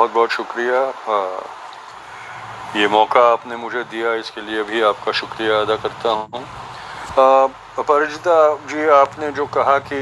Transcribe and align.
बहुत 0.00 0.12
बहुत 0.12 0.30
शुक्रिया। 0.32 0.80
ये 2.76 2.86
मौका 2.88 3.20
आपने 3.22 3.56
मुझे 3.58 3.82
दिया, 3.84 4.12
इसके 4.16 4.40
लिए 4.42 4.62
भी 4.64 4.80
आपका 4.82 5.12
शुक्रिया 5.12 5.58
अदा 5.60 5.76
करता 5.76 6.10
हूँ। 6.10 6.44
अपराजिता 7.78 8.36
जी, 8.66 8.86
आपने 8.90 9.30
जो 9.32 9.46
कहा 9.48 9.76
कि 9.82 10.00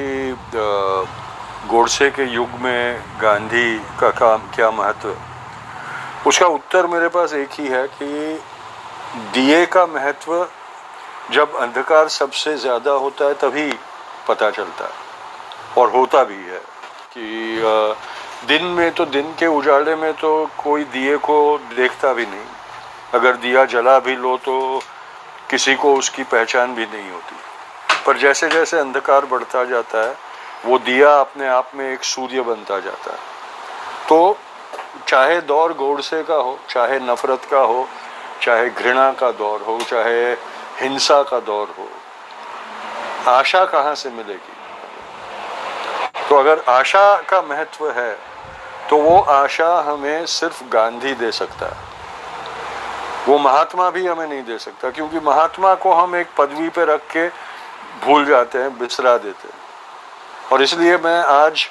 गोडसे 1.68 2.10
के 2.10 2.24
युग 2.24 2.50
में 2.62 3.02
गांधी 3.22 3.78
का 4.00 4.10
काम 4.14 4.46
क्या 4.54 4.70
महत्व? 4.72 5.14
उसका 6.26 6.46
उत्तर 6.48 6.86
मेरे 6.86 7.08
पास 7.08 7.32
एक 7.34 7.60
ही 7.60 7.66
है 7.68 7.86
कि 7.92 8.06
दिए 9.34 9.64
का 9.66 9.86
महत्व 9.88 10.46
जब 11.32 11.56
अंधकार 11.58 12.08
सबसे 12.14 12.56
ज़्यादा 12.58 12.92
होता 13.02 13.24
है 13.24 13.34
तभी 13.42 13.70
पता 14.28 14.50
चलता 14.50 14.84
है, 14.84 14.90
और 15.76 15.90
होता 15.90 16.22
भी 16.24 16.42
है 16.44 16.62
कि 17.10 17.26
दिन 18.46 18.64
में 18.64 18.90
तो 18.90 19.04
दिन 19.06 19.32
के 19.38 19.46
उजाले 19.46 19.94
में 19.96 20.12
तो 20.12 20.30
कोई 20.58 20.84
दिए 20.84 21.16
को 21.16 21.36
देखता 21.76 22.12
भी 22.12 22.26
नहीं। 22.26 22.44
अगर 23.14 23.36
दिया 23.36 23.64
जला 23.64 23.98
भी 23.98 24.14
लो 24.16 24.36
तो 24.36 24.80
किसी 25.50 25.74
को 25.74 25.94
उसकी 25.94 26.22
पहचान 26.22 26.74
भी 26.74 26.86
नहीं 26.86 27.10
होती। 27.10 27.36
पर 28.06 28.18
जैसे 28.18 28.48
जैसे 28.48 28.78
अंधकार 28.78 29.24
बढ़ता 29.26 29.64
जाता 29.64 30.06
है, 30.06 30.16
वो 30.66 30.78
दिया 30.78 31.14
अपने 31.20 31.48
आप 31.48 31.70
में 31.74 31.92
एक 31.92 32.04
सूर्य 32.04 32.40
बनता 32.40 32.78
जाता 32.78 33.12
है। 33.12 33.18
तो 34.08 34.38
चाहे 35.08 35.40
दौर 35.40 35.72
गोडसे 35.72 36.22
का 36.22 36.34
हो, 36.34 36.58
चाहे 36.70 36.98
नफरत 37.00 37.44
का 37.50 37.60
हो, 37.60 37.86
चाहे 38.42 38.68
घृणा 38.70 39.10
का 39.12 39.30
दौर 39.32 39.62
हो, 39.62 39.78
चाहे 39.80 40.32
हिंसा 40.80 41.22
का 41.22 41.40
दौर 41.40 41.74
हो, 41.78 41.88
आशा 43.32 43.64
कहाँ 43.64 43.94
से 43.94 44.10
मिलेगी? 44.10 44.56
तो 46.28 46.36
अगर 46.36 46.62
आशा 46.68 47.16
का 47.28 47.40
महत्व 47.42 47.90
है 47.90 48.10
तो 48.90 48.96
वो 48.96 49.18
आशा 49.20 49.68
हमें 49.80 50.26
सिर्फ़ 50.26 50.62
गांधी 50.64 51.14
दे 51.14 51.32
सकता 51.32 51.66
है। 51.66 51.86
वो 53.28 53.38
महात्मा 53.38 53.90
भी 53.90 54.06
हमें 54.06 54.26
नहीं 54.26 54.42
दे 54.42 54.58
सकता, 54.58 54.90
क्योंकि 54.90 55.20
महात्मा 55.20 55.74
को 55.74 55.92
हम 55.92 56.16
एक 56.16 56.28
पदवी 56.38 56.68
पे 56.68 56.84
रख 56.84 57.00
के 57.10 57.28
भूल 58.04 58.24
जाते 58.24 58.58
हैं, 58.58 58.78
बिसरा 58.78 59.16
देते 59.16 59.48
हैं। 59.48 60.50
और 60.52 60.62
इसलिए 60.62 60.96
मैं 60.96 61.20
आज 61.24 61.68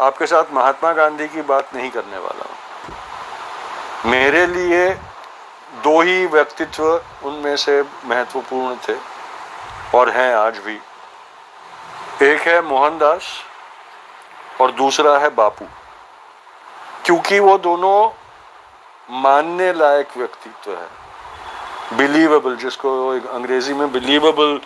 आपके 0.00 0.26
साथ 0.26 0.44
महात्मा 0.52 0.92
गांधी 0.92 1.28
की 1.28 1.42
बात 1.42 1.74
नहीं 1.74 1.90
करने 1.90 2.18
वाला 2.18 2.48
हूँ। 2.48 4.10
मेरे 4.10 4.46
लिए 4.46 4.88
दो 5.84 6.00
ही 6.00 6.26
व्यक्तित्व 6.26 6.84
उनमें 7.24 7.56
से 7.56 7.82
महत्वपूर्ण 7.82 8.76
थे 8.88 8.96
और 9.98 10.10
हैं 10.10 10.34
आज 10.34 10.58
भी। 10.58 10.80
एक 12.22 12.40
है 12.40 12.60
मोहनदास 12.62 13.22
और 14.60 14.72
दूसरा 14.72 15.18
है 15.18 15.28
बापू। 15.28 15.64
क्योंकि 17.10 17.38
वो 17.40 17.56
दोनों 17.58 18.10
मानने 19.22 19.72
लायक 19.72 20.08
व्यक्तित्व 20.16 20.72
है। 20.72 21.96
बिलीवेबल 21.98 22.56
जिसको 22.56 22.90
अंग्रेज़ी 23.28 23.74
में 23.74 23.92
बिलीवेबल 23.92 24.60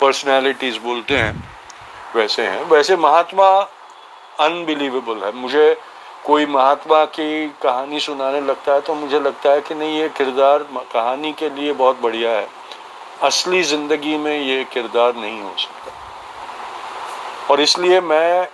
पर्सनैलिटीज 0.00 0.76
बोलते 0.84 1.16
हैं, 1.16 1.34
वैसे 2.16 2.42
हैं। 2.42 2.62
वैसे 2.64 2.96
महात्मा 2.98 3.48
अनबिलीवेबल 4.40 5.24
है। 5.24 5.32
मुझे 5.34 5.76
कोई 6.26 6.46
महात्मा 6.46 7.04
की 7.10 7.48
कहानी 7.62 8.00
सुनाने 8.00 8.40
लगता 8.42 8.72
है 8.74 8.80
तो 8.80 8.94
मुझे 8.94 9.20
लगता 9.20 9.50
है 9.50 9.60
कि 9.60 9.74
नहीं, 9.74 9.98
ये 9.98 10.08
किरदार 10.08 10.66
कहानी 10.92 11.32
के 11.32 11.50
लिए 11.50 11.72
बहुत 11.74 12.00
बढ़िया 12.02 12.30
है। 12.30 12.46
असली 13.22 13.62
ज़िंदगी 13.64 14.16
में 14.18 14.36
ये 14.38 14.64
किरदार 14.72 15.14
नहीं 15.16 15.40
हो 15.42 15.54
सकता। 15.58 15.92
और 17.50 17.60
इसलिए 17.60 18.00
मैं 18.02 18.48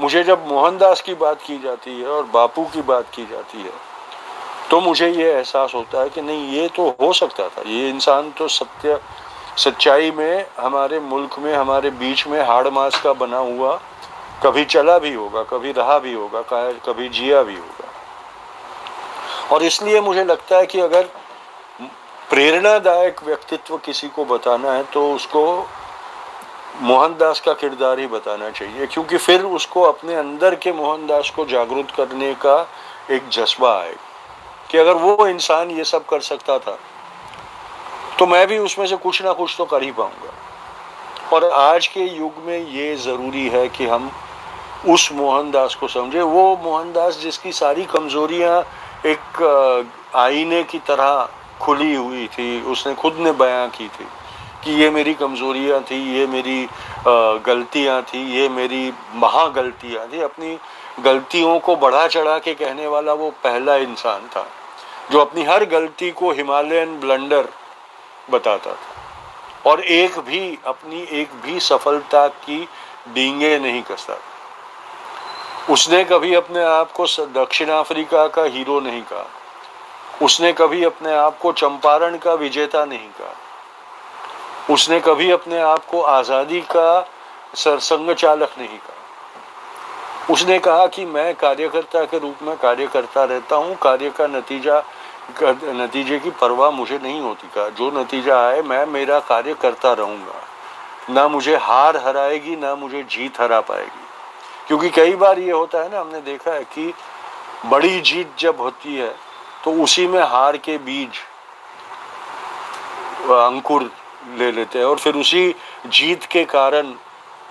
मुझे 0.00 0.22
जब 0.24 0.46
मोहनदास 0.48 1.00
की 1.00 1.14
बात 1.14 1.42
की 1.42 1.58
जाती 1.58 2.00
है 2.00 2.06
और 2.08 2.24
बापू 2.34 2.64
की 2.64 2.82
बात 2.82 3.06
की 3.14 3.24
जाती 3.26 3.58
है 3.58 3.72
तो 4.70 4.80
मुझे 4.80 5.08
ये 5.08 5.32
एहसास 5.32 5.74
होता 5.74 6.00
है 6.00 6.08
कि 6.08 6.22
नहीं, 6.22 6.48
ये 6.50 6.68
तो 6.68 6.88
हो 7.00 7.12
सकता 7.12 7.48
था। 7.48 7.62
ये 7.66 7.88
इंसान 7.88 8.30
तो 8.38 8.48
सत्य, 8.48 8.98
सच्चाई 9.58 10.10
में, 10.10 10.46
हमारे 10.58 11.00
मुल्क 11.02 11.38
में, 11.38 11.54
हमारे 11.54 11.90
बीच 11.92 12.26
में 12.26 12.40
हाड़ 12.46 12.68
मास 12.68 13.00
का 13.02 13.12
बना 13.14 13.38
हुआ, 13.38 13.74
कभी 14.42 14.64
चला 14.66 14.98
भी 14.98 15.12
होगा, 15.14 15.42
कभी 15.44 15.72
रहा 15.72 15.98
भी 15.98 16.12
होगा 16.12 16.42
कभी 16.86 17.08
जिया 17.10 17.42
भी 17.42 17.54
होगा। 17.54 17.88
और 19.54 19.62
इसलिए 19.62 20.00
मुझे 20.00 20.24
लगता 20.24 20.56
है 20.56 20.66
कि 20.66 20.80
अगर 20.80 21.08
प्रेरणादायक 22.30 23.22
व्यक्तित्व 23.24 23.76
किसी 23.84 24.08
को 24.08 24.24
बताना 24.26 24.72
है 24.72 24.82
तो 24.92 25.12
उसको 25.14 25.42
मोहनदास 26.82 27.40
का 27.40 27.52
किरदार 27.52 27.98
ही 27.98 28.06
बताना 28.06 28.50
चाहिए, 28.50 28.86
क्योंकि 28.86 29.16
फिर 29.18 29.42
उसको 29.46 29.82
अपने 29.82 30.14
अंदर 30.14 30.54
के 30.56 30.72
मोहनदास 30.72 31.30
को 31.30 31.44
जागरूक 31.46 31.90
करने 31.96 32.32
का 32.34 32.56
एक 33.10 33.28
जज्बा 33.32 33.72
आए 33.72 33.94
कि 34.70 34.78
अगर 34.78 34.94
वो 34.94 35.26
इंसान 35.26 35.70
ये 35.70 35.84
सब 35.84 36.06
कर 36.06 36.20
सकता 36.20 36.58
था 36.58 36.78
तो 38.18 38.26
मैं 38.26 38.46
भी 38.46 38.58
उसमें 38.58 38.86
से 38.86 38.96
कुछ 38.98 39.22
ना 39.22 39.32
कुछ 39.32 39.54
तो 39.58 39.64
कर 39.64 39.82
ही 39.82 39.90
पाऊँगा। 39.92 40.32
और 41.32 41.44
आज 41.50 41.86
के 41.86 42.04
युग 42.06 42.42
में 42.46 42.58
ये 42.58 42.94
ज़रूरी 42.96 43.48
है 43.48 43.68
कि 43.68 43.86
हम 43.86 44.10
उस 44.88 45.10
मोहनदास 45.12 45.74
को 45.74 45.88
समझे। 45.88 46.20
वो 46.22 46.44
मोहनदास 46.62 47.18
जिसकी 47.22 47.52
सारी 47.52 47.84
कमजोरियाँ 47.86 48.60
एक 49.06 49.42
आईने 50.16 50.62
की 50.62 50.78
तरह 50.88 51.28
खुली 51.60 51.94
हुई 51.94 52.26
थी, 52.28 52.62
उसने 52.62 52.94
खुद 52.94 53.16
ने 53.18 53.32
बयां 53.34 53.68
की 53.68 53.88
थी 53.88 54.06
कि 54.64 54.72
ये 54.72 54.90
मेरी 54.90 55.14
कमजोरियाँ 55.14 55.80
थी, 55.82 55.96
ये 56.16 56.26
मेरी 56.26 56.68
गलतियाँ 57.46 58.00
थी, 58.04 58.22
ये 58.32 58.48
मेरी 58.48 58.92
महा 59.14 59.46
गलतियाँ 59.50 60.06
थी। 60.08 60.20
अपनी 60.20 60.58
गलतियों 61.00 61.58
को 61.58 61.76
बढ़ा 61.76 62.06
चढ़ा 62.08 62.38
के 62.38 62.54
कहने 62.54 62.86
वाला 62.86 63.12
वो 63.12 63.30
पहला 63.44 63.76
इंसान 63.78 64.26
था, 64.26 64.46
जो 65.12 65.20
अपनी 65.20 65.44
हर 65.44 65.64
गलती 65.66 66.10
को 66.10 66.32
हिमालयन 66.32 66.98
ब्लंडर 67.00 67.48
बताता 68.30 68.72
था। 68.72 69.70
और 69.70 69.80
एक 69.80 70.18
भी, 70.18 70.58
अपनी 70.66 71.06
एक 71.12 71.28
भी 71.42 71.60
सफलता 71.60 72.26
की 72.28 72.68
डींगे 73.14 73.58
नहीं 73.58 73.82
कसता 73.82 74.18
उसने 75.70 76.02
कभी 76.04 76.34
अपने 76.34 76.62
आप 76.64 76.92
को 76.92 77.06
दक्षिण 77.34 77.68
अफ्रीका 77.68 78.26
का 78.28 78.42
हीरो 78.44 78.78
नहीं 78.80 79.02
कहा। 79.02 79.26
उसने 80.22 80.52
कभी 80.52 80.84
अपने 80.84 81.12
आप 81.14 81.38
को 81.38 81.52
चंपारण 81.52 82.16
का 82.18 82.34
विजेता 82.34 82.84
नहीं 82.84 83.08
कहा। 83.10 83.34
उसने 84.70 85.00
कभी 85.00 85.30
अपने 85.30 85.58
आप 85.60 85.84
को 85.86 86.00
आज़ादी 86.02 86.60
का 86.70 87.00
सरसंग 87.54 88.14
चालक 88.14 88.50
नहीं 88.58 88.78
कहा। 88.78 90.32
उसने 90.32 90.58
कहा 90.58 90.86
कि 90.86 91.04
मैं 91.06 91.34
कार्यकर्ता 91.34 92.04
के 92.04 92.18
रूप 92.18 92.42
में 92.42 92.56
कार्य 92.56 92.86
करता 92.86 93.24
रहता 93.24 93.56
हूँ, 93.56 93.74
कार्य 93.76 94.10
का 94.10 94.26
नतीजा, 94.26 94.82
नतीजे 95.42 96.18
की 96.18 96.30
परवाह 96.30 96.70
मुझे 96.70 96.98
नहीं 96.98 97.20
होती। 97.20 97.48
का 97.54 97.68
जो 97.70 97.90
नतीजा 97.92 98.38
आए, 98.40 98.60
मैं 98.62 98.84
मेरा 98.86 99.18
कार्य 99.20 99.54
करता 99.54 99.92
रहूँगा। 99.92 100.40
ना 101.10 101.26
मुझे 101.28 101.56
हार 101.58 101.96
हराएगी, 101.96 102.56
ना 102.56 102.74
मुझे 102.74 103.02
जीत 103.04 103.40
हरा 103.40 103.60
पाएगी। 103.62 104.06
क्योंकि 104.68 104.90
कई 104.90 105.14
बार 105.16 105.38
ये 105.38 105.50
होता 105.52 105.82
है 105.82 105.90
ना, 105.92 106.00
हमने 106.00 106.20
देखा 106.22 106.50
है 106.50 106.64
कि 106.66 106.92
बड़ी 107.66 108.00
जीत 108.02 108.36
जब 108.38 108.60
होती 108.60 108.94
है 108.96 109.14
तो 109.64 109.72
उसी 109.82 110.06
में 110.06 110.22
हार 110.22 110.56
के 110.58 110.76
बीज, 110.80 111.18
अंकुर 113.30 113.90
ले 114.38 114.50
लेते 114.52 114.78
हैं 114.78 114.86
और 114.86 114.98
फिर 114.98 115.14
उसी 115.14 115.54
जीत 115.86 116.24
के 116.24 116.44
कारण 116.44 116.92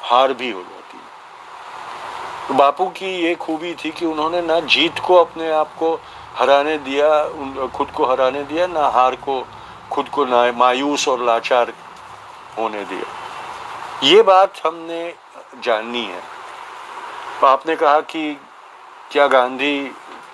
हार 0.02 0.34
भी 0.34 0.50
हो 0.52 0.62
जाती 0.62 0.98
है। 0.98 2.58
बापू 2.58 2.86
की 2.90 3.10
ये 3.24 3.36
खूबी 3.36 3.74
थी 3.76 3.92
कि 3.92 4.06
उन्होंने 4.06 4.42
ना 4.42 4.60
जीत 4.68 5.00
को 5.00 5.16
अपने 5.16 5.52
आप 5.52 5.76
को 5.80 5.94
हराने 6.36 6.78
दिया 6.78 7.68
खुद 7.68 7.92
को 7.92 8.06
हराने 8.06 8.44
दिया, 8.44 8.68
ना 8.68 8.88
हार 8.88 9.16
को, 9.16 9.46
खुद 9.92 10.10
को 10.10 10.26
ना 10.26 10.52
मायूस 10.52 11.08
और 11.08 11.24
लाचार 11.24 11.74
होने 12.58 12.84
दिया। 12.86 13.06
ये 14.04 14.22
बात 14.22 14.62
हमने 14.66 15.14
जाननी 15.64 16.06
है। 16.06 16.22
तो 17.42 17.48
आपने 17.48 17.76
कहा 17.76 18.00
कि 18.02 18.38
क्या 19.12 19.28
गांधी 19.28 19.80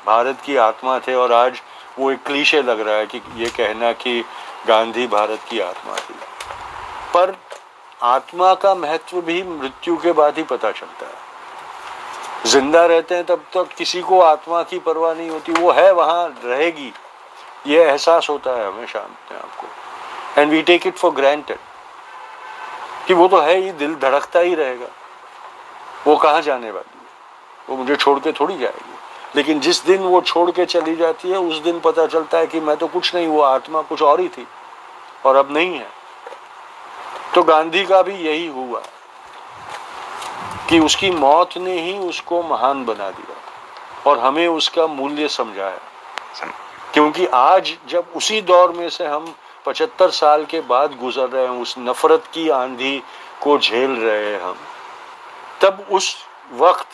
भारत 0.06 0.42
की 0.46 0.56
आत्मा 0.58 0.98
थे 1.00 1.16
और 1.16 1.32
आज 1.34 1.62
वो 2.00 2.12
एक 2.12 2.24
क्लीशे 2.24 2.62
लग 2.62 2.80
रहा 2.80 2.96
है 2.96 3.06
कि 3.06 3.22
ये 3.36 3.50
कहना 3.50 3.92
कि 3.94 4.24
गांधी 4.68 5.08
भारत 5.08 5.40
की 5.50 5.60
आत्मा 5.60 5.96
थी। 5.96 6.15
पर 7.16 7.36
आत्मा 8.04 8.54
का 8.54 8.74
महत्व 8.76 9.22
भी 9.22 9.42
मृत्यु 9.44 9.96
के 9.98 10.12
बाद 10.12 10.38
ही 10.38 10.44
पता 10.44 10.72
चलता 10.72 11.06
है। 11.06 11.24
ज़िंदा 12.46 12.86
रहते 12.86 13.16
हैं 13.16 13.24
तब 13.26 13.46
तक 13.54 13.70
किसी 13.78 14.02
को 14.02 14.20
आत्मा 14.22 14.62
की 14.64 14.80
परवाह 14.80 15.14
नहीं 15.14 15.30
होती, 15.30 15.52
वो 15.52 15.72
है, 15.72 15.92
वहाँ 15.92 16.28
रहेगी। 16.44 16.94
ये 17.68 17.84
एहसास 17.84 18.30
होता 18.30 18.52
है 18.52 18.68
हमेशा 18.68 19.00
अपने 19.00 19.38
आपको 19.38 20.42
and 20.42 20.52
we 20.52 20.62
take 20.62 20.88
it 20.88 20.98
for 20.98 21.12
granted 21.12 21.58
कि 23.08 23.14
वो 23.14 23.28
तो 23.28 23.40
है 23.40 23.56
ही, 23.58 23.72
दिल 23.72 23.96
धड़कता 23.96 24.40
ही 24.40 24.56
रहेगा। 24.56 24.88
वो 26.08 26.16
कहाँ 26.18 26.42
जाने 26.42 26.72
वाली 26.72 26.98
है? 26.98 27.06
वो 27.70 27.78
मुझे 27.78 27.96
छोड़ 27.96 28.20
के 28.20 28.32
थोड़ी 28.32 28.58
जाएगी। 28.58 28.94
लेकिन 29.36 29.60
जिस 29.60 29.86
दिन 29.86 30.02
वो 30.02 30.22
छोड़ 30.22 30.50
के 30.52 30.66
चली 30.66 30.96
जाती 30.96 31.30
है, 31.30 31.38
उस 31.38 31.58
दिन 31.60 31.80
पता 31.80 32.06
चलता 32.08 32.38
है 32.38 32.48
कि 32.48 32.60
मैं 32.60 32.76
तो 32.78 32.88
कुछ 32.88 33.14
नहीं 33.16 33.28
हुआ 33.28 33.50
आत्मा 33.50 33.82
कुछ 33.82 34.02
और 34.02 34.20
ही 34.20 34.28
थी 34.28 34.48
और 35.26 35.36
अब 35.36 35.52
नहीं 35.52 35.78
है। 35.78 35.88
तो 37.36 37.44
गांधी 37.44 37.86
का 37.86 38.02
भी 38.02 38.14
यही 38.16 38.48
हुआ 38.48 38.82
कि 40.70 40.80
उसकी 40.80 41.10
मौत 41.12 41.58
ने 41.58 41.80
ही 41.82 41.98
उसको 42.00 42.44
महान 42.44 42.86
बना 42.86 43.10
दिया 43.10 44.10
और 44.10 44.20
हमें 44.20 44.48
उसका 44.48 44.88
मूल्य 44.88 45.28
समझाया। 45.28 45.80
क्योंकि 46.94 47.26
आज 47.26 47.78
जब 47.90 48.06
उसी 48.16 48.42
दौर 48.42 48.72
में 48.72 48.90
से 48.90 49.06
हम 49.06 49.36
पचहत्तर 49.66 50.10
साल 50.10 50.46
के 50.46 50.62
बाद 50.62 50.98
गुजर 50.98 51.30
रहे 51.30 51.44
हैं, 51.44 51.62
उस 51.62 51.76
नफरत 51.80 52.24
की 52.34 52.50
आंधी 52.50 53.04
को 53.44 53.58
झेल 53.58 53.92
रहे 53.92 54.32
हैं 54.32 54.42
हम, 54.42 54.56
तब 55.62 55.86
उस 55.92 56.16
वक्त 56.54 56.88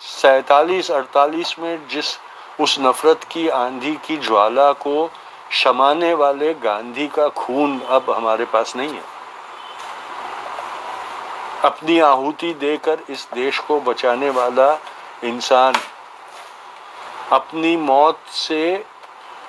सैतालीस, 0.00 0.90
अड़तालीस 0.90 1.58
में 1.58 1.88
जिस 1.88 2.18
उस 2.60 2.76
नफरत 2.80 3.24
की 3.24 3.48
आंधी 3.48 3.94
की 3.94 4.16
ज्वाला 4.16 4.72
को 4.72 5.10
शमाने 5.50 6.14
वाले 6.14 6.54
गांधी 6.54 7.06
का 7.06 7.28
खून 7.28 7.80
अब 7.80 8.10
हमारे 8.10 8.44
पास 8.44 8.76
नहीं 8.76 8.94
है। 8.94 9.15
अपनी 11.64 11.98
आहुति 12.00 12.52
देकर 12.54 12.98
इस 13.10 13.26
देश 13.34 13.58
को 13.58 13.80
बचाने 13.80 14.30
वाला 14.30 14.72
इंसान। 15.24 15.74
अपनी 17.32 17.76
मौत 17.76 18.18
से 18.32 18.84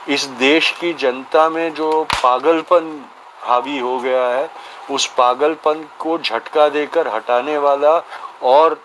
इस 0.09 0.25
देश 0.39 0.71
की 0.71 0.93
जनता 0.93 1.49
में 1.49 1.73
जो 1.73 2.03
पागलपन 2.13 3.05
हावी 3.41 3.77
हो 3.79 3.97
गया 3.99 4.27
है, 4.27 4.49
उस 4.91 5.07
पागलपन 5.07 5.85
को 5.99 6.17
झटका 6.17 6.67
देकर 6.69 7.07
हटाने 7.07 7.57
वाला 7.57 8.01
और 8.43 8.79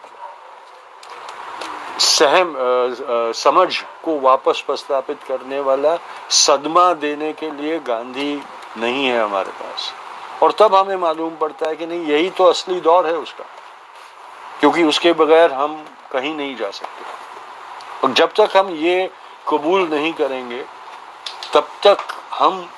सहम 1.98 2.54
समझ 3.34 3.82
को 4.04 4.18
वापस 4.20 4.62
प्रस्तापित 4.66 5.22
करने 5.28 5.60
वाला 5.60 5.96
सदमा 6.30 6.92
देने 6.94 7.32
के 7.32 7.50
लिए 7.50 7.78
गांधी 7.78 8.34
नहीं 8.76 9.06
है 9.06 9.20
हमारे 9.22 9.50
पास। 9.52 9.92
और 10.42 10.52
तब 10.52 10.74
हमें 10.74 10.96
मालूम 10.96 11.34
पड़ता 11.36 11.68
है 11.68 11.76
कि 11.76 11.86
नहीं, 11.86 12.04
यही 12.06 12.30
तो 12.30 12.44
असली 12.44 12.80
दौर 12.80 13.06
है 13.06 13.14
उसका। 13.14 13.44
क्योंकि 14.60 14.82
उसके 14.84 15.12
बगैर 15.12 15.52
हम 15.52 15.74
कहीं 16.12 16.34
नहीं 16.34 16.56
जा 16.56 16.70
सकते। 16.70 17.04
और 18.02 18.12
जब 18.12 18.32
तक 18.32 18.56
हम 18.56 18.68
ये 18.76 19.10
कबूल 19.48 19.88
नहीं 19.88 20.12
करेंगे, 20.12 20.64
तब 21.54 21.68
तक 21.84 21.98
हम 22.32 22.68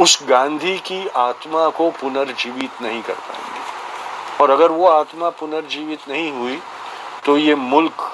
उस 0.00 0.18
गांधी 0.28 0.78
की 0.78 1.06
आत्मा 1.16 1.68
को 1.68 1.90
पुनर्जीवित 1.90 2.82
नहीं 2.82 3.02
कर 3.02 3.14
पाएँगे। 3.14 4.42
और 4.42 4.50
अगर 4.50 4.70
वो 4.70 4.88
आत्मा 4.88 5.30
पुनर्जीवित 5.30 6.08
नहीं 6.08 6.30
हुई 6.32 6.60
तो 7.24 7.36
ये 7.36 7.54
मुल्क 7.54 8.10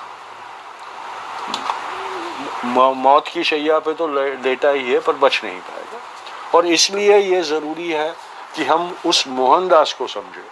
मौत 2.67 3.29
की 3.29 3.45
शैया 3.45 3.79
पे 3.79 3.93
तो 3.95 4.07
लेटा 4.09 4.71
ही 4.71 4.93
है, 4.93 4.99
पर 5.01 5.13
बच 5.15 5.41
नहीं 5.45 5.59
पाएगा 5.61 5.84
और 6.55 6.67
इसलिए 6.69 7.19
ये 7.19 7.43
ज़रूरी 7.43 7.91
है 7.91 8.11
कि 8.57 8.65
हम 8.65 8.95
उस 9.07 9.27
मोहनदास 9.29 9.93
को 9.93 10.07
समझे। 10.07 10.43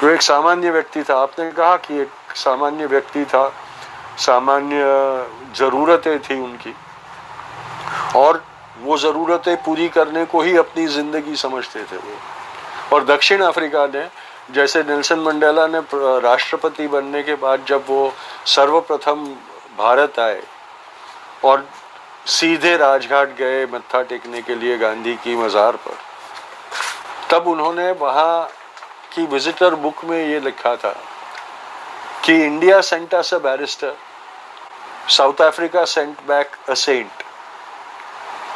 जो 0.00 0.08
एक 0.10 0.22
सामान्य 0.22 0.70
व्यक्ति 0.70 1.02
था, 1.02 1.16
आपने 1.16 1.50
कहा 1.52 1.76
कि 1.78 2.00
एक 2.00 2.36
सामान्य 2.36 2.86
व्यक्ति 2.86 3.24
था, 3.24 3.52
सामान्य 4.18 4.84
ज़रूरतें 5.56 6.18
थी 6.20 6.38
उनकी। 6.40 6.74
और 8.16 8.42
वो 8.80 8.96
ज़रूरतें 8.98 9.56
पूरी 9.64 9.88
करने 9.88 10.24
को 10.24 10.40
ही 10.42 10.56
अपनी 10.56 10.86
ज़िंदगी 10.88 11.36
समझते 11.36 11.82
थे 11.82 11.96
वो। 11.96 12.16
और 12.92 13.04
दक्षिण 13.06 13.42
अफ्रीका 13.42 13.86
ने, 13.86 14.08
जैसे 14.50 14.82
नेल्सन 14.82 15.18
मंडेला 15.20 15.66
ने 15.66 15.80
राष्ट्रपति 16.20 16.86
बनने 16.88 17.22
के 17.22 17.34
बाद 17.36 17.64
जब 17.68 17.84
वो 17.88 18.12
सर्वप्रथम 18.46 19.24
भारत 19.78 20.18
आए, 20.18 20.42
और 21.44 21.66
सीधे 22.26 22.76
राजघाट 22.76 23.28
गए 23.36 23.64
मत्था 23.66 24.02
टेकने 24.02 24.42
के 24.42 24.54
लिए 24.54 24.76
गांधी 24.78 25.14
की 25.14 25.34
मज़ार 25.36 25.76
पर। 25.76 25.96
तब 27.30 27.46
उन्होंने 27.48 27.90
वहाँ 28.00 28.48
की 29.14 29.26
विजिटर 29.26 29.74
बुक 29.76 30.04
में 30.04 30.18
ये 30.18 30.38
लिखा 30.40 30.74
था 30.76 30.94
कि 32.24 32.34
India 32.44 32.80
sent 32.82 33.14
us 33.14 33.34
a 33.34 33.38
barrister 33.40 33.94
South 35.08 35.40
Africa 35.42 35.84
sent 35.86 36.20
back 36.28 36.56
a 36.68 36.74
saint 36.76 37.22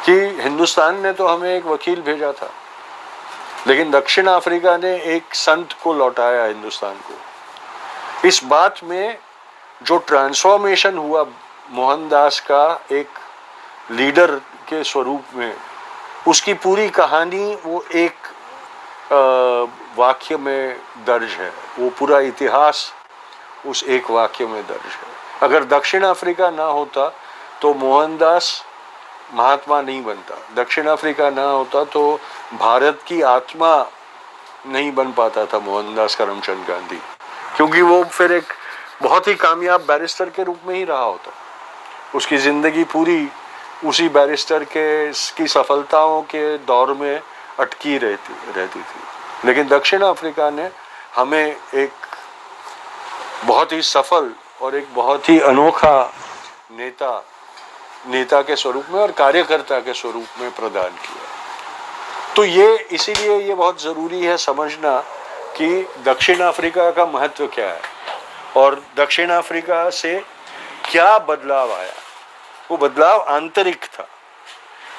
कि 0.05 0.13
हिंदुस्तान 0.41 1.01
ने 1.01 1.11
तो 1.13 1.27
हमें 1.27 1.49
एक 1.49 1.65
वकील 1.65 2.01
भेजा 2.01 2.31
था, 2.33 2.49
लेकिन 3.67 3.91
दक्षिण 3.91 4.27
अफ्रीका 4.27 4.77
ने 4.77 4.95
एक 5.15 5.33
संत 5.35 5.73
को 5.83 5.93
लौटाया 5.93 6.45
हिंदुस्तान 6.45 6.95
को। 7.01 8.27
इस 8.27 8.43
बात 8.45 8.83
में 8.83 9.17
जो 9.81 9.97
ट्रांसफॉर्मेशन 10.07 10.97
हुआ, 10.97 11.25
मोहनदास 11.71 12.39
का 12.41 12.79
एक 12.91 13.07
लीडर 13.89 14.35
के 14.69 14.83
स्वरूप 14.83 15.35
में, 15.35 15.53
उसकी 16.27 16.53
पूरी 16.55 16.89
कहानी 16.91 17.53
वो 17.65 17.83
एक 17.95 18.13
वाक्य 19.97 20.37
में 20.37 20.77
दर्ज 21.05 21.31
है। 21.31 21.51
वो 21.79 21.89
पूरा 21.89 22.19
इतिहास 22.21 22.91
उस 23.65 23.83
एक 23.85 24.09
वाक्य 24.11 24.45
में 24.45 24.61
दर्ज 24.63 24.93
है। 24.93 25.47
अगर 25.47 25.63
दक्षिण 25.67 26.03
अफ्रीका 26.03 26.49
ना 26.51 26.63
होता 26.63 27.07
तो 27.61 27.73
मोहनदास 27.75 28.51
महात्मा 29.33 29.81
नहीं 29.81 30.03
बनता। 30.03 30.35
दक्षिण 30.55 30.85
अफ्रीका 30.87 31.29
ना 31.29 31.43
होता 31.43 31.83
तो 31.85 32.19
भारत 32.53 32.99
की 33.07 33.21
आत्मा 33.23 33.75
नहीं 34.67 34.91
बन 34.91 35.11
पाता 35.11 35.45
था 35.45 35.59
मोहनदास 35.61 36.15
करमचंद 36.15 36.65
गांधी। 36.67 36.99
क्योंकि 37.55 37.81
वो 37.81 38.03
फिर 38.05 38.31
एक 38.33 38.53
बहुत 39.01 39.27
ही 39.27 39.33
कामयाब 39.37 39.81
बैरिस्टर 39.87 40.29
के 40.29 40.43
रूप 40.43 40.59
में 40.67 40.75
ही 40.75 40.83
रहा 40.83 41.03
होता। 41.03 41.31
उसकी 42.15 42.37
ज़िंदगी 42.37 42.83
पूरी 42.85 43.27
उसी 43.85 44.09
बैरिस्टर 44.09 44.63
के, 44.63 45.11
की 45.11 45.47
सफलताओं 45.47 46.21
के 46.21 46.57
दौर 46.57 46.93
में 46.93 47.21
अटकी 47.59 47.97
रहती 47.97 48.33
रहती 48.55 48.79
थी। 48.79 49.47
लेकिन 49.47 49.67
दक्षिण 49.67 50.01
अफ्रीका 50.01 50.49
ने 50.49 50.69
हमें 51.15 51.55
एक 51.75 51.91
बहुत 53.45 53.71
ही 53.71 53.81
सफल 53.81 54.31
और 54.61 54.75
एक 54.75 54.87
बहुत 54.93 55.29
ही 55.29 55.39
अनोखा 55.39 56.13
नेता 56.71 57.25
नेता 58.07 58.41
के 58.41 58.55
स्वरूप 58.55 58.85
में 58.89 58.99
और 59.01 59.11
कार्यकर्ता 59.11 59.79
के 59.79 59.93
स्वरूप 59.93 60.41
में 60.41 60.51
प्रदान 60.51 60.89
किया। 60.89 62.35
तो 62.35 62.43
ये, 62.43 62.77
इसीलिए 62.91 63.39
ये 63.39 63.53
बहुत 63.53 63.81
ज़रूरी 63.81 64.23
है 64.25 64.37
समझना 64.37 64.99
कि 65.57 65.87
दक्षिण 66.05 66.39
अफ्रीका 66.39 66.91
का 66.91 67.05
महत्व 67.05 67.47
क्या 67.47 67.69
है 67.69 67.81
और 68.55 68.81
दक्षिण 68.97 69.29
अफ्रीका 69.29 69.89
से 69.89 70.19
क्या 70.91 71.17
बदलाव 71.17 71.73
आया। 71.73 71.93
वो 72.69 72.77
बदलाव 72.77 73.21
आंतरिक 73.29 73.85
था। 73.85 74.07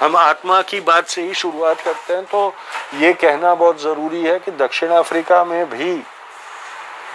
हम 0.00 0.16
आत्मा 0.16 0.60
की 0.62 0.80
बात 0.82 1.06
से 1.08 1.22
ही 1.22 1.34
शुरुआत 1.34 1.80
करते 1.80 2.14
हैं 2.14 2.24
तो 2.24 2.52
ये 2.94 3.12
कहना 3.14 3.54
बहुत 3.54 3.80
ज़रूरी 3.82 4.22
है 4.22 4.38
कि 4.38 4.50
दक्षिण 4.58 4.90
अफ्रीका 4.94 5.44
में 5.44 5.64
भी 5.70 6.02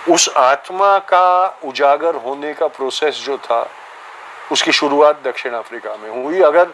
उस 0.10 0.30
आत्मा 0.38 0.98
का 1.10 1.60
उजागर 1.66 2.16
होने 2.16 2.54
का 2.54 2.68
प्रोसेस 2.70 3.22
जो 3.26 3.38
था, 3.40 3.68
उसकी 4.52 4.72
शुरुआत 4.72 5.22
दक्षिण 5.26 5.54
अफ्रीका 5.54 5.96
में 5.98 6.10
हुई। 6.14 6.42
अगर 6.42 6.74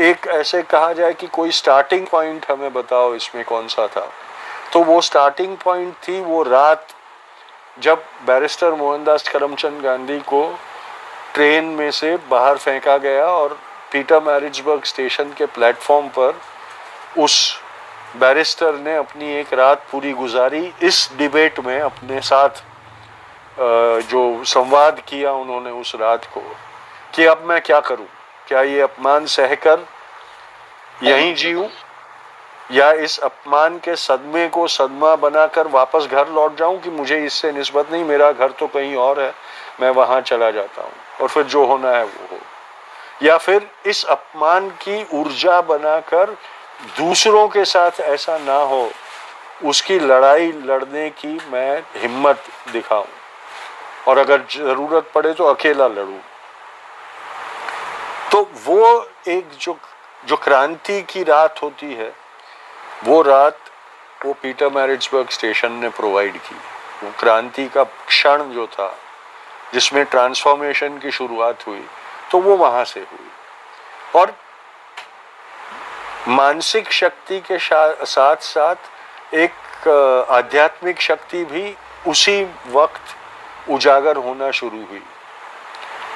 एक 0.00 0.26
ऐसे 0.30 0.62
कहा 0.64 0.92
जाए 0.92 1.12
कि 1.12 1.26
कोई 1.28 1.50
स्टार्टिंग 1.52 2.06
पॉइंट 2.06 2.50
हमें 2.50 2.72
बताओ 2.72 3.14
इसमें 3.14 3.44
कौन 3.44 3.68
सा 3.68 3.86
था 3.88 4.08
तो 4.72 4.82
वो 4.84 5.00
स्टार्टिंग 5.02 5.56
पॉइंट 5.56 5.94
थी 6.02 6.20
वो 6.22 6.42
रात 6.44 6.86
जब 7.78 8.02
बैरिस्टर 8.26 8.74
मोहनदास 8.74 9.28
करमचंद 9.28 9.82
गांधी 9.82 10.18
को 10.26 10.42
ट्रेन 11.34 11.64
में 11.74 11.90
से 11.90 12.16
बाहर 12.30 12.56
फेंका 12.58 12.96
गया 12.98 13.26
और 13.26 13.58
पीटर 13.92 14.20
मैरिजबर्ग 14.22 14.84
स्टेशन 14.84 15.32
के 15.38 15.46
प्लेटफॉर्म 15.48 16.08
पर 16.08 16.40
उस 17.18 17.60
बैरिस्टर 18.16 18.74
ने 18.76 18.96
अपनी 18.96 19.32
एक 19.34 19.52
रात 19.54 19.84
पूरी 19.90 20.12
गुजारी। 20.12 20.72
इस 20.82 21.08
डिबेट 21.18 21.60
में 21.60 21.80
अपने 21.80 22.20
साथ 22.20 22.62
जो 24.10 24.22
संवाद 24.44 25.00
किया 25.08 25.32
उन्होंने 25.32 25.70
उस 25.70 25.94
रात 25.94 26.24
को, 26.34 26.40
कि 27.14 27.24
अब 27.24 27.42
मैं 27.46 27.60
क्या 27.60 27.80
करूँ? 27.80 28.06
क्या 28.48 28.62
ये 28.62 28.80
अपमान 28.80 29.26
सहकर 29.26 29.86
यहीं 31.02 31.34
जीऊं? 31.34 31.68
या 32.72 32.90
इस 32.94 33.18
अपमान 33.18 33.78
के 33.78 33.94
सदमे 33.96 34.46
को 34.48 34.66
सदमा 34.68 35.14
बनाकर 35.18 35.66
वापस 35.68 36.06
घर 36.06 36.28
लौट 36.28 36.58
जाऊँ 36.58 36.80
कि 36.80 36.90
मुझे 36.90 37.24
इससे 37.26 37.52
निस्बत 37.52 37.92
नहीं, 37.92 38.04
मेरा 38.04 38.30
घर 38.32 38.50
तो 38.50 38.66
कहीं 38.66 38.94
और 38.96 39.20
है, 39.20 39.32
मैं 39.80 39.90
वहाँ 39.90 40.20
चला 40.22 40.50
जाता 40.50 40.82
हूँ। 40.82 40.92
और 41.20 41.28
फिर 41.28 41.42
जो 41.42 41.64
होना 41.66 41.90
है 41.90 42.04
वो 42.04 42.26
हो। 42.32 42.38
या 43.22 43.36
फिर 43.38 43.70
इस 43.86 44.04
अपमान 44.04 44.68
की 44.70 45.04
ऊर्जा 45.12 45.60
बनाकर 45.60 46.30
दूसरों 46.98 47.48
के 47.48 47.64
साथ 47.64 48.00
ऐसा 48.00 48.38
ना 48.38 48.56
हो, 48.56 48.90
उसकी 49.64 49.98
लड़ाई 49.98 50.52
लड़ने 50.52 51.10
की 51.10 51.38
मैं 51.52 51.82
हिम्मत 51.96 52.44
दिखाऊँ। 52.72 53.08
और 54.08 54.18
अगर 54.18 54.42
ज़रूरत 54.50 55.10
पड़े 55.14 55.32
तो 55.32 55.44
अकेला 55.44 55.86
लड़ूं। 55.88 56.18
तो 58.32 58.50
वो 58.64 59.08
एक 59.28 59.48
जो 59.60 59.76
जो 60.26 60.36
क्रांति 60.36 61.02
की 61.02 61.22
रात 61.24 61.62
होती 61.62 61.94
है, 61.94 62.12
वो 63.04 63.20
रात 63.22 63.58
वो 64.24 64.32
पीटर 64.32 64.68
मैरिजबर्ग 64.68 65.28
स्टेशन 65.28 65.72
ने 65.72 65.88
प्रोवाइड 65.88 66.36
की। 66.38 66.54
वो 67.02 67.12
क्रांति 67.18 67.66
का 67.68 67.84
क्षण 67.84 68.42
जो 68.42 68.66
था 68.66 68.86
जिसमें 69.74 70.04
ट्रांसफॉर्मेशन 70.04 70.98
की 70.98 71.10
शुरुआत 71.10 71.66
हुई 71.66 71.84
तो 72.32 72.38
वो 72.38 72.56
वहाँ 72.56 72.84
से 72.84 73.00
हुई। 73.00 74.20
और 74.20 74.34
मानसिक 76.28 76.90
शक्ति 76.92 77.38
के 77.40 77.58
साथ 77.58 78.42
साथ 78.44 79.34
एक 79.34 79.52
आध्यात्मिक 80.30 81.00
शक्ति 81.00 81.44
भी 81.44 81.74
उसी 82.06 82.42
वक्त 82.72 83.70
उजागर 83.70 84.16
होना 84.16 84.50
शुरू 84.50 84.84
हुई। 84.90 85.02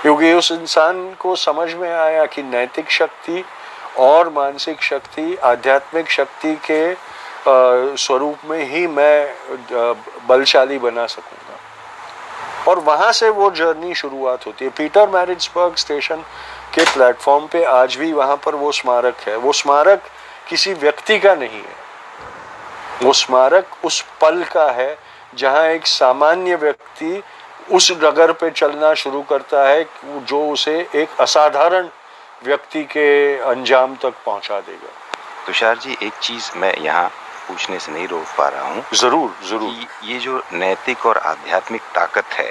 क्योंकि 0.02 0.32
उस 0.32 0.50
इंसान 0.52 1.14
को 1.14 1.34
समझ 1.36 1.72
में 1.74 1.90
आया 1.90 2.24
कि 2.26 2.42
नैतिक 2.42 2.90
शक्ति 2.90 3.44
और 3.98 4.28
मानसिक 4.28 4.82
शक्ति, 4.82 5.36
आध्यात्मिक 5.36 6.10
शक्ति 6.10 6.54
के 6.70 6.96
स्वरूप 7.96 8.38
में 8.44 8.64
ही 8.68 8.86
मैं 8.86 9.34
बलशाली 10.28 10.78
बना 10.78 11.06
सकूँगा 11.06 11.43
और 12.68 12.78
वहाँ 12.78 13.12
से 13.12 13.28
वो 13.30 13.50
जर्नी 13.50 13.94
शुरुआत 13.94 14.46
होती 14.46 14.64
है। 14.64 14.70
पीटर 14.70 15.08
मैरिजबर्ग 15.08 15.76
स्टेशन 15.76 16.24
के 16.74 16.84
प्लेटफॉर्म 16.84 17.46
पे 17.46 17.64
आज 17.64 17.96
भी 17.96 18.12
वहाँ 18.12 18.36
पर 18.36 18.54
वो 18.54 18.72
स्मारक 18.72 19.16
है। 19.28 19.36
वो 19.36 19.52
स्मारक 19.52 20.02
किसी 20.48 20.72
व्यक्ति 20.74 21.18
का 21.18 21.34
नहीं 21.34 21.62
है। 21.62 21.82
वो 23.02 23.12
स्मारक 23.12 23.84
उस 23.84 24.00
पल 24.20 24.42
का 24.44 24.70
है 24.70 24.96
जहाँ 25.36 25.64
एक 25.66 25.86
सामान्य 25.86 26.56
व्यक्ति 26.56 27.22
उस 27.72 27.90
डगर 27.92 28.32
पे 28.32 28.50
चलना 28.50 28.92
शुरू 28.94 29.22
करता 29.22 29.66
है, 29.68 29.84
जो 30.04 30.48
उसे 30.48 30.78
एक 30.94 31.20
असाधारण 31.20 31.88
व्यक्ति 32.44 32.82
के 32.84 33.38
अंजाम 33.40 33.94
तक 33.96 34.14
पहुँचा 34.26 34.60
देगा। 34.60 34.92
तुषार 35.46 35.78
जी, 35.78 35.96
एक 36.02 36.12
चीज़ 36.12 36.50
मैं 36.56 36.74
यहाँ 36.76 37.10
पूछने 37.48 37.78
से 37.78 37.92
नहीं 37.92 38.06
रोक 38.08 38.26
पा 38.38 38.48
रहा 38.48 38.68
हूँ। 38.68 38.84
ज़रूर 38.94 39.34
ज़रूर। 39.48 39.86
ये 40.04 40.18
जो 40.18 40.42
नैतिक 40.52 41.06
और 41.06 41.18
आध्यात्मिक 41.18 41.82
ताकत 41.94 42.32
है 42.32 42.50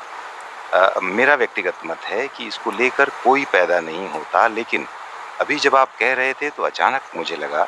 आ, 0.73 0.99
मेरा 1.01 1.35
व्यक्तिगत 1.35 1.85
मत 1.85 2.05
है 2.05 2.27
कि 2.27 2.45
इसको 2.47 2.71
लेकर 2.71 3.09
कोई 3.23 3.45
पैदा 3.45 3.79
नहीं 3.81 4.09
होता 4.09 4.47
लेकिन 4.49 4.87
अभी 5.41 5.55
जब 5.59 5.75
आप 5.75 5.95
कह 5.99 6.13
रहे 6.13 6.33
थे 6.33 6.49
तो 6.49 6.63
अचानक 6.63 7.15
मुझे 7.15 7.35
लगा 7.37 7.63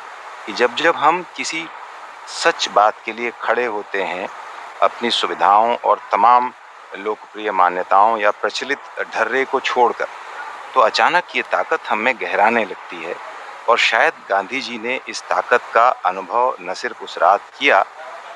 कि 0.46 0.52
जब 0.52 0.74
जब 0.76 0.96
हम 0.96 1.24
किसी 1.36 1.66
सच 2.34 2.68
बात 2.74 2.94
के 3.04 3.12
लिए 3.12 3.32
खड़े 3.42 3.64
होते 3.66 4.02
हैं 4.02 4.28
अपनी 4.82 5.10
सुविधाओं 5.12 5.74
और 5.84 6.00
तमाम 6.12 6.52
लोकप्रिय 6.98 7.50
मान्यताओं 7.52 8.18
या 8.18 8.30
प्रचलित 8.32 8.78
ढर्रे 9.14 9.44
को 9.44 9.60
छोड़कर 9.60 10.06
तो 10.74 10.80
अचानक 10.80 11.36
ये 11.36 11.42
ताकत 11.42 11.80
हमें 11.88 12.14
गहराने 12.20 12.64
लगती 12.64 13.02
है। 13.04 13.14
और 13.68 13.78
शायद 13.78 14.12
गांधी 14.28 14.60
जी 14.60 14.78
ने 14.78 15.00
इस 15.08 15.22
ताकत 15.28 15.62
का 15.74 15.88
अनुभव 16.06 16.56
न 16.60 16.74
सिर्फ़ 16.74 17.02
उस 17.04 17.16
रात 17.18 17.50
किया 17.58 17.84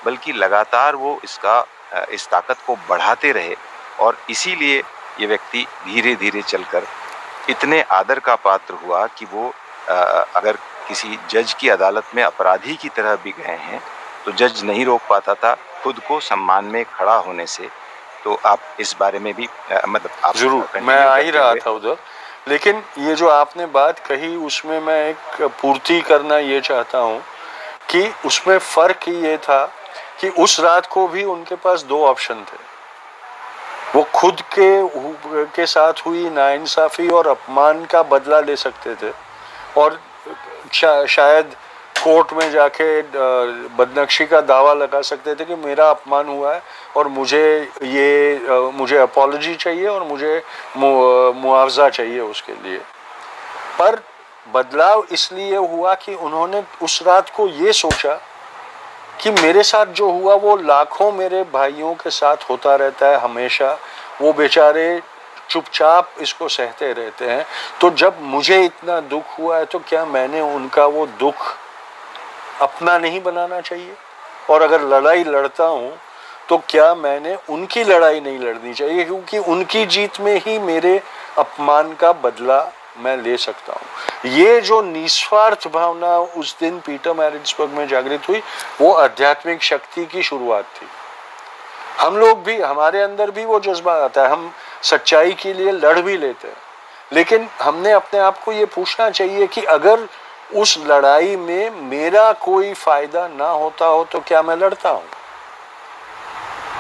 बल्कि 0.05 0.33
लगातार 0.33 0.97
वो 0.97 1.19
इसका 1.25 1.65
इस 2.13 2.27
ताकत 2.31 2.59
को 2.67 2.77
बढ़ाते 2.89 3.33
रहे 3.33 3.57
और 4.01 4.19
इसीलिए 4.31 4.79
ये 5.21 5.27
व्यक्ति 5.27 5.67
धीरे 5.85 6.15
धीरे 6.17 6.43
चलकर 6.43 6.87
इतने 7.51 7.81
आदर 7.93 8.19
का 8.19 8.35
पात्र 8.45 8.75
हुआ 8.85 9.07
कि 9.19 9.25
वो 9.33 9.53
अगर 9.89 10.57
किसी 10.89 11.19
जज 11.31 11.53
की 11.61 11.69
अदालत 11.69 12.15
में 12.15 12.23
अपराधी 12.23 12.77
की 12.77 12.89
तरह 12.89 13.17
भी 13.25 13.31
गए 13.39 13.57
हैं 13.59 13.81
तो 14.25 14.33
जज 14.33 14.63
नहीं 14.65 14.85
रोक 14.85 15.01
पाता 15.09 15.35
था 15.35 15.55
खुद 15.83 16.01
को 16.09 16.19
सम्मान 16.21 16.65
में 16.65 16.85
खड़ा 16.87 17.15
होने 17.17 17.47
से। 17.47 17.69
तो 18.25 18.35
आप 18.47 18.77
इस 18.81 18.95
बारे 19.01 19.19
में 19.19 19.33
भी 19.35 19.49
मतलब 19.89 20.11
आप 20.25 20.37
ज़रूर 20.37 20.81
मैं 20.83 20.97
आ 20.97 21.17
ही 21.17 21.31
रहा 21.31 21.55
था 21.57 21.71
उधर। 21.71 21.97
लेकिन 22.49 22.83
ये 22.99 23.15
जो 23.15 23.29
आपने 23.29 23.67
बात 23.67 23.99
कही, 24.07 24.35
उसमें 24.37 24.81
मैं 24.81 25.09
एक 25.09 25.43
पूर्ति 25.61 26.01
करना 26.01 26.39
ये 26.39 26.61
चाहता 26.61 26.99
हूँ 26.99 27.21
कि 27.91 28.11
उसमें 28.27 28.59
फ़र्क 28.59 29.09
ये 29.09 29.37
था 29.39 29.65
कि 30.21 30.29
उस 30.39 30.59
रात 30.61 30.87
को 30.87 31.07
भी 31.09 31.25
उनके 31.25 31.55
पास 31.55 31.83
दो 31.83 32.05
ऑप्शन 32.07 32.45
थे। 32.45 32.59
वो 33.95 34.03
खुद 34.15 34.41
के 34.59 35.47
के 35.55 35.67
साथ 35.67 36.07
हुई 36.07 36.29
नाइंसाफी 36.31 37.09
और 37.11 37.27
अपमान 37.27 37.85
का 37.85 38.03
बदला 38.03 38.41
ले 38.41 38.57
सकते 38.57 38.95
थे 38.95 39.13
और 39.77 40.01
शायद 40.73 41.55
कोर्ट 42.03 42.33
में 42.33 42.51
जाके 42.51 43.01
बदनक्षी 43.77 44.27
का 44.27 44.41
दावा 44.43 44.73
लगा 44.75 45.01
सकते 45.03 45.35
थे 45.35 45.45
कि 45.45 45.55
मेरा 45.57 45.89
अपमान 45.91 46.29
हुआ 46.29 46.55
है 46.55 46.63
और 46.97 47.09
मुझे 47.09 47.43
ये 47.85 48.71
मुझे 48.75 48.97
अपोलॉजी 48.99 49.55
चाहिए 49.57 49.87
और 49.87 50.03
मुझे 50.05 50.43
मुआवजा 50.77 51.89
चाहिए 51.89 52.21
उसके 52.21 52.53
लिए। 52.53 52.79
पर 53.79 54.01
बदलाव 54.47 55.05
इसलिए 55.13 55.57
हुआ 55.57 55.95
कि 55.97 56.15
उन्होंने 56.17 56.63
उस 56.83 57.03
रात 57.07 57.31
को 57.37 57.47
ये 57.49 57.73
सोचा 57.75 58.15
कि 59.21 59.31
मेरे 59.33 59.63
साथ 59.63 59.87
जो 59.87 60.11
हुआ, 60.11 60.35
वो 60.35 60.57
लाखों 60.57 61.13
मेरे 61.13 61.43
भाइयों 61.53 61.95
के 61.95 62.11
साथ 62.11 62.51
होता 62.51 62.75
रहता 62.77 63.09
है 63.09 63.19
हमेशा। 63.21 63.73
वो 64.21 64.33
बेचारे 64.33 65.01
चुपचाप 65.51 66.15
इसको 66.21 66.49
सहते 66.49 66.93
रहते 66.93 67.25
हैं। 67.25 67.45
तो 67.81 67.91
जब 67.93 68.21
मुझे 68.23 68.63
इतना 68.65 69.01
दुख 69.03 69.39
हुआ 69.39 69.59
है 69.59 69.65
तो 69.65 69.79
क्या 69.89 70.05
मैंने 70.07 70.41
उनका 70.41 70.87
वो 70.87 71.07
दुख 71.21 71.37
अपना 72.61 72.99
नहीं 72.99 73.23
बनाना 73.23 73.61
चाहिए। 73.61 73.95
और 74.51 74.63
अगर 74.63 74.81
लड़ाई 74.83 75.25
लड़ता 75.25 75.65
हूँ 75.65 75.99
तो 76.49 76.57
क्या 76.69 76.95
मैंने 76.95 77.37
उनकी 77.49 77.83
लड़ाई 77.85 78.21
नहीं 78.21 78.39
लड़नी 78.39 78.73
चाहिए? 78.75 79.05
क्योंकि 79.05 79.39
उनकी 79.39 79.85
जीत 79.87 80.21
में 80.21 80.37
ही 80.37 80.59
मेरे 80.59 81.01
अपमान 81.39 81.93
का 81.95 82.13
बदला 82.13 82.61
मैं 82.99 83.17
ले 83.17 83.37
सकता 83.37 83.73
हूँ। 83.73 84.31
ये 84.31 84.61
जो 84.61 84.81
निस्वार्थ 84.83 85.67
भावना 85.69 86.17
उस 86.19 86.57
दिन 86.61 86.79
पीटर 86.79 87.13
मैरिजबर्ग 87.13 87.71
में 87.71 87.87
जागृत 87.89 88.29
हुई, 88.29 88.43
वो 88.81 88.93
आध्यात्मिक 88.93 89.63
शक्ति 89.63 90.05
की 90.07 90.23
शुरुआत 90.23 90.65
थी। 90.77 90.87
हम 92.01 92.17
लोग 92.17 92.43
भी, 92.43 92.61
हमारे 92.61 93.03
अंदर 93.03 93.31
भी 93.31 93.45
वो 93.45 93.61
जज्बा 93.61 93.95
आता 93.95 94.23
है। 94.23 94.29
हम 94.29 94.53
सच्चाई 94.83 95.33
के 95.33 95.53
लिए 95.53 95.73
लड़ 95.73 95.99
भी 95.99 96.17
लेते 96.17 96.49
हैं। 96.49 96.57
लेकिन 97.13 97.49
हमने 97.63 97.93
अपने 97.93 98.21
आप 98.21 98.39
को 98.39 98.53
ये 98.53 98.65
पूछना 98.65 99.11
चाहिए 99.11 99.47
कि 99.47 99.63
अगर 99.69 100.07
उस 100.55 100.77
लड़ाई 100.79 101.37
में 101.37 101.71
मेरा 101.71 102.33
कोई 102.33 102.73
फ़ायदा 102.75 103.27
ना 103.29 103.49
होता 103.49 103.87
हो 103.87 104.05
तो 104.05 104.21
क्या 104.21 104.43
मैं 104.43 104.57
लड़ता 104.57 104.91
हूँ? 104.91 105.05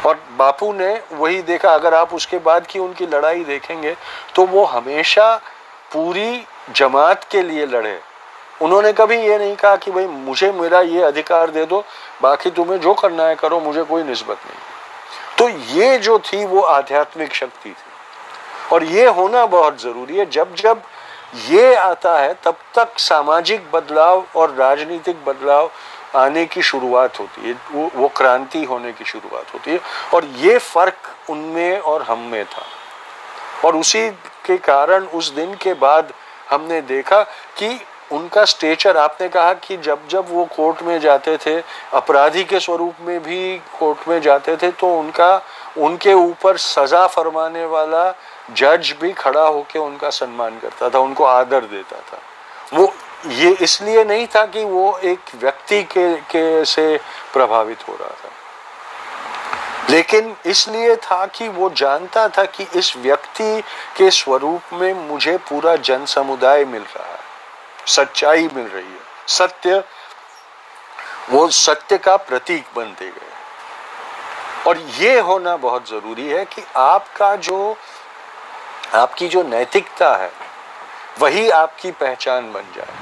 और 0.07 0.19
बापू 0.37 0.73
ने 0.73 1.03
वही 1.12 1.43
देखा, 1.43 1.71
अगर 1.71 1.95
आप 1.95 2.15
उसके 2.15 2.39
बाद 2.39 2.67
की 2.67 2.79
उनकी 2.79 3.07
लड़ाई 3.07 3.45
देखेंगे 3.45 3.97
तो 4.35 4.47
वो 4.47 4.65
हमेशा 4.65 5.35
पूरी 5.93 6.47
जमात 6.77 7.25
के 7.31 7.43
लिए 7.43 7.67
लड़े। 7.67 7.99
उन्होंने 8.62 8.93
कभी 8.93 9.17
ये 9.17 9.39
नहीं 9.39 9.57
कहा 9.57 9.77
कि 9.77 9.91
भाई, 9.91 10.07
मुझे 10.07 10.50
मेरा 10.53 10.81
ये 10.81 11.03
अधिकार 11.03 11.50
दे 11.50 11.65
दो, 11.65 11.85
बाकी 12.23 12.50
तुम्हें 12.50 12.81
जो 12.81 12.95
करना 12.95 13.25
है 13.25 13.35
करो, 13.35 13.61
मुझे 13.61 13.83
कोई 13.83 14.03
निस्बत 14.03 14.39
नहीं। 14.47 15.39
तो 15.39 15.49
ये 15.75 15.99
जो 15.99 16.19
थी, 16.19 16.45
वो 16.45 16.61
आध्यात्मिक 16.61 17.35
शक्ति 17.35 17.71
थी। 17.71 18.73
और 18.73 18.85
ये 18.85 19.07
होना 19.07 19.47
बहुत 19.47 19.81
ज़रूरी 19.83 20.17
है। 20.17 20.27
जब 20.27 20.55
जब 20.55 20.83
ये 21.34 21.75
आता 21.75 22.18
है 22.18 22.34
तब 22.44 22.56
तक 22.75 22.99
सामाजिक 22.99 23.70
बदलाव 23.72 24.25
और 24.37 24.54
राजनीतिक 24.54 25.25
बदलाव 25.25 25.70
आने 26.14 26.44
की 26.46 26.62
शुरुआत 26.62 27.20
होती 27.20 27.49
है। 27.49 27.54
वो 27.72 27.90
वो 27.94 28.08
क्रांति 28.08 28.64
होने 28.64 28.92
की 28.92 29.04
शुरुआत 29.04 29.54
होती 29.54 29.70
है। 29.70 29.80
और 30.14 30.25
ये 30.25 30.58
फ़र्क 30.58 31.30
उनमें 31.30 31.78
और 31.80 32.02
हम 32.02 32.18
में 32.18 32.44
था। 32.44 32.62
और 33.64 33.76
उसी 33.76 34.10
के 34.46 34.56
कारण 34.56 35.04
उस 35.04 35.30
दिन 35.30 35.54
के 35.54 35.75
बाद 35.75 36.12
हमने 36.50 36.80
देखा 36.80 37.22
कि 37.58 37.80
उनका 38.12 38.44
स्टेचर 38.44 38.96
आपने 38.96 39.28
कहा 39.28 39.52
कि 39.54 39.76
जब 39.76 40.08
जब 40.08 40.26
वो 40.30 40.44
कोर्ट 40.44 40.82
में 40.82 40.99
जाते 41.00 41.37
थे, 41.37 41.60
अपराधी 41.92 42.44
के 42.44 42.60
स्वरूप 42.60 42.94
में 43.00 43.22
भी 43.22 43.58
कोर्ट 43.78 44.08
में 44.08 44.20
जाते 44.20 44.56
थे 44.56 44.70
तो 44.70 44.99
उनका, 44.99 45.40
उनके 45.78 46.12
ऊपर 46.12 46.56
सजा 46.56 47.06
फरमाने 47.06 47.64
वाला 47.64 48.10
जज 48.57 48.95
भी 49.00 49.12
खड़ा 49.12 49.42
होकर 49.42 49.78
उनका 49.78 50.11
सम्मान 50.11 50.59
करता 50.59 50.88
था 50.90 50.99
उनको 50.99 51.25
आदर 51.25 51.61
देता 51.61 51.97
था। 51.97 52.21
वो 52.75 52.92
ये 53.28 53.50
इसलिए 53.52 54.04
नहीं 54.04 54.26
था 54.26 54.45
कि 54.47 54.64
वो 54.64 54.99
एक 54.99 55.21
व्यक्ति 55.35 55.83
के, 55.83 56.14
के 56.16 56.64
से 56.64 57.00
प्रभावित 57.33 57.88
हो 57.88 57.97
रहा 58.00 58.09
था। 58.09 58.30
लेकिन 59.90 60.37
इसलिए 60.47 60.97
था 60.97 61.26
कि 61.26 61.49
वो 61.49 61.71
जानता 61.71 62.28
था 62.28 62.45
कि 62.45 62.66
इस 62.75 62.97
व्यक्ति 62.97 63.61
के 63.97 64.11
स्वरूप 64.11 64.73
में 64.73 64.92
मुझे 65.09 65.37
पूरा 65.38 65.76
जन 65.76 66.04
समुदाय 66.04 66.64
मिल 66.64 66.83
रहा 66.83 67.12
है 67.12 67.19
सच्चाई 67.87 68.49
मिल 68.54 68.66
रही 68.66 68.85
है 68.85 69.00
सत्य 69.28 69.83
वो 71.30 71.49
सत्य 71.49 71.99
का 71.99 72.16
प्रतीक 72.16 72.64
बनते 72.76 73.07
गए। 73.07 73.28
और 74.66 74.78
ये 74.78 75.19
होना 75.21 75.57
बहुत 75.57 75.88
ज़रूरी 75.88 76.28
है 76.28 76.45
कि 76.45 76.62
आपका 76.76 77.35
जो 77.37 77.76
आपकी 78.94 79.28
जो 79.28 79.42
नैतिकता 79.42 80.16
है, 80.16 80.30
वही 81.20 81.50
आपकी 81.50 81.90
पहचान 81.90 82.52
बन 82.52 82.62
जाए। 82.76 82.94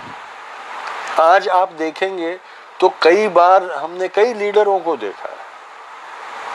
आज 1.20 1.48
आप 1.48 1.72
देखेंगे 1.72 2.36
तो 2.80 2.88
कई 3.02 3.28
बार 3.28 3.70
हमने 3.72 4.08
कई 4.08 4.34
लीडरों 4.34 4.78
को 4.80 4.96
देखा 4.96 5.28
है। 5.28 5.46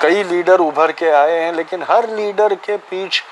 कई 0.01 0.23
लीडर 0.23 0.59
उभर 0.59 0.91
के 0.91 1.09
आए 1.09 1.39
हैं, 1.39 1.53
लेकिन 1.53 1.83
हर 1.83 2.09
लीडर 2.09 2.55
के 2.55 2.77
पीछ, 2.77 3.23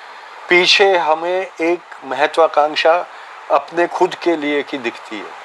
पीछे 0.50 0.98
हमें 0.98 1.48
एक 1.62 1.79
महत्वाकांक्षा 2.05 3.05
अपने 3.51 3.88
खुद 3.88 4.15
के 4.15 4.36
लिए 4.36 4.63
की 4.63 4.77
दिखती 4.77 5.20
है। 5.20 5.41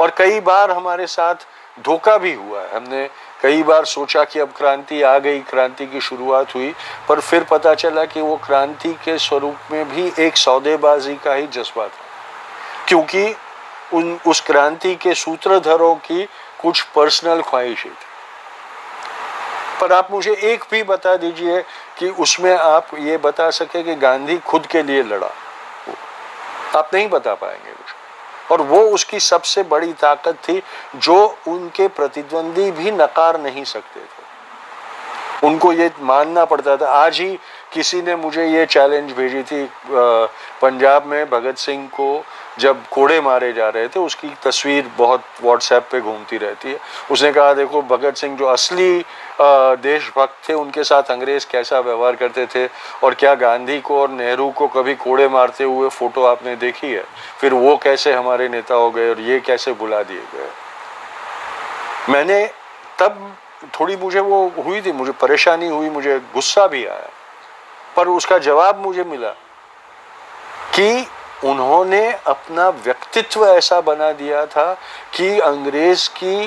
और 0.00 0.10
कई 0.10 0.40
बार 0.40 0.70
हमारे 0.70 1.06
साथ 1.06 1.34
धोखा 1.80 2.16
भी 2.18 2.34
हुआ 2.34 2.60
है। 2.60 2.76
हमने 2.76 3.08
कई 3.46 3.62
बार 3.62 3.84
सोचा 3.84 4.24
कि 4.24 4.40
अब 4.40 4.52
क्रांति 4.56 5.02
आ 5.02 5.18
गई, 5.18 5.40
क्रांति 5.40 5.86
की 5.86 6.00
शुरुआत 6.00 6.54
हुई, 6.54 6.74
पर 7.08 7.20
फिर 7.20 7.44
पता 7.44 7.74
चला 7.74 8.04
कि 8.04 8.20
वो 8.20 8.36
क्रांति 8.36 8.88
के 8.88 9.18
स्वरूप 9.18 9.56
में 9.72 9.88
भी 9.88 10.12
एक 10.18 10.36
सौदेबाजी 10.36 11.14
का 11.14 11.34
ही 11.34 11.46
जज्बा 11.46 11.86
था 11.86 12.04
क्योंकि 12.88 13.36
उन, 13.94 14.20
उस 14.26 14.40
क्रांति 14.40 14.94
के 14.94 15.14
सूत्रधरों 15.14 15.94
की 15.94 16.24
कुछ 16.62 16.82
पर्सनल 16.82 17.42
ख्वाहिशें 17.42 17.92
थी। 17.92 18.06
पर 19.80 19.92
आप 19.92 20.08
मुझे 20.10 20.34
एक 20.34 20.64
भी 20.70 20.82
बता 20.82 21.16
दीजिए 21.16 21.62
कि 21.98 22.08
उसमें 22.08 22.56
आप 22.56 22.86
ये 22.98 23.16
बता 23.16 23.50
सके 23.50 23.82
कि 23.82 23.94
गांधी 23.94 24.38
खुद 24.38 24.66
के 24.66 24.82
लिए 24.82 25.02
लड़ा। 25.02 25.30
आप 26.76 26.90
नहीं 26.94 27.08
बता 27.08 27.34
पाएँगे। 27.34 27.85
और 28.50 28.62
वो 28.62 28.80
उसकी 28.90 29.20
सबसे 29.20 29.62
बड़ी 29.64 29.92
ताकत 29.92 30.38
थी, 30.48 30.62
जो 30.96 31.36
उनके 31.48 31.88
प्रतिद्वंदी 31.88 32.70
भी 32.72 32.90
नकार 32.92 33.40
नहीं 33.40 33.64
सकते 33.64 34.00
थे। 34.00 35.46
उनको 35.46 35.72
ये 35.72 35.90
मानना 36.00 36.44
पड़ता 36.44 36.76
था, 36.76 36.88
आज 36.88 37.20
ही 37.20 37.38
किसी 37.72 38.00
ने 38.02 38.16
मुझे 38.16 38.46
ये 38.46 38.66
चैलेंज 38.66 39.12
भेजी 39.12 39.42
थी 39.42 39.68
पंजाब 40.62 41.06
में 41.06 41.28
भगत 41.30 41.58
सिंह 41.58 41.86
को 41.94 42.24
जब 42.58 42.86
कोड़े 42.88 43.20
मारे 43.20 43.52
जा 43.52 43.68
रहे 43.68 43.88
थे, 43.88 44.00
उसकी 44.00 44.28
तस्वीर 44.44 44.90
बहुत 44.98 45.24
व्हाट्सएप 45.42 45.88
पे 45.92 46.00
घूमती 46.00 46.38
रहती 46.38 46.70
है। 46.70 46.78
उसने 47.10 47.32
कहा, 47.32 47.52
देखो, 47.54 47.82
भगत 47.82 48.16
सिंह 48.16 48.36
जो 48.36 48.46
असली 48.46 49.04
देशभक्त 49.40 50.48
थे, 50.48 50.52
उनके 50.54 50.84
साथ 50.84 51.10
अंग्रेज़ 51.10 51.46
कैसा 51.50 51.80
व्यवहार 51.80 52.16
करते 52.16 52.46
थे 52.46 52.66
और 53.04 53.14
क्या 53.14 53.34
गांधी 53.34 53.80
को 53.80 54.00
और 54.02 54.10
नेहरू 54.10 54.50
को 54.50 54.66
कभी 54.68 54.94
कोड़े 54.96 55.28
मारते 55.28 55.64
हुए 55.64 55.88
फ़ोटो 55.88 56.24
आपने 56.24 56.54
देखी 56.56 56.92
है? 56.92 57.04
फिर 57.40 57.54
वो 57.54 57.76
कैसे 57.76 58.12
हमारे 58.12 58.48
नेता 58.48 58.74
हो 58.74 58.90
गए 58.90 59.08
और 59.10 59.20
ये 59.20 59.40
कैसे 59.40 59.72
बुला 59.72 60.02
दिए 60.02 60.22
गए? 60.34 60.48
मैंने 62.08 62.46
तब 62.98 63.36
थोड़ी 63.74 63.96
मुझे 63.96 64.20
वो 64.20 64.46
हुई 64.64 64.80
थी, 64.80 64.92
मुझे 64.92 65.12
परेशानी 65.12 65.68
हुई, 65.68 65.88
मुझे 65.90 66.18
गुस्सा 66.34 66.66
भी 66.66 66.84
आया। 66.86 67.10
पर 67.96 68.08
उसका 68.08 68.38
जवाब 68.38 68.78
मुझे 68.78 69.04
मिला 69.04 69.30
कि 70.74 71.06
उन्होंने 71.44 72.10
अपना 72.26 72.68
व्यक्तित्व 72.68 73.46
ऐसा 73.46 73.80
बना 73.80 74.10
दिया 74.12 74.44
था 74.46 74.72
कि 75.14 75.38
अंग्रेज़ 75.40 76.08
की 76.10 76.46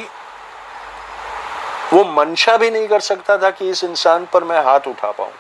वो 1.94 2.04
मंशा 2.06 2.56
भी 2.58 2.70
नहीं 2.72 2.88
कर 2.88 3.00
सकता 3.00 3.38
था 3.38 3.50
कि 3.50 3.70
इस 3.70 3.84
इंसान 3.84 4.26
पर 4.34 4.44
मैं 4.44 4.64
हाथ 4.66 4.88
उठा 4.88 5.12
पाऊँ, 5.12 5.32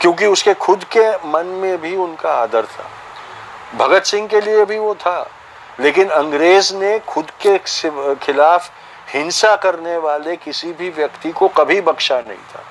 क्योंकि 0.00 0.26
उसके 0.26 0.54
खुद 0.56 0.84
के 0.96 1.08
मन 1.28 1.46
में 1.56 1.80
भी 1.80 1.94
उनका 1.96 2.32
आदर 2.32 2.66
था। 2.66 2.88
भगत 3.76 4.04
सिंह 4.04 4.28
के 4.28 4.40
लिए 4.40 4.64
भी 4.64 4.78
वो 4.78 4.94
था, 4.94 5.30
लेकिन 5.80 6.08
अंग्रेज़ 6.10 6.74
ने 6.74 6.98
खुद 6.98 7.30
के 7.46 7.58
खिलाफ 8.16 8.70
हिंसा 9.08 9.54
करने 9.56 9.96
वाले 9.96 10.36
किसी 10.36 10.72
भी 10.72 10.88
व्यक्ति 10.90 11.30
को 11.32 11.48
कभी 11.48 11.80
बख्शा 11.80 12.18
नहीं 12.18 12.44
था। 12.54 12.64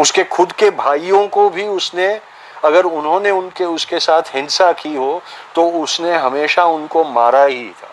उसके 0.00 0.24
खुद 0.26 0.52
के 0.52 0.70
भाइयों 0.72 1.26
को 1.28 1.48
भी 1.50 1.66
उसने 1.68 2.08
अगर 2.64 2.84
उन्होंने 2.86 3.30
उनके, 3.30 3.64
उसके 3.66 3.98
साथ 4.00 4.34
हिंसा 4.34 4.72
की 4.74 4.94
हो 4.94 5.20
तो 5.54 5.68
उसने 5.82 6.14
हमेशा 6.16 6.64
उनको 6.66 7.04
मारा 7.04 7.44
ही 7.44 7.68
था। 7.72 7.90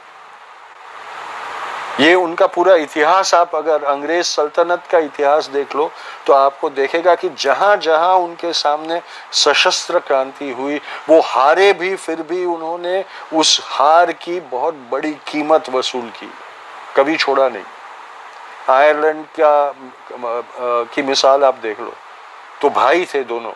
ये 1.99 2.13
उनका 2.15 2.45
पूरा 2.47 2.75
इतिहास, 2.75 3.33
आप 3.33 3.55
अगर 3.55 3.83
अंग्रेज़ 3.83 4.25
सल्तनत 4.25 4.83
का 4.91 4.99
इतिहास 4.99 5.47
देख 5.47 5.75
लो 5.75 5.89
तो 6.27 6.33
आपको 6.33 6.69
देखेगा 6.69 7.15
कि 7.15 7.29
जहाँ 7.37 7.75
जहाँ 7.77 8.15
उनके 8.17 8.53
सामने 8.53 9.01
सशस्त्र 9.33 9.99
क्रांति 9.99 10.51
हुई, 10.51 10.79
वो 11.09 11.19
हारे 11.21 11.71
भी, 11.73 11.95
फिर 11.95 12.21
भी 12.21 12.45
उन्होंने 12.45 13.03
उस 13.33 13.59
हार 13.65 14.11
की 14.13 14.39
बहुत 14.41 14.75
बड़ी 14.91 15.11
कीमत 15.27 15.69
वसूल 15.69 16.09
की। 16.19 16.31
कभी 16.95 17.17
छोड़ा 17.17 17.49
नहीं। 17.49 17.63
आयरलैंड 18.69 19.25
का 19.39 19.75
की 20.85 21.01
मिसाल 21.01 21.43
आप 21.43 21.55
देख 21.61 21.79
लो। 21.79 21.93
तो 22.61 22.69
भाई 22.71 23.05
थे 23.05 23.23
दोनों। 23.23 23.53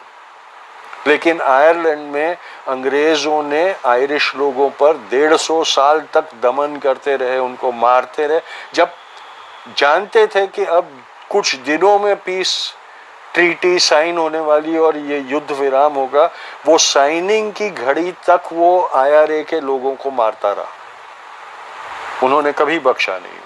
लेकिन 1.07 1.41
आयरलैंड 1.41 2.11
में 2.11 2.37
अंग्रेज़ों 2.67 3.43
ने 3.43 3.75
आयरिश 3.85 4.35
लोगों 4.35 4.69
पर 4.69 4.93
डेढ़ 4.93 5.35
सौ 5.35 5.63
साल 5.63 5.99
तक 6.13 6.23
दमन 6.41 6.75
करते 6.77 7.15
रहे, 7.15 7.39
उनको 7.39 7.71
मारते 7.71 8.27
रहे। 8.27 8.39
जब 8.73 8.89
जानते 9.77 10.27
थे 10.27 10.47
कि 10.47 10.65
अब 10.65 11.03
कुछ 11.29 11.55
दिनों 11.55 11.99
में 11.99 12.15
पीस 12.15 12.73
ट्रीटी 13.33 13.79
साइन 13.79 14.17
होने 14.17 14.39
वाली 14.39 14.77
और 14.77 14.97
ये 14.97 15.19
युद्ध 15.19 15.51
विराम 15.51 15.93
होगा, 15.93 16.31
वो 16.65 16.77
साइनिंग 16.77 17.53
की 17.53 17.69
घड़ी 17.69 18.11
तक 18.11 18.41
वो 18.53 18.89
आईआरए 18.95 19.43
के 19.43 19.59
लोगों 19.61 19.95
को 19.95 20.11
मारता 20.11 20.51
रहा। 20.51 20.67
उन्होंने 22.23 22.51
कभी 22.51 22.79
बख्शा 22.79 23.17
नहीं। 23.17 23.39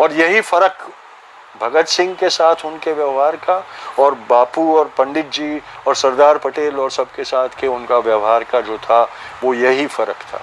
और 0.00 0.12
यही 0.12 0.40
फ़र्क 0.40 0.92
भगत 1.62 1.88
सिंह 1.88 2.14
के 2.14 2.30
साथ 2.30 2.64
उनके 2.64 2.92
व्यवहार 2.92 3.36
का 3.36 3.64
और 3.98 4.14
बापू 4.14 4.76
और 4.76 4.84
पंडित 4.98 5.30
जी 5.30 5.62
और 5.86 5.94
सरदार 5.94 6.38
पटेल 6.38 6.80
और 6.80 6.90
सबके 6.90 7.24
साथ 7.24 7.48
के 7.60 7.66
उनका 7.66 7.98
व्यवहार 7.98 8.44
का 8.44 8.60
जो 8.60 8.78
था, 8.78 9.02
वो 9.44 9.54
यही 9.54 9.86
फ़र्क 9.86 10.16
था। 10.34 10.40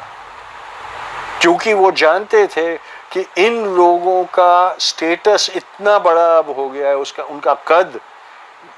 क्योंकि 1.41 1.73
वो 1.73 1.91
जानते 1.91 2.47
थे 2.47 2.77
कि 3.11 3.25
इन 3.37 3.65
लोगों 3.65 4.23
का 4.23 4.75
स्टेटस 4.79 5.49
इतना 5.55 5.99
बड़ा 5.99 6.37
अब 6.37 6.49
हो 6.49 6.69
गया 6.69 6.87
है, 6.87 6.97
उसका, 6.97 7.23
उनका 7.23 7.53
कद, 7.67 7.99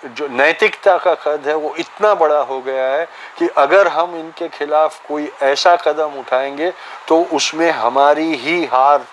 जो 0.05 0.27
नैतिकता 0.27 0.97
का 0.97 1.13
कद 1.15 1.47
है, 1.47 1.55
वो 1.55 1.75
इतना 1.75 2.13
बड़ा 2.15 2.39
हो 2.39 2.59
गया 2.61 2.85
है 2.85 3.05
कि 3.37 3.47
अगर 3.47 3.87
हम 3.87 4.15
इनके 4.15 4.47
खिलाफ 4.47 5.07
कोई 5.07 5.31
ऐसा 5.41 5.75
कदम 5.75 6.19
उठाएँगे 6.19 6.71
तो 7.07 7.21
उसमें 7.33 7.71
हमारी 7.71 8.33
ही 8.35 8.65
हार 8.65 9.05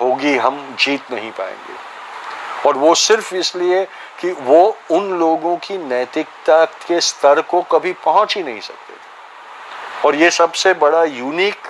होगी, 0.00 0.36
हम 0.36 0.76
जीत 0.78 1.12
नहीं 1.12 1.30
पाएँगे। 1.30 1.89
और 2.66 2.76
वो 2.76 2.94
सिर्फ़ 2.94 3.34
इसलिए 3.34 3.84
कि 4.20 4.30
वो 4.40 4.76
उन 4.90 5.10
लोगों 5.18 5.56
की 5.56 5.76
नैतिकता 5.78 6.64
के 6.86 7.00
स्तर 7.00 7.40
को 7.42 7.62
कभी 7.72 7.92
पहुँच 8.04 8.36
ही 8.36 8.42
नहीं 8.42 8.60
सकते 8.60 8.92
थे। 8.92 10.06
और 10.06 10.14
ये 10.14 10.30
सबसे 10.30 10.74
बड़ा 10.74 11.04
यूनिक 11.04 11.66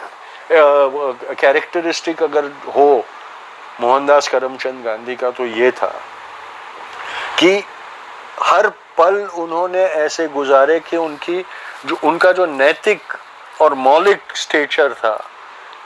कैरेक्टरिस्टिक 1.41 2.23
अगर 2.23 2.51
हो 2.77 3.05
मोहनदास 3.81 4.29
करमचंद 4.29 4.85
गांधी 4.85 5.15
का 5.17 5.31
तो 5.31 5.45
ये 5.47 5.71
था 5.73 5.95
कि 7.39 7.53
हर 8.43 8.69
पल 8.99 9.15
उन्होंने 9.39 9.83
ऐसे 9.83 10.27
गुजारे 10.29 10.79
कि 10.81 10.97
उनकी 10.97 11.45
जो, 11.87 11.99
उनका 12.05 12.33
जो 12.33 12.47
नैतिक 12.47 13.01
और 13.61 13.75
मौलिक 13.77 14.37
स्टेचर 14.37 14.93
था, 14.95 15.17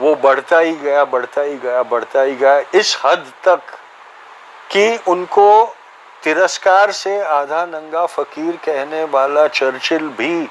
वो 0.01 0.15
बढ़ता 0.15 0.59
ही 0.59 0.73
गया, 0.75 1.05
बढ़ता 1.05 1.41
ही 1.41 1.57
गया, 1.57 1.83
बढ़ता 1.83 2.23
ही 2.23 2.35
गया। 2.35 2.59
इस 2.75 2.97
हद 3.05 3.33
तक 3.45 3.61
कि 4.71 5.01
उनको 5.09 5.65
तिरस्कार 6.23 6.91
से 6.93 7.21
आधा 7.23 7.65
नंगा 7.67 8.05
फकीर 8.07 8.57
कहने 8.57 9.05
वाला 9.05 9.47
चर्चिल 9.49 10.09
भी 10.19 10.49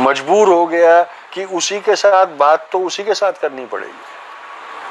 मजबूर 0.00 0.48
हो 0.48 0.66
गया 0.66 1.02
कि 1.32 1.44
उसी 1.44 1.80
के 1.80 1.96
साथ 1.96 2.26
बात 2.36 2.68
तो 2.72 2.78
उसी 2.78 3.04
के 3.04 3.14
साथ 3.14 3.32
करनी 3.32 3.66
पड़ेगी। 3.66 4.02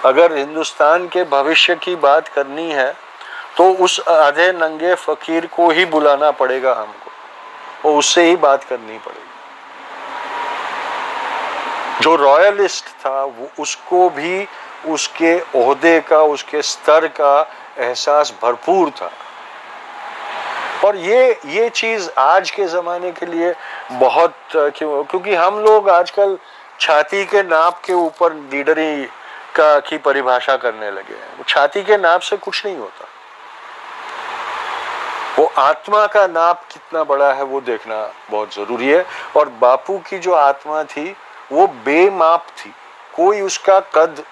अगर 0.06 0.36
हिंदुस्तान 0.38 1.08
के 1.08 1.23
भविष्य 1.23 1.75
की 1.75 1.95
बात 1.95 2.27
करनी 2.27 2.71
है 2.71 2.91
तो 3.58 3.71
उस 3.75 3.99
आधे 4.08 4.51
नंगे 4.51 4.93
फकीर 4.95 5.45
को 5.45 5.69
ही 5.69 5.86
बुलाना 5.86 6.32
पड़ेगा 6.32 6.73
हमको। 6.73 7.89
और 7.89 7.97
उससे 7.99 8.23
ही 8.23 8.36
बात 8.36 8.63
करनी 8.63 8.97
पड़ेगी। 8.97 9.25
जो 12.01 12.15
रॉयलिस्ट 12.15 12.86
था, 12.86 13.23
वो 13.23 13.49
उसको 13.60 14.10
भी 14.10 14.47
उसके 14.88 15.39
ओहदे 15.56 16.00
का, 16.00 16.21
उसके 16.21 16.62
स्तर 16.62 17.08
का 17.08 17.50
एहसास 17.78 18.34
भरपूर 18.41 18.89
था। 18.89 19.12
और 20.86 20.95
ये 20.95 21.39
ये 21.45 21.69
चीज़ 21.69 22.10
आज 22.17 22.52
के 22.52 22.65
जमाने 22.65 23.12
के 23.12 23.26
लिए 23.26 23.54
बहुत 23.91 24.36
क्यों, 24.56 25.04
क्योंकि 25.04 25.36
हम 25.36 25.60
लोग 25.60 25.89
आजकल 25.89 26.38
छाती 26.80 27.26
के 27.26 27.43
नाप 27.43 27.82
के 27.86 27.93
ऊपर 27.93 28.34
लीडरी 28.34 29.06
का 29.56 29.80
की 29.80 29.97
परिभाषा 29.97 30.56
करने 30.58 30.91
लगे 30.91 31.13
हैं। 31.13 31.43
छाती 31.47 31.84
के 31.84 31.97
नाप 31.97 32.21
से 32.21 32.38
कुछ 32.38 32.65
नहीं 32.65 32.78
होता। 32.78 33.06
वो 35.39 35.45
आत्मा 35.58 36.06
का 36.08 36.26
नाप 36.28 36.63
कितना 36.71 37.04
बड़ा 37.04 37.32
है 37.34 37.43
वो 37.43 37.62
देखना 37.62 38.02
बहुत 38.32 38.54
ज़रूरी 38.56 38.88
है। 38.88 39.06
और 39.38 39.50
बापू 39.50 39.97
की 40.00 40.17
जो 40.19 40.34
आत्मा 40.34 40.84
थी, 40.84 41.15
वो 41.52 41.67
बेमाप 41.67 42.47
थी। 42.58 42.73
कोई 43.15 43.41
उसका 43.41 43.80
कद 43.80 44.23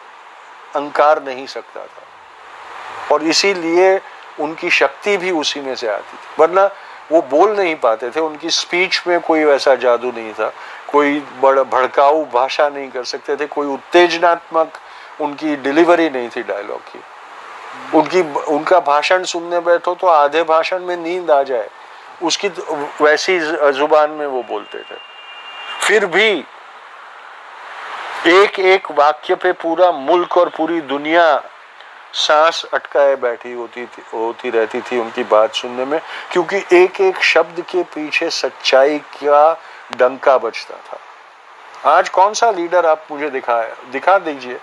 अंकार 0.76 1.24
नहीं 1.24 1.48
सकता 1.48 1.80
था। 1.80 2.04
और 3.12 3.24
इसीलिए 3.24 4.02
उनकी 4.40 4.70
शक्ति 4.70 5.18
भी 5.18 5.32
उसी 5.32 5.62
में 5.62 5.76
से 5.76 5.88
आती 5.88 6.18
थी। 6.18 6.36
वरना 6.40 6.70
वो 7.12 7.22
बोल 7.22 7.56
नहीं 7.56 7.76
पाते 7.76 8.10
थे, 8.10 8.20
उनकी 8.20 8.50
स्पीच 8.50 9.04
में 9.08 9.20
कोई 9.20 9.44
वैसा 9.44 9.76
जादू 9.76 10.12
नहीं 10.12 10.34
था। 10.34 10.54
कोई 10.92 11.20
बड़ा, 11.20 11.64
भड़काऊ 11.64 12.26
भाषा 12.26 12.70
नहीं 12.70 12.90
कर 12.90 13.04
सकते 13.04 13.36
थे, 13.36 13.46
कोई 13.46 13.68
उत्तेजनात्मक 13.68 14.74
उनकी 15.22 15.56
डिलीवरी 15.56 16.10
नहीं 16.10 16.30
थी 16.30 16.44
डायलॉग 16.44 16.80
की। 16.80 17.04
उनकी, 17.98 18.22
उनका 18.44 18.80
भाषण 18.80 19.24
सुनने 19.24 19.60
बैठो 19.60 19.96
तो 19.96 20.08
आधे 20.08 20.44
भाषण 20.44 20.80
में 20.80 20.98
नींद 20.98 21.32
आ 21.32 21.44
जाए। 21.44 21.70
उसकी 22.24 22.48
वैसी 23.02 23.40
ज़ुबान 23.72 24.10
में 24.10 24.28
वो 24.28 24.44
बोलते 24.44 24.78
थे। 24.78 24.96
फिर 25.88 26.06
भी 26.06 26.46
एक 28.28 28.60
एक 28.60 28.88
वाक्य 28.92 29.36
पे 29.36 29.52
पूरा 29.54 29.92
मुल्क 29.92 30.38
और 30.38 30.50
पूरी 30.50 30.80
दुनिया 30.82 31.26
सांस 32.14 32.64
अटकाए 32.74 33.16
बैठी 33.16 33.52
होती 33.54 33.86
थी, 33.86 34.02
होती 34.14 34.50
रहती 34.50 34.82
थी 34.82 35.00
उनकी 35.00 35.24
बात 35.24 35.54
सुनने 35.56 35.86
में, 35.86 36.00
क्योंकि 36.32 36.64
एक 36.74 37.02
एक 37.02 37.22
शब्द 37.24 37.62
के 37.62 37.84
पीछे 37.86 38.30
सच्चाई 38.30 38.98
का 39.14 39.54
डंका 39.98 40.38
बजता 40.38 40.76
था। 40.88 41.00
आज 41.92 42.10
कौन 42.10 42.34
सा 42.34 42.52
लीडर 42.52 42.86
आप 42.86 43.08
मुझे 43.12 43.30
दिखाया 43.30 43.76
दिखा 43.92 44.18
दीजिए 44.20 44.60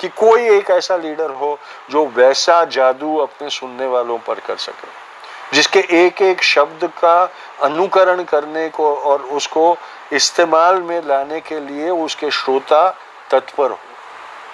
कि 0.00 0.08
कोई 0.16 0.48
एक 0.48 0.70
ऐसा 0.70 0.96
लीडर 0.96 1.30
हो 1.32 1.58
जो 1.90 2.06
वैसा 2.16 2.64
जादू 2.66 3.16
अपने 3.18 3.50
सुनने 3.50 3.86
वालों 3.86 4.18
पर 4.18 4.40
कर 4.40 4.56
सके, 4.58 4.88
जिसके 5.54 5.80
एक 5.98 6.22
एक 6.22 6.42
शब्द 6.44 6.90
का 6.98 7.22
अनुकरण 7.62 8.22
करने 8.24 8.68
को 8.68 8.94
और 8.94 9.22
उसको 9.32 9.72
इस्तेमाल 10.12 10.80
में 10.82 11.00
लाने 11.06 11.40
के 11.40 11.60
लिए 11.60 11.90
उसके 11.90 12.30
श्रोता 12.30 12.88
तत्पर 13.30 13.70
हो। 13.70 13.78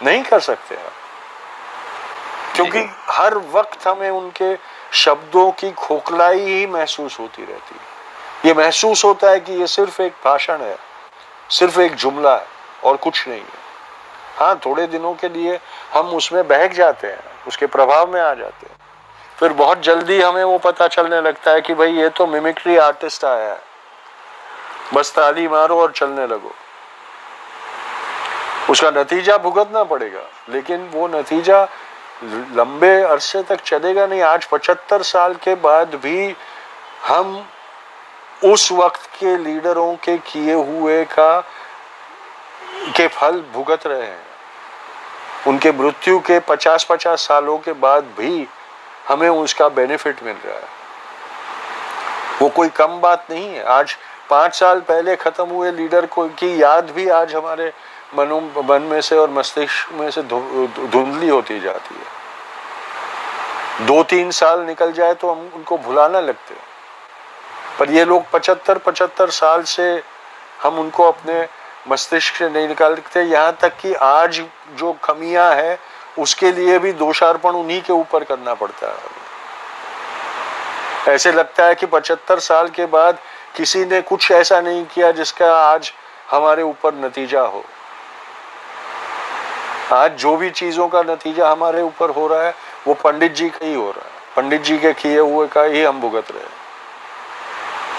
नहीं 0.03 0.23
कर 0.23 0.41
सकते 0.41 0.75
आप 0.77 0.93
क्योंकि 2.55 2.79
हर 3.11 3.37
वक्त 3.53 3.87
हमें 3.89 4.11
उनके 4.11 4.55
शब्दों 4.95 5.51
की 5.51 5.71
खोखलाई 5.73 6.41
ही 6.41 6.67
महसूस 6.67 7.19
होती 7.21 7.45
रहती 7.45 7.75
है। 7.75 8.49
ये 8.49 8.55
महसूस 8.55 9.05
होता 9.05 9.31
है 9.31 9.41
कि 9.41 9.53
ये 9.53 9.67
सिर्फ़ 9.67 10.03
एक 10.03 10.13
भाषण 10.25 10.61
है 10.61 10.77
सिर्फ़ 11.51 11.81
एक 11.81 11.95
जुमला 11.95 12.35
है 12.37 12.47
और 12.85 12.97
कुछ 12.97 13.27
नहीं 13.29 13.41
है। 13.41 13.65
हाँ 14.37 14.61
थोड़े 14.67 14.87
दिनों 14.87 15.15
के 15.15 15.29
लिए 15.29 15.59
हम 15.95 16.07
उसमें 16.09 16.47
बहक 16.49 16.73
जाते 16.73 17.07
हैं 17.07 17.21
उसके 17.47 17.67
प्रभाव 17.67 18.13
में 18.13 18.21
आ 18.21 18.33
जाते 18.35 18.67
हैं। 18.67 18.77
फिर 19.39 19.53
बहुत 19.53 19.83
जल्दी 19.83 20.21
हमें 20.23 20.45
वो 20.45 20.59
पता 20.59 20.87
चलने 20.89 21.21
लगता 21.21 21.51
है 21.51 21.61
कि 21.61 21.75
भाई 21.75 21.93
ये 21.93 22.09
तो 22.09 22.27
मिमिक्री 22.27 22.77
आर्टिस्ट 22.77 23.25
आया 23.25 23.53
है। 23.53 23.61
बस 24.95 25.13
ताली 25.17 25.49
मारो 25.49 25.81
और 25.81 25.93
चलने 25.93 26.27
लगो। 26.27 26.53
उसका 28.71 28.91
नतीजा 28.91 29.37
भुगतना 29.39 29.83
पड़ेगा, 29.85 30.23
लेकिन 30.49 30.89
वो 30.93 31.07
नतीजा 31.09 31.63
लंबे 32.55 33.01
अरसे 33.03 33.43
तक 33.43 33.61
चलेगा 33.63 34.07
नहीं। 34.07 34.23
आज 34.23 34.45
पचहत्तर 34.45 35.03
साल 35.03 35.35
के 35.35 35.55
बाद 35.55 35.95
भी 35.95 36.35
हम 37.07 37.47
उस 38.45 38.71
वक्त 38.73 39.07
के 39.19 39.37
लीडरों 39.39 39.95
के 39.97 40.17
किए 40.19 40.55
हुए 40.55 41.05
का, 41.05 41.41
के 42.97 43.07
फल 43.09 43.43
भुगत 43.53 43.87
रहे 43.87 44.03
हैं। 44.03 44.25
उनके 45.47 45.73
मृत्यु 45.73 46.19
के 46.21 46.39
50-50 46.41 47.27
सालों 47.29 47.59
के 47.59 47.73
बाद 47.75 48.05
भी 48.19 48.47
हमें 49.09 49.29
उसका 49.29 49.69
बेनिफिट 49.71 50.23
मिल 50.23 50.37
रहा 50.45 50.57
है। 50.57 50.69
वो 52.41 52.49
कोई 52.49 52.69
कम 52.69 53.01
बात 53.01 53.27
नहीं 53.31 53.49
है। 53.49 53.63
आज 53.65 53.97
पाँच 54.31 54.55
साल 54.55 54.81
पहले 54.81 55.17
खत्म 55.17 55.45
हुए 55.47 55.71
लीडर 55.73 56.07
को 56.07 56.29
की 56.31 56.63
याद 56.63 56.91
भी 56.91 57.09
आज 57.11 57.35
हमारे 57.35 57.73
मनो, 58.15 58.41
मन 58.41 58.83
में 58.83 59.01
से 59.01 59.17
और 59.17 59.31
मस्तिष्क 59.31 59.93
में 59.93 60.11
से 60.11 60.23
धुंधली 60.23 61.29
होती 61.29 61.61
जाती 61.61 61.95
है। 61.95 63.87
दो 63.87 64.03
तीन 64.05 64.31
साल 64.31 64.61
निकल 64.61 64.93
जाए 64.93 65.15
तो 65.15 65.31
हम 65.31 65.51
उनको 65.55 65.79
भुलाना 65.79 66.21
लगते 66.21 66.55
हैं। 66.55 66.63
पर 67.79 67.91
ये 67.91 68.05
लोग 68.05 68.31
पचहत्तर 68.31 68.79
पचहत्तर 68.79 69.31
साल 69.33 69.63
से 69.65 70.03
हम 70.63 70.79
उनको 70.79 71.05
अपने 71.05 71.47
मस्तिष्क 71.89 72.35
से 72.35 72.49
नहीं 72.49 72.69
निकाल 72.69 72.95
सकते 72.95 73.23
यहाँ 73.23 73.57
तक 73.61 73.77
कि 73.81 73.95
आज 73.95 74.43
जो 74.79 74.93
कमियाँ 75.05 75.55
है, 75.55 75.79
उसके 76.19 76.53
लिए 76.53 76.79
भी 76.79 76.93
दोषार्पण 76.95 77.51
उन्हीं 77.51 77.81
के 77.83 77.93
ऊपर 77.93 78.25
करना 78.25 78.55
पड़ता 78.55 78.87
है। 78.87 78.95
ऐसे 81.09 81.33
लगता 81.33 81.65
है 81.65 81.75
कि 81.75 81.87
पचहत्तर 81.87 82.39
साल 82.41 82.69
के 82.69 82.87
बाद 82.87 83.19
किसी 83.57 83.85
ने 83.85 84.01
कुछ 84.01 84.31
ऐसा 84.31 84.61
नहीं 84.61 84.85
किया 84.85 85.11
जिसका 85.13 85.53
आज 85.55 85.93
हमारे 86.31 86.63
ऊपर 86.63 86.95
नतीजा 86.95 87.41
हो। 87.43 87.65
आज 89.93 90.17
जो 90.19 90.37
भी 90.37 90.51
चीज़ों 90.51 90.89
का 90.89 91.03
नतीजा 91.03 91.51
हमारे 91.51 91.83
ऊपर 91.83 92.11
हो 92.11 92.27
रहा 92.27 92.43
है, 92.43 92.55
वो 92.87 92.95
पंडित 92.95 93.35
जी 93.35 93.49
का 93.49 93.67
ही 93.67 93.75
हो 93.75 93.91
रहा 93.91 94.05
है। 94.05 94.15
पंडित 94.37 94.63
जी 94.63 94.79
के 94.79 94.93
किए 94.93 95.19
हुए 95.19 95.47
का 95.47 95.63
ही 95.63 95.83
हम 95.83 96.01
भुगत 96.01 96.31
रहे 96.31 96.43
हैं। 96.43 96.65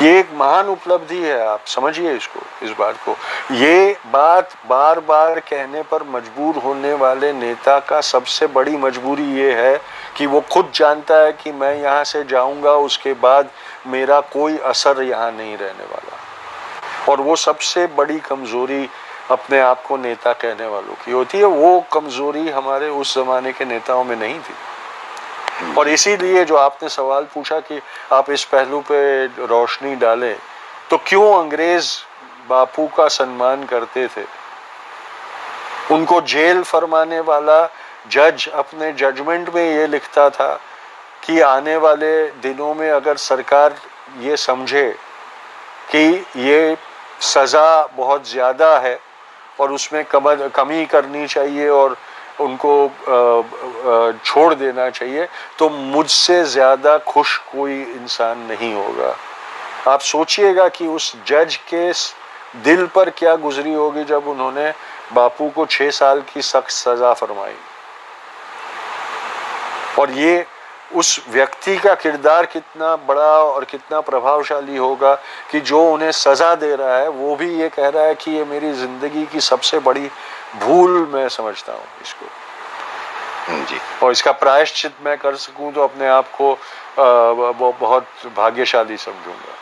ये 0.01 0.19
एक 0.19 0.29
महान 0.33 0.67
उपलब्धि 0.69 1.17
है, 1.17 1.39
आप 1.47 1.63
समझिए 1.65 2.11
इसको, 2.15 2.39
इस 2.63 2.71
बात 2.79 2.95
को। 3.05 3.15
ये 3.55 3.95
बात 4.07 4.53
बार 4.69 4.99
बार 4.99 5.39
कहने 5.39 5.81
पर 5.81 6.03
मजबूर 6.05 6.55
होने 6.55 6.93
वाले 6.93 7.31
नेता 7.33 7.79
का 7.79 8.01
सबसे 8.01 8.47
बड़ी 8.47 8.75
मजबूरी 8.77 9.25
ये 9.35 9.51
है 9.53 9.79
कि 10.17 10.25
वो 10.25 10.41
खुद 10.51 10.71
जानता 10.75 11.17
है 11.17 11.31
कि 11.33 11.51
मैं 11.51 11.73
यहाँ 11.75 12.03
से 12.03 12.23
जाऊँगा, 12.23 12.71
उसके 12.71 13.13
बाद 13.15 13.49
मेरा 13.87 14.19
कोई 14.33 14.57
असर 14.65 15.01
यहाँ 15.01 15.31
नहीं 15.31 15.57
रहने 15.57 15.85
वाला। 15.85 16.17
और 17.11 17.21
वो 17.21 17.35
सबसे 17.35 17.85
बड़ी 17.97 18.19
कमज़ोरी 18.19 18.89
अपने 19.31 19.59
आप 19.59 19.83
को 19.83 19.97
नेता 19.97 20.33
कहने 20.33 20.65
वालों 20.65 20.95
की 20.95 21.11
होती 21.11 21.37
है, 21.37 21.45
वो 21.45 21.79
कमज़ोरी 21.93 22.49
हमारे 22.49 22.89
उस 22.91 23.15
जमाने 23.15 23.51
के 23.53 23.65
नेताओं 23.65 24.03
में 24.03 24.15
नहीं 24.15 24.39
थी। 24.39 25.73
और 25.77 25.87
इसीलिए 25.89 26.43
जो 26.45 26.55
आपने 26.55 26.89
सवाल 26.89 27.23
पूछा 27.33 27.59
कि 27.61 27.79
आप 28.13 28.29
इस 28.29 28.43
पहलू 28.45 28.79
पे 28.81 29.25
रोशनी 29.25 29.95
डालें 29.95 30.35
तो 30.89 30.97
क्यों 30.97 31.33
अंग्रेज़ 31.39 31.91
बापू 32.49 32.87
का 32.87 33.07
सम्मान 33.07 33.63
करते 33.65 34.07
थे? 34.07 34.25
उनको 35.91 36.19
जेल 36.23 36.61
फरमाने 36.63 37.19
वाला 37.19 37.59
जज 38.11 38.47
अपने 38.53 38.91
जजमेंट 38.93 39.49
में 39.55 39.63
ये 39.63 39.87
लिखता 39.87 40.29
था 40.29 40.59
कि 41.27 41.39
आने 41.41 41.75
वाले 41.77 42.11
दिनों 42.41 42.73
में 42.73 42.89
अगर 42.91 43.17
सरकार 43.19 43.75
ये 44.19 44.37
समझे 44.37 44.89
कि 45.91 46.25
ये 46.39 46.77
सज़ा 47.23 47.85
बहुत 47.97 48.29
ज़्यादा 48.29 48.77
है 48.79 48.99
और 49.59 49.71
उसमें 49.71 50.03
कमी 50.05 50.85
करनी 50.85 51.25
चाहिए 51.27 51.67
और 51.69 51.97
उनको 52.39 52.73
छोड़ 54.25 54.53
देना 54.55 54.89
चाहिए 54.89 55.27
तो 55.59 55.69
मुझसे 55.69 56.43
ज़्यादा 56.45 56.97
खुश 57.05 57.37
कोई 57.51 57.81
इंसान 57.81 58.39
नहीं 58.47 58.73
होगा। 58.73 59.15
आप 59.87 60.01
सोचिएगा 60.01 60.67
कि 60.69 60.87
उस 60.87 61.13
जज 61.27 61.55
के 61.73 61.91
दिल 62.63 62.85
पर 62.95 63.09
क्या 63.17 63.35
गुजरी 63.37 63.73
होगी 63.73 64.03
जब 64.05 64.27
उन्होंने 64.27 64.71
बापू 65.13 65.49
को 65.49 65.65
छः 65.67 65.89
साल 65.91 66.21
की 66.33 66.41
सख्त 66.43 66.69
सजा 66.71 67.13
फरमाई। 67.13 67.55
और 69.99 70.11
ये 70.13 70.45
उस 70.95 71.19
व्यक्ति 71.29 71.77
का 71.77 71.93
किरदार 71.95 72.45
कितना 72.45 72.95
बड़ा 73.07 73.31
और 73.43 73.65
कितना 73.65 73.99
प्रभावशाली 74.01 74.77
होगा 74.77 75.13
कि 75.51 75.59
जो 75.61 75.81
उन्हें 75.91 76.11
सजा 76.13 76.53
दे 76.55 76.75
रहा 76.75 76.97
है 76.97 77.07
वो 77.09 77.35
भी 77.35 77.49
ये 77.59 77.69
कह 77.69 77.87
रहा 77.89 78.03
है 78.03 78.15
कि 78.15 78.31
ये 78.31 78.43
मेरी 78.45 78.71
ज़िंदगी 78.73 79.25
की 79.25 79.39
सबसे 79.41 79.79
बड़ी 79.79 80.09
भूल 80.59 80.91
मैं 81.13 81.27
समझता 81.29 81.73
हूँ 81.73 81.85
इसको। 82.01 82.25
जी। 83.65 83.79
और 84.03 84.11
इसका 84.11 84.31
प्रायश्चित 84.33 84.93
मैं 85.05 85.17
कर 85.17 85.35
सकूँ 85.37 85.71
तो 85.73 85.83
अपने 85.83 86.07
आप 86.07 86.31
को 86.37 86.51
आ, 86.51 87.51
बहुत 87.71 88.07
भाग्यशाली 88.37 88.97
समझूँगा। 88.97 89.53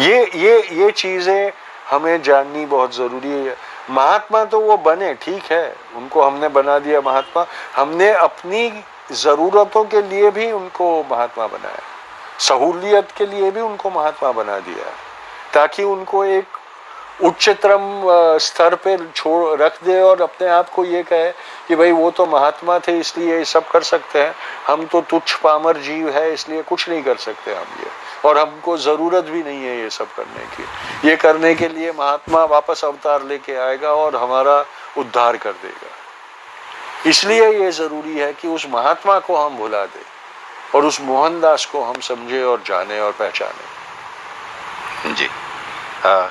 ये 0.00 0.24
ये 0.36 0.60
ये 0.74 0.90
चीज़ें 0.92 1.52
हमें 1.88 2.22
जाननी 2.22 2.64
बहुत 2.66 2.94
ज़रूरी 2.96 3.30
है। 3.30 3.56
महात्मा 3.90 4.44
तो 4.44 4.60
वो 4.60 4.76
बने 4.78 5.12
ठीक 5.14 5.50
है 5.52 5.74
उनको 5.96 6.22
हमने 6.22 6.48
बना 6.50 6.78
दिया 6.78 7.00
महात्मा। 7.00 7.46
हमने 7.76 8.10
अपनी 8.12 8.68
जरूरतों 9.14 9.84
के 9.84 10.02
लिए 10.02 10.30
भी 10.30 10.50
उनको 10.52 11.04
महात्मा 11.10 11.46
बनाया। 11.46 11.80
सहूलियत 12.40 13.10
के 13.16 13.26
लिए 13.26 13.50
भी 13.50 13.60
उनको 13.60 13.90
महात्मा 13.90 14.32
बना 14.32 14.58
दिया। 14.58 14.90
ताकि 15.54 15.82
उनको 15.82 16.24
एक 16.24 16.46
उच्चतम 17.22 18.02
स्तर 18.40 18.74
पे 18.74 18.96
छोड़, 19.14 19.60
रख 19.60 19.84
दे 19.84 20.00
और 20.00 20.22
अपने 20.22 20.48
आप 20.48 20.70
को 20.70 20.84
ये 20.84 21.02
कहे 21.02 21.30
कि 21.68 21.76
भाई 21.76 21.90
वो 21.92 22.10
तो 22.10 22.26
महात्मा 22.26 22.78
थे, 22.78 22.98
इसलिए 22.98 23.36
ये 23.38 23.44
सब 23.44 23.68
कर 23.68 23.82
सकते 23.82 24.22
हैं। 24.22 24.34
हम 24.66 24.84
तो 24.86 25.00
तुच्छ 25.00 25.34
पामर 25.34 25.76
जीव 25.76 26.08
है, 26.08 26.32
इसलिए 26.34 26.62
कुछ 26.62 26.88
नहीं 26.88 27.02
कर 27.02 27.16
सकते 27.16 27.54
हम 27.54 27.80
ये। 27.80 27.90
और 28.28 28.38
हमको 28.38 28.76
ज़रूरत 28.76 29.24
भी 29.24 29.42
नहीं 29.42 29.64
है 29.64 29.78
ये 29.78 29.90
सब 29.90 30.14
करने 30.14 30.44
की। 30.46 31.08
ये 31.08 31.16
करने 31.16 31.54
के 31.54 31.68
लिए 31.68 31.92
महात्मा 31.92 32.44
वापस 32.44 32.84
अवतार 32.84 33.22
लेके 33.22 33.56
आएगा 33.56 33.92
और 33.94 34.16
हमारा 34.16 34.64
उद्धार 34.98 35.36
कर 35.36 35.52
देगा। 35.52 35.90
इसलिए 37.06 37.64
ये 37.64 37.72
ज़रूरी 37.72 38.18
है 38.18 38.32
कि 38.32 38.48
उस 38.48 38.66
महात्मा 38.70 39.18
को 39.18 39.36
हम 39.36 39.56
भुला 39.56 39.86
दें 39.86 40.04
और 40.74 40.84
उस 40.84 41.00
मोहनदास 41.00 41.64
को 41.64 41.84
हम 41.84 42.00
समझे 42.00 42.42
और 42.42 42.62
जाने 42.66 43.00
और 43.00 43.12
पहचाने। 43.12 45.14
जी। 45.14 45.28
आ, 46.06 46.28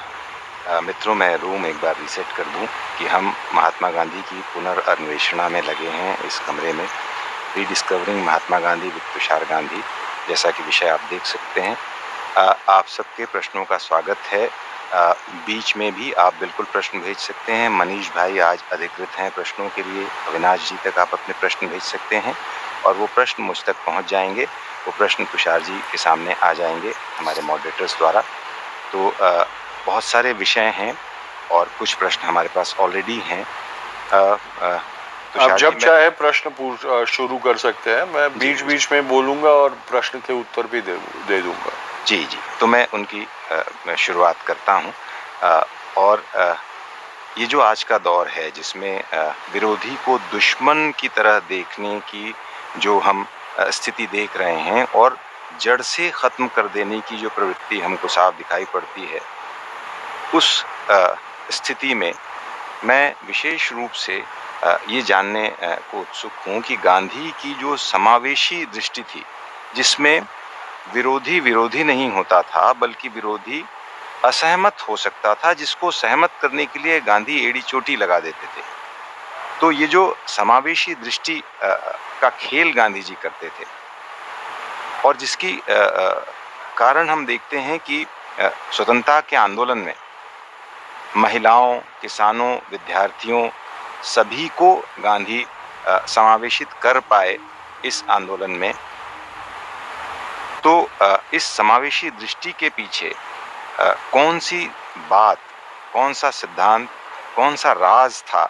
आ, 0.69 0.81
मित्रों 0.81 1.15
मैं 1.15 1.37
रूम 1.37 1.65
एक 1.65 1.75
बार 1.75 1.95
रीसेट 1.95 2.25
कर 2.37 2.43
दूँ 2.43 2.67
कि 2.99 3.07
हम 3.07 3.35
महात्मा 3.53 3.89
गांधी 3.89 4.21
की 4.21 4.41
पुनर्अन्वेषणा 4.41 5.49
में 5.49 5.61
लगे 5.61 5.87
हैं 5.87 6.23
इस 6.23 6.39
कमरे 6.39 6.73
में। 6.73 6.87
रीडिस्कवरिंग 7.57 8.25
महात्मा 8.25 8.59
गांधी 8.59 8.87
विद 8.87 9.03
तुषार 9.13 9.45
गांधी 9.45 9.83
जैसा 10.29 10.51
कि 10.51 10.63
विषय 10.63 10.87
आप 10.87 10.99
देख 11.09 11.25
सकते 11.25 11.61
हैं। 11.61 11.77
आ, 12.37 12.53
आप 12.69 12.87
सबके 12.87 13.25
प्रश्नों 13.25 13.65
का 13.65 13.77
स्वागत 13.77 14.17
है। 14.17 14.70
बीच 14.91 15.75
में 15.77 15.91
भी 15.91 16.11
आप 16.13 16.33
बिल्कुल 16.39 16.65
प्रश्न 16.71 16.99
भेज 16.99 17.17
सकते 17.17 17.51
हैं। 17.53 17.69
मनीष 17.69 18.09
भाई 18.15 18.39
आज 18.39 18.63
अधिकृत 18.71 19.17
हैं 19.17 19.29
प्रश्नों 19.31 19.67
के 19.69 19.83
लिए। 19.83 20.05
अविनाश 20.27 20.69
जी 20.69 20.75
तक 20.85 20.99
आप 20.99 21.13
अपने 21.13 21.33
प्रश्न 21.41 21.67
भेज 21.67 21.81
सकते 21.81 22.15
हैं 22.17 22.35
और 22.85 22.95
वो 22.95 23.05
प्रश्न 23.15 23.43
मुझ 23.43 23.63
तक 23.65 23.75
पहुँच 23.85 24.09
जाएँगे। 24.09 24.45
वो 24.87 24.93
प्रश्न 24.97 25.25
तुषार 25.25 25.61
जी 25.61 25.79
के 25.91 25.97
सामने 25.97 26.33
आ 26.33 26.51
जाएँगे 26.53 26.93
हमारे 27.19 27.41
मॉडरेटर्स 27.41 27.97
द्वारा। 27.97 28.21
तो 28.93 29.11
बहुत 29.87 30.03
सारे 30.03 30.33
विषय 30.33 30.73
हैं 30.75 30.93
और 31.51 31.69
कुछ 31.79 31.93
प्रश्न 31.93 32.27
हमारे 32.27 32.49
पास 32.55 32.75
ऑलरेडी 32.79 33.19
हैं। 33.25 33.45
आप 34.13 35.57
जब 35.57 35.77
चाहे 35.77 36.09
प्रश्न 36.09 37.05
शुरू 37.07 37.37
कर 37.37 37.57
सकते 37.57 37.91
हैं। 37.91 38.05
मैं 38.13 38.27
बीच 38.39 38.61
बीच 38.61 38.91
में 38.91 39.07
बोलूँगा 39.07 39.49
और 39.49 39.77
प्रश्न 39.89 40.19
के 40.19 40.33
उत्तर 40.33 40.67
भी 40.67 40.81
दे, 40.81 40.95
दे 41.27 41.41
दूँगा। 41.41 41.71
जी 42.07 42.17
जी। 42.17 42.37
तो 42.59 42.67
मैं 42.67 42.85
उनकी 42.93 43.25
शुरुआत 43.97 44.41
करता 44.47 44.73
हूँ। 44.73 44.93
और 45.97 46.23
ये 47.37 47.45
जो 47.45 47.59
आज 47.61 47.83
का 47.83 47.97
दौर 47.97 48.27
है, 48.27 48.49
जिसमें 48.51 49.03
विरोधी 49.53 49.95
को 50.05 50.17
दुश्मन 50.31 50.91
की 50.99 51.07
तरह 51.07 51.39
देखने 51.49 51.99
की 52.09 52.33
जो 52.77 52.99
हम 52.99 53.25
स्थिति 53.71 54.05
देख 54.07 54.37
रहे 54.37 54.59
हैं 54.61 54.83
और 54.93 55.17
जड़ 55.61 55.81
से 55.83 56.09
खत्म 56.11 56.47
कर 56.47 56.67
देने 56.73 56.99
की 56.99 57.17
जो 57.17 57.29
प्रवृत्ति 57.29 57.79
हमको 57.79 58.07
साफ़ 58.07 58.35
दिखाई 58.37 58.65
पड़ती 58.73 59.05
है, 59.05 59.21
उस 60.33 60.65
स्थिति 61.51 61.93
में 61.93 62.13
मैं 62.85 63.13
विशेष 63.27 63.71
रूप 63.73 63.91
से 63.95 64.15
ये 64.89 65.01
जानने 65.01 65.47
को 65.61 65.99
उत्सुक 65.99 66.31
हूँ 66.47 66.61
कि 66.61 66.75
गांधी 66.83 67.31
की 67.41 67.53
जो 67.53 67.75
समावेशी 67.77 68.65
दृष्टि 68.65 69.01
थी, 69.03 69.23
जिसमें 69.75 70.21
विरोधी 70.87 71.39
विरोधी 71.39 71.83
नहीं 71.83 72.09
होता 72.11 72.41
था, 72.43 72.71
बल्कि 72.73 73.09
विरोधी 73.09 73.63
असहमत 74.25 74.81
हो 74.89 74.95
सकता 74.97 75.33
था, 75.35 75.53
जिसको 75.53 75.91
सहमत 75.91 76.31
करने 76.41 76.65
के 76.65 76.79
लिए 76.79 76.99
गांधी 77.01 77.45
एड़ी 77.47 77.61
चोटी 77.61 77.95
लगा 77.95 78.19
देते 78.19 78.47
थे। 78.47 78.63
तो 79.59 79.71
ये 79.71 79.87
जो 79.87 80.03
समावेशी 80.27 80.93
दृष्टि 80.95 81.41
का 82.21 82.29
खेल 82.31 82.71
गांधी 82.73 83.01
जी 83.01 83.15
करते 83.21 83.47
थे, 83.49 83.65
और 85.05 85.17
जिसकी 85.17 85.59
कारण 86.77 87.09
हम 87.09 87.25
देखते 87.25 87.57
हैं 87.59 87.79
कि 87.79 88.05
स्वतंत्रता 88.39 89.19
के 89.21 89.35
आंदोलन 89.35 89.77
में 89.77 89.93
महिलाओं, 91.17 91.79
किसानों, 92.01 92.55
विद्यार्थियों 92.71 93.49
सभी 94.05 94.47
को 94.57 94.75
गांधी 94.99 95.45
समावेशित 95.87 96.73
कर 96.81 96.99
पाए 97.09 97.37
इस 97.85 98.03
आंदोलन 98.09 98.51
में। 98.51 98.73
तो 100.63 100.89
इस 101.33 101.43
समावेशी 101.57 102.09
दृष्टि 102.11 102.51
के 102.59 102.69
पीछे 102.69 103.13
कौन 104.13 104.39
सी 104.39 104.65
बात 105.09 105.37
कौन 105.93 106.13
सा 106.13 106.29
सिद्धांत 106.31 106.89
कौन 107.35 107.55
सा 107.55 107.71
राज 107.73 108.21
था? 108.23 108.49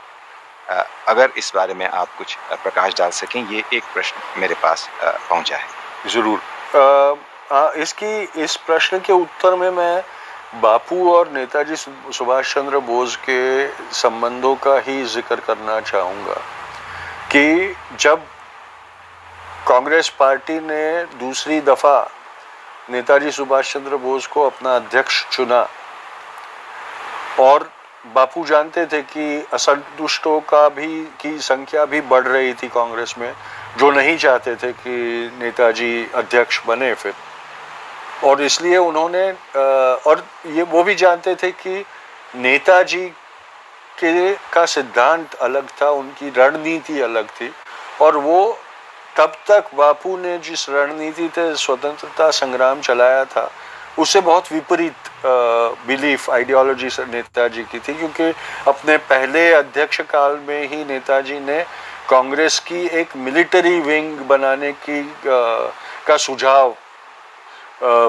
अगर 1.08 1.32
इस 1.38 1.52
बारे 1.56 1.74
में 1.74 1.88
आप 1.88 2.16
कुछ 2.18 2.36
प्रकाश 2.54 2.94
डाल 2.98 3.10
सकें, 3.12 3.42
ये 3.44 3.64
एक 3.74 3.84
प्रश्न 3.94 4.40
मेरे 4.42 4.56
पास 4.56 4.90
पहुँचा 5.04 5.58
है। 5.58 6.10
ज़रूर। 6.10 6.40
इसकी, 7.78 8.22
इस 8.44 8.56
प्रश्न 8.58 9.00
के 9.00 9.14
उत्तर 9.14 9.56
में 9.56 9.70
मैं 9.72 10.04
बापू 10.62 11.12
और 11.14 11.32
नेताजी 11.32 11.76
सुभाष 11.76 12.54
चंद्र 12.54 12.80
बोस 12.88 13.16
के 13.30 13.68
संबंधों 13.94 14.56
का 14.64 14.78
ही 14.88 15.04
ज़िक्र 15.08 15.36
करना 15.48 15.80
चाहूँगा 15.82 16.40
कि 17.32 17.76
जब 18.00 18.26
कांग्रेस 19.68 20.10
पार्टी 20.10 20.60
ने 20.60 21.04
दूसरी 21.20 21.60
दफ़ा 21.62 21.98
नेताजी 22.90 23.32
सुभाष 23.32 23.74
चंद्र 23.74 23.96
बोस 23.98 24.28
को 24.28 24.46
अपना 24.46 24.76
अध्यक्ष 24.76 25.24
चुना। 25.32 25.68
और 27.40 27.70
बापू 28.06 28.44
जानते 28.46 28.86
थे 28.86 29.02
कि 29.04 29.46
असंतुष्टों 29.54 30.40
का 30.42 30.68
भी, 30.70 31.04
की 31.22 31.38
संख्या 31.40 31.86
भी 31.86 32.02
बढ़ 32.04 32.28
रही 32.28 32.54
थी 32.54 32.68
कांग्रेस 32.68 33.14
में, 33.18 33.34
जो 33.78 33.92
नहीं 33.92 34.18
चाहते 34.18 34.56
थे 34.56 34.72
कि 34.74 35.32
नेताजी 35.40 36.10
अध्यक्ष 36.16 36.62
बने 36.68 36.94
फिर। 36.94 37.14
और 38.24 38.42
इसलिए 38.42 38.78
उन्होंने 38.78 39.32
और 40.08 40.26
ये 40.48 40.64
वो 40.64 40.84
भी 40.84 40.96
जानते 40.96 41.36
थे 41.36 41.52
कि 41.54 41.86
नेताजी 42.36 43.06
के 44.00 44.34
का 44.54 44.66
सिद्धांत 44.66 45.34
अलग 45.42 45.70
था, 45.82 45.90
उनकी 45.92 46.30
रणनीति 46.38 47.02
अलग 47.02 47.30
थी। 47.32 47.52
और 48.02 48.18
वो 48.18 48.58
तब 49.18 49.34
तक 49.48 49.76
बापू 49.76 50.18
ने 50.18 50.38
जिस 50.40 50.70
रणनीति 50.70 51.30
से 51.36 51.56
स्वतंत्रता 51.56 52.30
संग्राम 52.32 52.82
चलाया 52.82 53.24
था 53.26 53.50
उससे 54.00 54.20
बहुत 54.22 54.52
विपरीत 54.52 55.10
बिलीफ 55.88 56.30
आइडियोलॉजी 56.30 56.90
नेताजी 57.12 57.64
की 57.64 57.80
थी 57.80 57.94
क्योंकि 57.94 58.34
अपने 58.68 58.98
पहले 59.10 59.52
अध्यक्ष 59.54 60.02
काल 60.10 60.38
में 60.48 60.68
ही 60.68 60.84
नेताजी 60.86 61.40
ने 61.40 61.62
कांग्रेस 62.10 62.60
की 62.60 62.86
एक 63.00 63.16
मिलिट्री 63.18 63.80
विंग 63.82 64.18
बनाने 64.30 64.72
की 64.72 65.02
आ, 65.02 65.72
का 66.08 66.18
सुझाव 66.18 66.76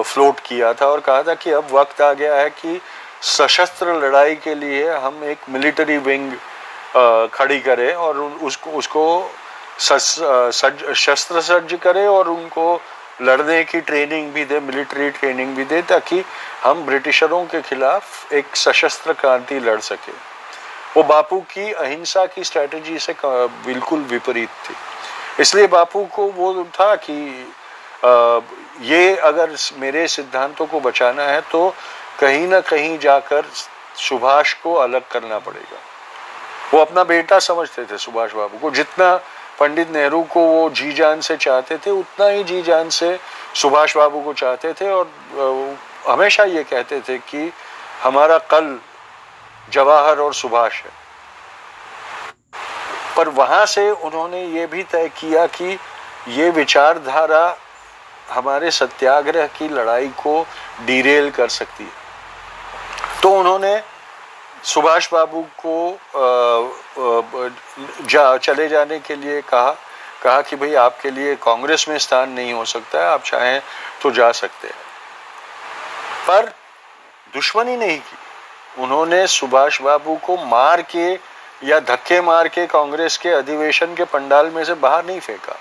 फ्लोट 0.03 0.39
किया 0.39 0.73
था 0.73 0.85
और 0.85 0.99
कहा 0.99 1.21
था 1.23 1.33
कि 1.33 1.51
अब 1.51 1.67
वक्त 1.71 2.01
आ 2.01 2.11
गया 2.13 2.35
है 2.35 2.49
कि 2.51 2.79
सशस्त्र 3.27 3.93
लड़ाई 4.01 4.35
के 4.35 4.55
लिए 4.55 4.89
हम 4.95 5.23
एक 5.25 5.49
मिलिट्री 5.49 5.97
विंग 5.99 6.31
खड़ी 7.33 7.59
करें 7.59 7.93
और 7.95 8.19
उसको 8.19 8.71
उसको 8.71 9.05
शस्त्र 9.79 11.41
सज्ज 11.41 11.77
करे 11.83 12.05
और 12.07 12.27
उनको 12.29 12.81
लड़ने 13.21 13.63
की 13.63 13.79
ट्रेनिंग 13.81 14.31
भी 14.33 14.45
दे 14.45 14.59
मिलिट्री 14.59 15.09
ट्रेनिंग 15.11 15.55
भी 15.55 15.63
दे, 15.65 15.81
ताकि 15.81 16.23
हम 16.63 16.85
ब्रिटिशरों 16.85 17.43
के 17.45 17.61
खिलाफ 17.61 18.33
एक 18.33 18.55
सशस्त्र 18.55 19.13
क्रांति 19.13 19.59
लड़ 19.59 19.79
सके। 19.81 20.11
वो 20.95 21.03
बापू 21.03 21.39
की 21.51 21.71
अहिंसा 21.73 22.25
की 22.25 22.43
स्ट्रेटजी 22.43 22.99
से 22.99 23.15
बिल्कुल 23.25 23.99
विपरीत 24.09 24.49
थी। 24.65 24.75
इसलिए 25.41 25.67
बापू 25.67 26.05
को 26.05 26.25
वो 26.31 26.63
था 26.73 26.95
कि 26.97 27.13
ये 28.81 29.15
अगर 29.17 29.55
मेरे 29.79 30.07
सिद्धांतों 30.07 30.65
को 30.65 30.79
बचाना 30.79 31.23
है 31.23 31.41
तो 31.51 31.69
कहीं 32.19 32.47
ना 32.47 32.59
कहीं 32.61 32.97
जाकर 32.99 33.45
सुभाष 33.99 34.53
को 34.53 34.73
अलग 34.75 35.07
करना 35.11 35.39
पड़ेगा। 35.39 35.77
वो 36.73 36.79
अपना 36.81 37.03
बेटा 37.03 37.39
समझते 37.39 37.83
थे, 37.85 37.97
सुभाष 37.97 38.33
बाबू 38.33 38.57
को। 38.57 38.71
जितना 38.71 39.19
पंडित 39.63 39.91
नेहरू 39.91 40.21
को 40.23 40.41
वो 40.41 40.69
जी 40.69 40.91
जान 40.93 41.21
से 41.21 41.35
चाहते 41.37 41.77
थे, 41.77 41.91
उतना 41.91 42.25
ही 42.27 42.43
जी 42.43 42.61
जान 42.61 42.89
से 42.89 43.17
सुभाष 43.55 43.95
बाबू 43.97 44.21
को 44.21 44.33
चाहते 44.33 44.73
थे 44.73 44.89
और 44.91 45.77
हमेशा 46.07 46.43
ये 46.43 46.63
कहते 46.63 46.99
थे 46.99 47.17
कि 47.19 47.51
हमारा 48.01 48.37
कल 48.51 48.77
जवाहर 49.71 50.19
और 50.19 50.33
सुभाष 50.33 50.81
है। 50.81 50.91
पर 53.17 53.29
वहाँ 53.29 53.65
से 53.65 53.89
उन्होंने 53.91 54.43
ये 54.47 54.65
भी 54.67 54.83
तय 54.83 55.07
किया 55.17 55.45
कि 55.47 55.79
ये 56.29 56.49
विचारधारा 56.49 57.45
हमारे 58.31 58.71
सत्याग्रह 58.71 59.47
की 59.47 59.69
लड़ाई 59.69 60.07
को 60.19 60.35
डिरेल 60.85 61.29
कर 61.31 61.47
सकती 61.49 61.83
है। 61.83 63.21
तो 63.21 63.29
उन्होंने 63.29 63.75
सुभाष 64.63 65.07
बाबू 65.13 65.41
को 65.59 65.99
जा, 68.05 68.37
चले 68.37 68.67
जाने 68.67 68.99
के 68.99 69.15
लिए 69.15 69.41
कहा 69.41 69.71
कहा 70.23 70.41
कि 70.41 70.55
भाई 70.55 70.73
आपके 70.75 71.09
लिए 71.11 71.35
कांग्रेस 71.35 71.85
में 71.89 71.97
स्थान 71.97 72.29
नहीं 72.29 72.53
हो 72.53 72.65
सकता 72.65 72.99
है, 72.99 73.07
आप 73.07 73.23
चाहें 73.23 73.61
तो 74.01 74.11
जा 74.11 74.31
सकते 74.31 74.67
हैं। 74.67 74.75
पर 76.27 76.45
दुश्मनी 77.33 77.75
नहीं 77.77 77.97
की। 77.99 78.81
उन्होंने 78.83 79.25
सुभाष 79.27 79.81
बाबू 79.81 80.15
को 80.15 80.37
मार 80.45 80.81
के 80.81 81.11
या 81.63 81.79
धक्के 81.79 82.21
मार 82.21 82.47
के 82.47 82.65
कांग्रेस 82.67 83.17
के 83.17 83.29
अधिवेशन 83.29 83.95
के 83.95 84.03
पंडाल 84.03 84.49
में 84.49 84.63
से 84.65 84.73
बाहर 84.73 85.05
नहीं 85.05 85.19
फेंका। 85.19 85.55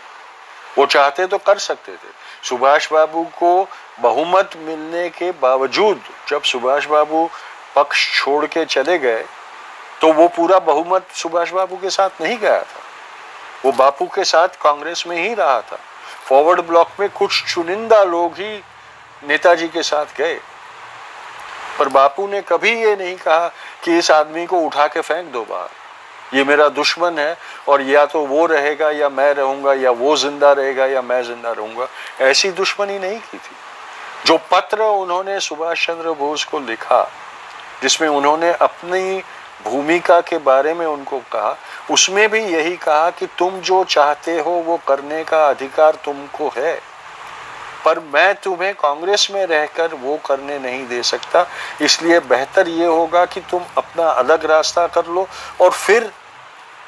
वो 0.78 0.86
चाहते 0.86 1.26
तो 1.26 1.38
कर 1.38 1.58
सकते 1.58 1.92
थे। 1.92 2.48
सुभाष 2.48 2.92
बाबू 2.92 3.24
को 3.38 3.68
बहुमत 4.00 4.50
मिलने 4.58 5.08
के 5.08 5.30
बावजूद 5.32 6.00
जब 6.28 6.42
सुभाष 6.42 6.86
बाबू 6.86 7.28
पक्ष 7.76 8.06
छोड़ 8.14 8.44
के 8.46 8.64
चले 8.66 8.98
गए 8.98 9.24
तो 10.00 10.12
वो 10.12 10.26
पूरा 10.28 10.58
बहुमत 10.60 11.06
सुभाष 11.14 11.50
बाबू 11.52 11.76
के 11.76 11.90
साथ 11.90 12.22
नहीं 12.22 12.38
गया 12.38 12.60
था। 12.60 12.80
वो 13.64 13.72
बापू 13.72 14.06
के 14.14 14.24
साथ 14.24 14.56
कांग्रेस 14.62 15.04
में 15.06 15.16
ही 15.18 15.34
रहा 15.34 15.60
था। 15.60 15.78
फॉरवर्ड 16.28 16.60
ब्लॉक 16.60 16.88
में 17.00 17.08
कुछ 17.10 17.42
चुनिंदा 17.44 18.02
लोग 18.04 18.32
ही 18.34 18.56
नेताजी 19.22 19.68
के 19.68 19.82
साथ 19.82 20.16
गए। 20.18 20.34
पर 21.78 21.88
बापू 21.90 22.26
ने 22.28 22.40
कभी 22.42 22.70
ये 22.72 22.96
नहीं 22.96 23.16
कहा 23.16 23.48
कि 23.84 23.98
इस 23.98 24.10
आदमी 24.10 24.46
को 24.46 24.58
उठा 24.60 24.86
के 24.86 25.00
फेंक 25.00 25.32
दो 25.32 25.44
बाहर। 25.44 26.36
ये 26.36 26.44
मेरा 26.44 26.68
दुश्मन 26.70 27.18
है 27.18 27.36
और 27.68 27.82
या 27.82 28.04
तो 28.06 28.24
वो 28.26 28.44
रहेगा 28.46 28.90
या 28.90 29.08
मैं 29.08 29.32
रहूँगा 29.34 29.74
या 29.74 29.90
वो 29.92 30.16
ज़िंदा 30.16 30.52
रहेगा 30.52 30.86
या 30.86 31.02
मैं 31.02 31.22
ज़िंदा 31.22 31.52
रहूँगा। 31.52 31.88
ऐसी 32.20 32.50
दुश्मनी 32.52 32.98
नहीं 32.98 33.18
की 33.20 33.38
थी। 33.38 33.56
जो 34.26 34.38
पत्र 34.50 34.82
उन्होंने 34.82 35.40
सुभाष 35.40 35.86
चंद्र 35.86 36.12
बोस 36.14 36.44
को 36.44 36.58
लिखा 36.60 37.02
जिसमें 37.82 38.08
उन्होंने 38.08 38.52
अपनी 38.52 39.22
भूमिका 39.64 40.20
के 40.20 40.38
बारे 40.40 40.72
में 40.74 40.86
उनको 40.86 41.18
कहा, 41.32 41.56
उसमें 41.90 42.28
भी 42.30 42.40
यही 42.40 42.76
कहा 42.76 43.10
कि 43.10 43.26
तुम 43.38 43.58
जो 43.60 43.82
चाहते 43.86 44.38
हो 44.38 44.50
वो 44.62 44.76
करने 44.88 45.22
का 45.24 45.46
अधिकार 45.48 45.98
तुमको 46.04 46.52
है, 46.56 46.74
पर 47.84 47.98
मैं 48.14 48.34
तुम्हें 48.34 48.72
कांग्रेस 48.74 49.28
में 49.30 49.44
रहकर 49.46 49.94
वो 49.94 50.16
करने 50.26 50.58
नहीं 50.58 50.86
दे 50.88 51.02
सकता। 51.02 51.46
इसलिए 51.82 52.18
बेहतर 52.22 52.68
ये 52.68 52.86
होगा 52.86 53.24
कि 53.26 53.40
तुम 53.50 53.62
अपना 53.78 54.08
अलग 54.12 54.44
रास्ता 54.46 54.86
कर 54.86 55.06
लो 55.06 55.26
और 55.60 55.70
फिर 55.70 56.10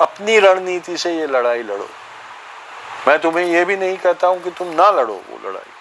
अपनी 0.01 0.39
रणनीति 0.39 0.97
से 0.97 1.17
ये 1.17 1.27
लड़ाई 1.27 1.63
लड़ो। 1.63 1.89
मैं 3.09 3.19
तुम्हें 3.19 3.45
यह 3.45 3.65
भी 3.65 3.77
नहीं 3.77 3.97
कहता 3.97 4.27
हूँ 4.27 4.43
कि 4.43 4.51
तुम 4.51 4.69
ना 4.75 4.91
लड़ो 4.91 5.15
वो 5.31 5.49
लड़ाई। 5.49 5.73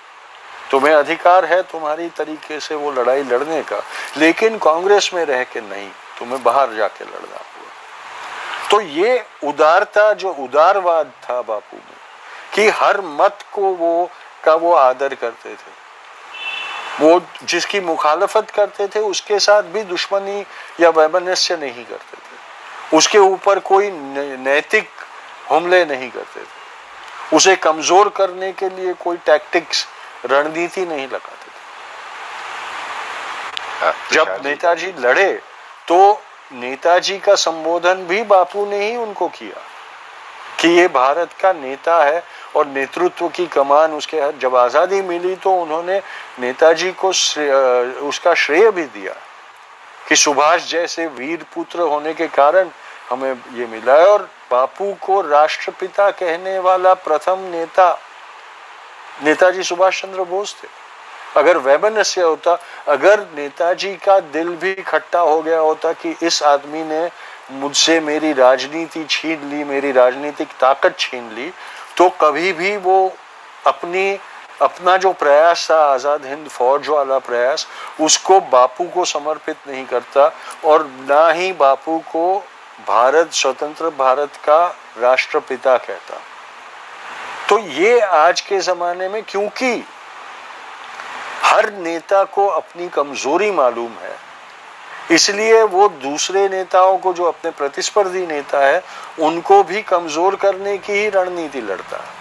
तुम्हें 0.74 0.94
अधिकार 0.94 1.46
है 1.46 1.62
तुम्हारी 1.62 2.10
तरीके 2.10 2.60
से 2.60 2.76
वो 2.76 2.92
लड़ाई 2.92 3.24
लड़ने 3.24 3.62
का। 3.62 3.82
लेकिन 4.18 4.58
कांग्रेस 4.58 5.10
में 5.14 5.26
रह 5.26 5.44
के 5.44 5.62
नहीं, 5.62 5.90
तुम्हें 6.20 6.44
बाहर 6.44 6.74
जाके 6.74 7.06
लड़ना 7.06 7.36
हुआ। 7.36 8.70
तो 8.72 8.82
ये 8.82 9.26
उदारता, 9.44 10.14
जो 10.14 10.30
उदारवाद 10.34 11.12
था 11.24 11.42
बापू 11.42 11.78
में, 11.78 11.96
कि 12.54 12.68
हर 12.70 13.02
मत 13.02 13.46
को 13.54 13.62
वो, 13.62 14.10
का 14.44 14.56
वो 14.56 14.74
आदर 14.74 15.16
करते 15.16 15.50
थे। 15.50 15.72
वो 17.00 17.22
जिसकी 17.44 17.80
मुखालफत 17.80 18.50
करते 18.50 18.88
थे, 18.88 19.00
उसके 19.00 19.40
साथ 19.40 19.64
भी 19.64 19.84
दुश्मनी 19.84 20.46
या 20.80 20.90
वैमनस्य 20.90 21.58
नहीं 21.58 21.86
करते 21.86 22.18
थे। 22.18 22.98
उसके 22.98 23.18
ऊपर 23.18 23.60
कोई 23.60 23.92
नैतिक 23.92 24.90
हमले 25.50 25.86
नहीं 25.86 26.12
करते 26.12 26.42
थे। 26.42 27.36
उसे 27.36 27.56
कमज़ोर 27.56 28.10
करने 28.10 28.52
के 28.52 28.70
लिए 28.70 28.94
कोई 28.94 29.18
टैक्टिक्स 29.18 29.88
रणनीति 30.26 30.86
नहीं 30.86 31.08
लगाते 31.08 31.46
थे। 31.46 31.52
जब 34.12 34.28
नेताजी 34.46 34.94
लड़े 35.00 35.32
तो 35.88 36.22
नेताजी 36.54 37.18
का 37.20 37.36
संबोधन 37.38 38.06
भी 38.08 38.22
बापू 38.24 38.66
ने 38.66 38.86
ही 38.86 38.96
उनको 38.98 39.28
किया 39.30 39.62
कि 40.60 40.68
ये 40.70 40.88
भारत 40.90 41.30
का 41.42 41.54
नेता 41.54 42.04
है 42.04 42.24
और 42.56 42.66
नेतृत्व 42.68 43.28
की 43.30 43.46
कमान 43.48 43.94
उसके 43.94 44.20
हाथ 44.22 44.34
जब 44.42 44.56
आज़ादी 44.56 45.02
मिली 45.02 45.36
तो 45.36 45.52
उन्होंने 45.54 46.02
नेताजी 46.40 46.92
को 46.94 47.12
श्रे, 47.14 47.52
उसका 48.02 48.34
श्रेय 48.36 48.72
भी 48.72 48.86
दिया 48.86 49.14
कि 50.08 50.16
सुभाष 50.16 50.70
जैसे 50.70 51.08
वीर 51.10 51.46
पुत्र 51.56 51.80
होने 51.82 52.14
के 52.14 52.28
कारण 52.30 52.70
हमें 53.10 53.34
ये 53.54 53.66
मिला 53.68 53.94
है। 53.94 54.08
और 54.08 54.30
बापू 54.52 54.94
को 55.02 55.22
राष्ट्रपिता 55.22 56.10
कहने 56.12 56.60
वाला 56.60 56.94
प्रथम 57.02 57.40
नेता 57.52 57.92
नेताजी 59.22 59.64
सुभाष 59.64 60.02
चंद्र 60.02 60.24
बोस 60.24 60.56
थे। 60.56 60.68
अगर 61.36 61.58
वैमनस्य 61.58 62.22
होता, 62.22 62.58
अगर 62.88 63.20
नेताजी 63.36 63.94
का 63.96 64.20
दिल 64.20 64.50
भी 64.56 64.74
खट्टा 64.76 65.20
हो 65.20 65.42
गया 65.42 65.60
होता 65.60 65.92
कि 65.94 66.16
इस 66.24 66.42
आदमी 66.44 66.84
ने 66.84 67.10
मुझसे 67.52 68.00
मेरी 68.00 68.34
राजनीति 68.34 69.04
छीन 69.06 69.50
ली, 69.50 69.64
मेरी 69.64 69.92
राजनीतिक 69.92 70.48
ताकत 70.60 70.96
छीन 71.00 71.32
ली 71.32 71.52
तो 71.98 72.10
कभी 72.22 72.52
भी 72.54 72.76
वो 72.78 73.14
अपनी, 73.68 74.20
अपना 74.62 74.98
जो 74.98 75.12
प्रयास 75.14 75.68
था, 75.70 75.80
आज़ाद 75.84 76.26
हिंद 76.26 76.48
फौज 76.48 76.88
वाला 76.88 77.18
प्रयास, 77.20 77.68
उसको 78.02 78.40
बापू 78.42 78.84
को 78.86 79.06
समर्पित 79.06 79.58
नहीं 79.68 79.86
करता 79.86 80.32
और 80.66 80.86
ना 81.10 81.28
ही 81.30 81.52
बापू 81.54 81.98
को 82.12 82.38
भारत, 82.88 83.32
स्वतंत्र 83.34 83.90
भारत 83.98 84.36
का 84.46 84.66
राष्ट्रपिता 85.00 85.78
कहता। 85.78 86.22
तो 87.54 87.58
ये 87.60 88.00
आज 88.00 88.40
के 88.42 88.60
जमाने 88.60 89.08
में 89.10 89.24
क्योंकि 89.24 89.84
हर 91.44 91.72
नेता 91.74 92.24
को 92.26 92.46
अपनी 92.48 92.88
कमज़ोरी 92.90 93.50
मालूम 93.52 93.92
है, 94.02 94.16
इसलिए 95.12 95.62
वो 95.64 95.88
दूसरे 96.04 96.48
नेताओं 96.50 96.98
को 96.98 97.14
जो 97.14 97.26
अपने 97.26 97.52
प्रतिस्पर्धी 97.52 98.26
नेता 98.28 98.60
है, 98.60 98.82
उनको 99.20 99.64
भी 99.64 99.82
कमज़ोर 99.84 100.36
करने 100.36 100.78
की 100.78 100.94
ही 100.94 101.10
रणनीति 101.10 101.62
लड़ता 101.62 101.98
है। 101.98 102.12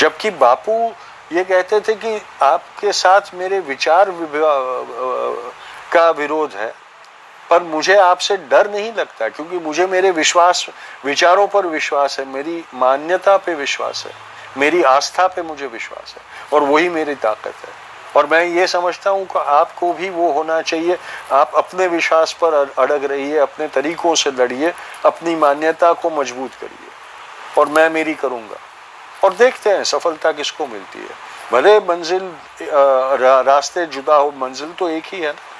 जबकि 0.00 0.30
बापू 0.32 0.74
ये 1.32 1.44
कहते 1.44 1.80
थे 1.80 1.94
कि 1.94 2.20
आपके 2.42 2.92
साथ 2.94 3.34
मेरे 3.34 3.60
विचार 3.62 4.10
का 5.92 6.10
विरोध 6.12 6.50
है 6.54 6.72
पर 7.52 7.62
मुझे 7.64 7.96
आपसे 7.98 8.36
डर 8.50 8.70
नहीं 8.70 8.92
लगता, 8.92 9.28
क्योंकि 9.28 9.58
मुझे 9.58 9.86
मेरे 9.86 10.10
विश्वास, 10.12 10.66
विचारों 11.04 11.46
पर 11.46 11.66
विश्वास 11.68 12.18
है, 12.18 12.24
मेरी 12.26 12.64
मान्यता 12.74 13.36
पे 13.36 13.54
विश्वास 13.54 14.04
है, 14.06 14.12
मेरी 14.58 14.82
आस्था 14.82 15.26
पे 15.26 15.42
मुझे 15.42 15.66
विश्वास 15.68 16.14
है, 16.16 16.22
और 16.52 16.64
वही 16.64 16.88
मेरी 16.88 17.14
ताकत 17.14 17.54
है। 17.58 17.80
और 18.16 18.26
मैं 18.26 18.44
ये 18.46 18.66
समझता 18.66 19.10
हूँ 19.10 19.24
कि 19.26 19.38
आपको 19.38 19.92
भी 19.92 20.08
वो 20.10 20.30
होना 20.32 20.60
चाहिए, 20.62 20.98
आप 21.32 21.52
अपने 21.56 21.86
विश्वास 21.88 22.32
पर 22.40 22.54
अड़ग 22.78 23.04
रहिए, 23.04 23.36
अपने 23.38 23.68
तरीकों 23.68 24.14
से 24.14 24.30
लड़िए, 24.32 24.72
अपनी 25.04 25.34
मान्यता 25.36 25.92
को 25.92 26.10
मज़बूत 26.10 26.54
करिए, 26.54 26.90
और 27.58 27.68
मैं 27.68 27.88
मेरी 27.90 28.14
करूँगा। 28.14 28.56
और 29.24 29.34
देखते 29.34 29.70
हैं, 29.70 29.84
सफलता 29.84 30.32
किसको 30.32 30.66
मिलती 30.66 30.98
है। 30.98 31.14
भले 31.52 31.78
मंजिल 31.86 32.30
रास्ते 33.46 33.86
जुदा 33.86 34.16
हो, 34.16 34.32
मंजिल 34.36 34.72
तो 34.78 34.88
एक 34.88 35.04
ही 35.04 35.20
है 35.20 35.32
ना। 35.32 35.50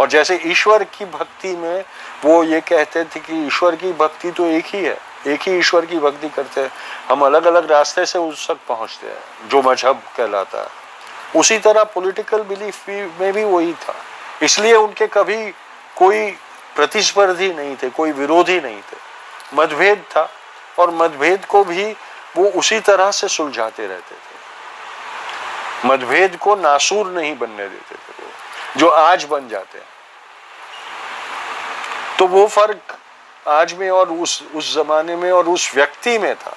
और 0.00 0.08
जैसे 0.08 0.40
ईश्वर 0.44 0.84
की 0.84 1.04
भक्ति 1.04 1.56
में 1.56 1.84
वो 2.24 2.42
ये 2.44 2.60
कहते 2.60 3.04
थे 3.04 3.20
कि 3.20 3.46
ईश्वर 3.46 3.76
की 3.76 3.92
भक्ति 3.92 4.30
तो 4.30 4.46
एक 4.46 4.66
ही 4.66 4.84
है, 4.84 4.98
एक 5.26 5.40
ही 5.40 5.58
ईश्वर 5.58 5.86
की 5.86 5.98
भक्ति 5.98 6.28
करते 6.28 6.60
हैं। 6.60 6.70
हम 7.08 7.22
अलग 7.22 7.44
अलग 7.44 7.70
रास्ते 7.70 8.06
से 8.06 8.18
उस 8.18 8.48
तक 8.48 8.58
पहुँचते 8.68 9.06
हैं, 9.06 9.48
जो 9.48 9.62
मज़हब 9.62 10.02
कहलाता 10.16 10.62
है। 10.62 10.68
उसी 11.40 11.58
तरह 11.58 11.84
पॉलिटिकल 11.84 12.42
बिलीफ 12.42 12.88
में 12.88 13.32
भी 13.32 13.44
वही 13.44 13.72
था। 13.72 13.94
इसलिए 14.42 14.74
उनके 14.74 15.06
कभी 15.06 15.50
कोई 15.96 16.30
प्रतिस्पर्धी 16.76 17.52
नहीं 17.54 17.76
थे, 17.76 17.90
कोई 17.90 18.12
विरोधी 18.12 18.60
नहीं 18.60 18.80
थे। 18.80 18.96
मतभेद 19.54 20.04
था 20.10 20.28
और 20.78 20.90
मतभेद 20.90 21.44
को 21.44 21.64
भी 21.64 21.84
वो 22.36 22.44
उसी 22.50 22.80
तरह 22.80 23.10
से 23.10 23.28
सुलझाते 23.28 23.86
रहते 23.86 24.14
थे। 24.14 25.88
मतभेद 25.88 26.36
को 26.36 26.54
नासूर 26.56 27.06
नहीं 27.06 27.38
बनने 27.38 27.68
देते 27.68 27.94
थे। 27.94 28.01
जो 28.76 28.88
आज 28.88 29.24
बन 29.24 29.48
जाते 29.48 29.78
हैं। 29.78 29.86
तो 32.18 32.26
वो 32.26 32.46
फ़र्क 32.46 32.98
आज 33.48 33.72
में 33.72 33.90
और 33.90 34.08
उस 34.08 34.44
उस 34.54 34.74
जमाने 34.74 35.16
में 35.16 35.32
और 35.32 35.46
उस 35.46 35.74
व्यक्ति 35.74 36.18
में 36.18 36.34
था। 36.34 36.56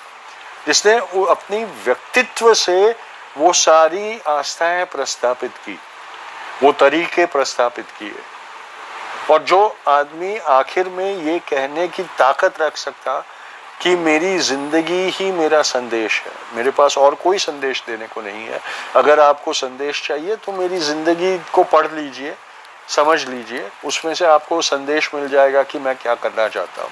जिसने 0.68 0.98
अपनी 1.30 1.64
व्यक्तित्व 1.64 2.54
से 2.54 2.96
वो 3.38 3.54
सारी 3.54 4.20
आस्थाएँ 4.28 4.86
प्रस्तापित 4.86 5.52
की, 5.52 5.80
वो 6.64 6.72
तरीके 6.72 7.26
प्रस्तापित 7.26 7.86
किए। 8.00 8.16
और 9.34 9.44
जो 9.44 9.78
आदमी 9.88 10.38
आखिर 10.38 10.90
में 10.90 11.18
ये 11.18 11.40
कहने 11.40 11.88
की 11.88 12.04
ताकत 12.04 12.62
रख 12.62 12.78
सकता 12.78 13.24
कि 13.82 13.96
मेरी 13.98 14.38
ज़िंदगी 14.40 15.10
ही 15.12 15.32
मेरा 15.32 15.62
संदेश 15.64 16.22
है। 16.22 16.32
मेरे 16.56 16.72
पास 16.72 16.98
और 16.98 17.16
कोई 17.16 17.38
संदेश 17.40 17.84
देने 17.88 18.08
को 18.08 18.22
नहीं 18.22 18.46
है। 18.46 18.60
अगर 18.96 19.20
आपको 19.20 19.54
संदेश 19.56 20.02
चाहिए 20.08 20.36
तो 20.38 20.52
मेरी 20.52 20.78
ज़िंदगी 20.82 21.38
को 21.54 21.64
पढ़ 21.66 21.92
लीजिए, 21.92 22.36
समझ 22.90 23.28
लीजिए। 23.28 23.70
उसमें 23.86 24.14
से 24.14 24.26
आपको 24.28 24.62
संदेश 24.64 25.10
मिल 25.16 25.28
जाएगा 25.30 25.64
कि 25.64 25.80
मैं 25.80 25.96
क्या 25.96 26.16
करना 26.16 26.48
चाहता 26.48 26.82
हूँ। 26.82 26.92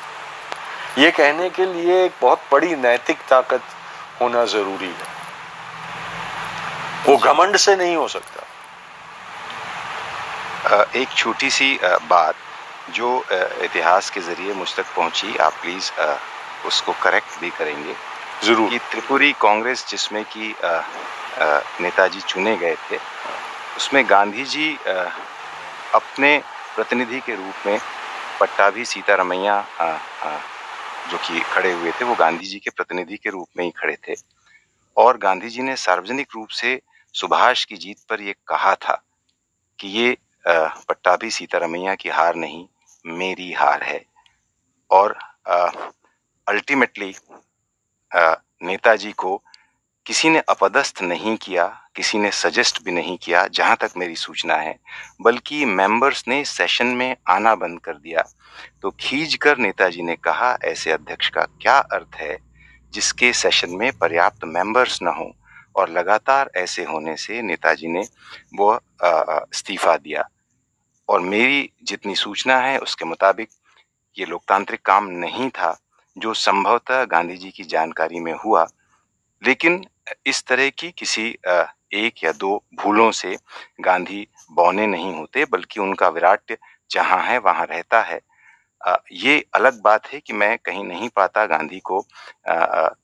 ये 0.97 1.11
कहने 1.11 1.49
के 1.49 1.65
लिए 1.65 2.03
एक 2.05 2.11
बहुत 2.21 2.39
बड़ी 2.51 2.75
नैतिक 2.77 3.17
ताकत 3.29 3.61
होना 4.21 4.45
ज़रूरी 4.45 4.87
है। 4.87 5.11
वो 7.07 7.17
घमंड 7.19 7.57
से 7.57 7.75
नहीं 7.75 7.95
हो 7.95 8.07
सकता। 8.07 8.41
एक 10.95 11.07
छोटी 11.17 11.49
सी 11.49 11.79
बात 11.83 12.35
जो 12.91 13.09
इतिहास 13.63 14.09
के 14.09 14.21
ज़रिए 14.21 14.53
मुझ 14.53 14.67
तक 14.75 14.85
पहुँची, 14.95 15.35
आप 15.37 15.53
प्लीज़ 15.61 15.91
उसको 16.65 16.93
करेक्ट 17.03 17.39
भी 17.41 17.49
करेंगे। 17.51 17.95
ज़रूर। 18.43 18.69
कि 18.69 18.77
त्रिपुरी 18.81 19.31
कांग्रेस 19.41 19.85
जिसमें 19.89 20.23
कि 20.27 20.53
नेताजी 21.81 22.19
चुने 22.21 22.55
गए 22.57 22.75
थे 22.91 22.97
उसमें 23.77 24.03
गांधी 24.09 24.43
जी 24.45 24.71
अपने 25.93 26.37
प्रतिनिधि 26.75 27.19
के 27.19 27.35
रूप 27.35 27.67
में 27.67 27.79
पट्टाभी 28.39 28.85
सीतारमैया 28.85 29.59
जो 31.11 31.17
कि 31.19 31.39
खड़े 31.43 31.71
हुए 31.71 31.91
थे 31.91 32.05
वो 32.05 32.15
गांधी 32.15 32.45
जी 32.45 32.59
के 32.59 32.69
प्रतिनिधि 32.69 33.17
के 33.17 33.29
रूप 33.29 33.47
में 33.57 33.63
ही 33.65 33.71
खड़े 33.71 33.95
थे। 34.07 34.15
और 34.97 35.17
गांधी 35.17 35.49
जी 35.49 35.61
ने 35.61 35.75
सार्वजनिक 35.75 36.27
रूप 36.35 36.49
से 36.51 36.79
सुभाष 37.15 37.63
की 37.65 37.75
जीत 37.77 37.97
पर 38.09 38.21
ये 38.21 38.35
कहा 38.47 38.73
था 38.75 39.01
कि 39.79 39.87
ये 39.89 40.17
पट्टाभी 40.45 41.29
सीतारमैया 41.31 41.95
की 41.95 42.09
हार 42.09 42.35
नहीं 42.35 42.65
मेरी 43.05 43.51
हार 43.53 43.83
है। 43.83 44.03
और 44.91 45.17
अल्टीमेटली 46.47 47.13
नेताजी 48.11 49.11
को 49.11 49.41
किसी 50.05 50.29
ने 50.29 50.39
अपदस्थ 50.49 51.01
नहीं 51.01 51.35
किया, 51.37 51.65
किसी 51.95 52.19
ने 52.19 52.31
सजेस्ट 52.31 52.81
भी 52.83 52.91
नहीं 52.91 53.17
किया, 53.17 53.45
जहाँ 53.47 53.75
तक 53.81 53.91
मेरी 53.97 54.15
सूचना 54.15 54.55
है, 54.55 54.77
बल्कि 55.21 55.65
मेंबर्स 55.65 56.23
ने 56.27 56.43
सेशन 56.45 56.87
में 56.87 57.15
आना 57.29 57.53
बंद 57.55 57.79
कर 57.79 57.93
दिया। 57.93 58.23
तो 58.81 58.91
खींच 58.99 59.35
कर 59.35 59.57
नेताजी 59.57 60.01
ने 60.01 60.15
कहा, 60.15 60.57
ऐसे 60.63 60.91
अध्यक्ष 60.91 61.29
का 61.29 61.45
क्या 61.61 61.77
अर्थ 61.77 62.15
है 62.15 62.37
जिसके 62.93 63.31
सेशन 63.33 63.69
में 63.69 63.91
पर्याप्त 63.97 64.43
मेंबर्स 64.45 65.01
न 65.03 65.07
हो? 65.09 65.31
और 65.75 65.89
लगातार 65.89 66.49
ऐसे 66.57 66.83
होने 66.83 67.15
से 67.17 67.41
नेताजी 67.41 67.87
ने 67.87 68.01
वो 68.55 68.73
इस्तीफा 69.03 69.95
दिया। 69.97 70.27
और 71.09 71.21
मेरी 71.21 71.69
जितनी 71.83 72.15
सूचना 72.15 72.57
है, 72.57 72.77
उसके 72.79 73.05
मुताबिक 73.05 73.49
ये 74.17 74.25
लोकतांत्रिक 74.25 74.81
काम 74.85 75.07
नहीं 75.15 75.49
था। 75.49 75.77
जो 76.17 76.33
संभवतः 76.33 77.03
गांधी 77.05 77.37
जी 77.37 77.49
की 77.51 77.63
जानकारी 77.63 78.19
में 78.19 78.33
हुआ, 78.45 78.67
लेकिन 79.41 79.83
इस 80.25 80.43
तरह 80.47 80.69
की 80.69 80.91
किसी 80.91 81.27
एक 81.93 82.23
या 82.23 82.31
दो 82.31 82.55
भूलों 82.75 83.11
से 83.11 83.37
गांधी 83.81 84.27
बौने 84.51 84.87
नहीं 84.87 85.13
होते, 85.13 85.45
बल्कि 85.45 85.79
उनका 85.79 86.07
विराट 86.09 86.57
जहाँ 86.91 87.21
है, 87.23 87.37
वहाँ 87.39 87.65
रहता 87.65 88.01
है। 88.01 88.19
ये 89.13 89.43
अलग 89.55 89.81
बात 89.81 90.07
है 90.07 90.19
कि 90.19 90.33
मैं 90.33 90.57
कहीं 90.57 90.83
नहीं 90.83 91.09
पाता 91.15 91.45
गांधी 91.45 91.79
को 91.81 92.05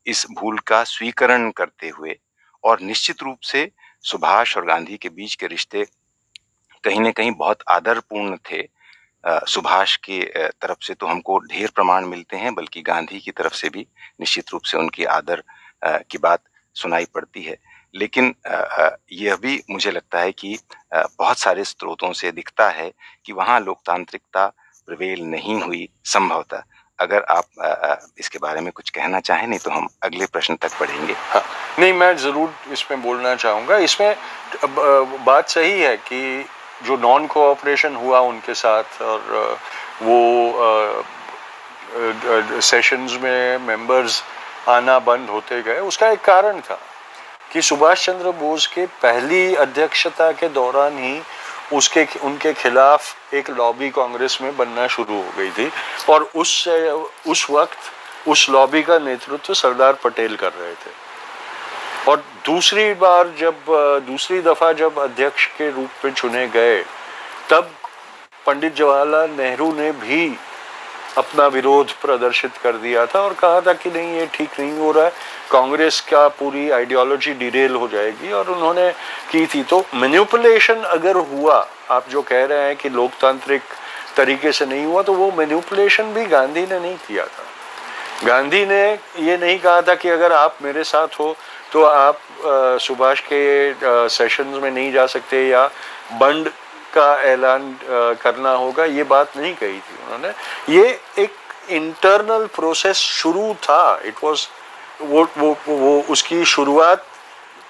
इस 0.07 0.25
भूल 0.31 0.59
का 0.67 0.83
स्वीकरण 0.83 1.49
करते 1.51 1.89
हुए। 1.89 2.17
और 2.63 2.81
निश्चित 2.81 3.23
रूप 3.23 3.39
से 3.41 3.69
सुभाष 4.03 4.57
और 4.57 4.65
गांधी 4.65 4.97
के 4.97 5.09
बीच 5.09 5.35
के 5.35 5.47
रिश्ते 5.47 5.85
कहीं 6.83 6.99
ना 6.99 7.11
कहीं 7.11 7.31
बहुत 7.31 7.63
आदरपूर्ण 7.69 8.37
थे। 8.51 8.61
सुभाष 9.23 9.95
के 9.99 10.21
तरफ़ 10.61 10.85
से 10.87 10.93
तो 10.93 11.07
हमको 11.07 11.37
ढेर 11.41 11.71
प्रमाण 11.75 12.05
मिलते 12.05 12.37
हैं, 12.37 12.53
बल्कि 12.55 12.81
गांधी 12.81 13.19
की 13.19 13.31
तरफ़ 13.31 13.53
से 13.53 13.69
भी 13.69 13.85
निश्चित 14.19 14.51
रूप 14.51 14.61
से 14.63 14.77
उनकी 14.77 15.03
आदर 15.05 15.43
की 15.83 16.17
बात 16.17 16.43
सुनाई 16.75 17.05
पड़ती 17.05 17.43
है। 17.43 17.57
लेकिन 17.93 18.33
यह 19.13 19.35
भी 19.35 19.61
मुझे 19.69 19.91
लगता 19.91 20.19
है 20.19 20.31
कि 20.31 20.57
बहुत 20.93 21.37
सारे 21.37 21.63
स्रोतों 21.63 22.11
से 22.13 22.31
दिखता 22.31 22.69
है 22.69 22.91
कि 23.25 23.33
वहाँ 23.33 23.59
लोकतांत्रिकता 23.59 24.45
प्रवेल 24.87 25.21
नहीं 25.21 25.59
हुई 25.61 25.87
संभवतः। 26.05 26.63
अगर 26.99 27.23
आप 27.29 28.13
इसके 28.19 28.39
बारे 28.39 28.61
में 28.61 28.71
कुछ 28.71 28.89
कहना 28.89 29.19
चाहें, 29.19 29.47
नहीं 29.47 29.59
तो 29.59 29.71
हम 29.71 29.87
अगले 30.03 30.25
प्रश्न 30.27 30.55
तक 30.55 30.79
बढ़ेंगे। 30.79 31.13
हाँ 31.13 31.43
नहीं, 31.79 31.93
मैं 31.93 32.15
ज़रूर 32.17 32.53
इसमें 32.73 33.01
बोलना 33.01 33.35
चाहूँगा। 33.35 33.77
इसमें 33.79 34.15
बात 35.25 35.49
सही 35.49 35.79
है 35.81 35.95
कि 35.97 36.45
जो 36.85 36.97
नॉन 36.97 37.25
कोऑपरेशन 37.27 37.95
हुआ 37.95 38.19
उनके 38.19 38.53
साथ 38.53 39.01
और 39.01 39.57
वो 40.01 41.03
सेशंस 42.61 43.17
में 43.21 43.57
मेंबर्स 43.67 44.23
आना 44.69 44.97
बंद 44.99 45.29
होते 45.29 45.61
गए। 45.61 45.79
उसका 45.81 46.09
एक 46.09 46.21
कारण 46.21 46.59
था 46.61 46.79
कि 47.53 47.61
सुभाष 47.61 48.05
चंद्र 48.05 48.31
बोस 48.39 48.67
के 48.67 48.85
पहली 49.01 49.55
अध्यक्षता 49.55 50.31
के 50.31 50.47
दौरान 50.49 50.97
ही 50.97 51.21
उसके, 51.73 52.05
उनके 52.23 52.53
खिलाफ 52.53 53.33
एक 53.33 53.49
लॉबी 53.49 53.89
कांग्रेस 53.89 54.37
में 54.41 54.55
बनना 54.57 54.87
शुरू 54.87 55.15
हो 55.15 55.31
गई 55.37 55.49
थी 55.51 55.69
और 56.09 56.29
उस 56.35 56.67
उस 57.27 57.49
वक्त 57.49 58.27
उस 58.27 58.49
लॉबी 58.49 58.81
का 58.83 58.97
नेतृत्व 58.99 59.53
सरदार 59.53 59.93
पटेल 60.03 60.35
कर 60.35 60.51
रहे 60.53 60.73
थे। 60.73 60.91
और 62.07 62.23
दूसरी 62.45 62.93
बार 62.95 63.33
जब 63.39 63.65
दूसरी 64.07 64.41
दफ़ा 64.41 64.71
जब 64.73 64.99
अध्यक्ष 64.99 65.45
के 65.57 65.69
रूप 65.71 66.05
में 66.05 66.11
चुने 66.13 66.47
गए, 66.47 66.81
तब 67.49 67.71
पंडित 68.45 68.75
जवाहरलाल 68.75 69.29
नेहरू 69.29 69.71
ने 69.73 69.91
भी 69.93 70.37
अपना 71.17 71.45
विरोध 71.47 71.91
प्रदर्शित 72.01 72.57
कर 72.63 72.77
दिया 72.77 73.05
था 73.05 73.19
और 73.21 73.33
कहा 73.33 73.61
था 73.61 73.73
कि 73.73 73.89
नहीं, 73.91 74.15
ये 74.15 74.25
ठीक 74.33 74.59
नहीं 74.59 74.77
हो 74.79 74.91
रहा 74.91 75.05
है। 75.05 75.11
कांग्रेस 75.51 75.99
का 76.09 76.27
पूरी 76.29 76.69
आइडियोलॉजी 76.71 77.33
डिरेल 77.33 77.75
हो 77.75 77.87
जाएगी 77.87 78.31
और 78.31 78.49
उन्होंने 78.49 78.89
की 79.31 79.45
थी। 79.45 79.63
तो 79.63 79.83
मैन्युपुलेशन 79.95 80.83
अगर 80.89 81.15
हुआ, 81.15 81.67
आप 81.89 82.09
जो 82.09 82.21
कह 82.21 82.45
रहे 82.45 82.67
हैं 82.67 82.75
कि 82.75 82.89
लोकतांत्रिक 82.89 83.61
तरीके 84.15 84.51
से 84.51 84.65
नहीं 84.65 84.85
हुआ 84.85 85.01
तो 85.01 85.13
वो 85.13 85.31
मैन्युपुलेशन 85.37 86.13
भी 86.13 86.25
गांधी 86.27 86.61
ने 86.61 86.79
नहीं 86.79 86.95
किया 86.97 87.25
था। 87.25 87.43
गांधी 88.25 88.65
ने 88.65 88.81
ये 89.19 89.37
नहीं 89.37 89.59
कहा 89.59 89.81
था 89.81 89.95
कि 89.95 90.09
अगर 90.09 90.33
आप 90.33 90.57
मेरे 90.61 90.83
साथ 90.83 91.19
हो 91.19 91.35
तो 91.71 91.83
आप 91.83 92.19
सुभाष 92.81 93.19
के 93.31 94.09
सेशंस 94.09 94.61
में 94.61 94.69
नहीं 94.71 94.91
जा 94.91 95.05
सकते 95.07 95.47
या 95.47 95.65
बंड 96.19 96.49
का 96.93 97.13
ऐलान 97.23 97.75
करना 98.21 98.51
होगा, 98.51 98.85
ये 98.85 99.03
बात 99.03 99.37
नहीं 99.37 99.53
कही 99.55 99.77
थी 99.77 100.03
उन्होंने। 100.05 100.33
ये 100.73 100.99
एक 101.23 101.31
इंटरनल 101.71 102.45
प्रोसेस 102.55 102.97
शुरू 102.97 103.53
था। 103.63 103.99
इट 104.05 104.23
वाज 104.23 104.47
वो 105.01 105.27
वो 105.37 105.55
वो, 105.67 106.01
उसकी 106.09 106.43
शुरुआत 106.45 107.05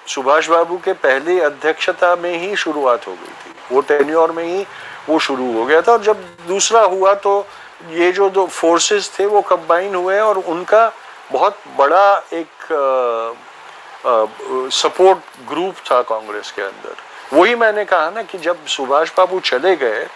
सुभाष 0.06 0.48
बाबू 0.48 0.76
के 0.84 0.92
पहले 1.02 1.40
अध्यक्षता 1.40 2.14
में 2.16 2.38
ही 2.38 2.56
शुरुआत 2.56 3.06
हो 3.06 3.12
गई 3.12 3.34
थी। 3.40 3.54
वो 3.72 3.80
टेन्योर 3.88 4.32
में 4.32 4.44
ही 4.44 4.64
वो 5.08 5.18
शुरू 5.18 5.52
हो 5.52 5.64
गया 5.64 5.80
था 5.80 5.92
और 5.92 6.02
जब 6.02 6.24
दूसरा 6.48 6.80
हुआ 6.82 7.12
तो 7.16 7.46
ये 7.90 8.10
जो 8.12 8.28
दो 8.30 8.46
फोर्सेस 8.46 9.10
थे 9.18 9.26
वो 9.26 9.40
कंबाइन 9.42 9.94
हुए 9.94 10.18
और 10.20 10.38
उनका 10.38 10.90
बहुत 11.32 11.58
बड़ा 11.78 12.22
एक 12.32 12.66
सपोर्ट 14.04 15.18
ग्रुप 15.48 15.74
था 15.90 16.00
कांग्रेस 16.04 16.50
के 16.50 16.62
अंदर। 16.62 17.36
वही 17.36 17.54
मैंने 17.54 17.84
कहा 17.84 18.10
ना 18.10 18.22
कि 18.22 18.38
जब 18.38 18.64
सुभाष 18.68 19.10
बाबू 19.16 19.40
चले 19.42 19.74
गए 19.76 20.06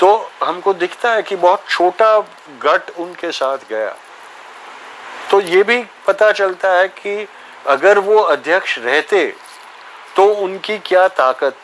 तो 0.00 0.08
हमको 0.42 0.72
दिखता 0.74 1.12
है 1.12 1.22
कि 1.22 1.36
बहुत 1.38 1.64
छोटा 1.68 2.18
गट 2.62 2.90
उनके 2.98 3.30
साथ 3.32 3.58
गया। 3.70 3.94
तो 5.30 5.40
ये 5.40 5.62
भी 5.62 5.82
पता 6.06 6.30
चलता 6.32 6.72
है 6.72 6.86
कि 6.90 7.26
अगर 7.68 7.98
वो 8.00 8.18
अध्यक्ष 8.18 8.78
रहते 8.78 9.26
तो 10.16 10.24
उनकी 10.34 10.78
क्या 10.80 11.06
ताकत 11.08 11.56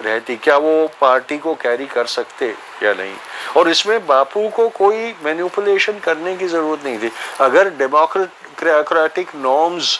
रहती? 0.00 0.36
क्या 0.36 0.56
वो 0.56 0.88
पार्टी 1.00 1.38
को 1.38 1.54
कैरी 1.54 1.86
कर 1.86 2.06
सकते 2.06 2.54
या 2.82 2.92
नहीं? 2.94 3.14
और 3.56 3.68
इसमें 3.68 4.06
बापू 4.06 4.48
को 4.48 4.68
कोई 4.70 5.14
मैन्युपुलेशन 5.24 5.98
करने 5.98 6.36
की 6.36 6.48
ज़रूरत 6.48 6.84
नहीं 6.84 6.98
थी। 6.98 7.10
अगर 7.40 7.70
डेमोक्रेटिक 7.78 9.34
नॉर्म्स 9.36 9.98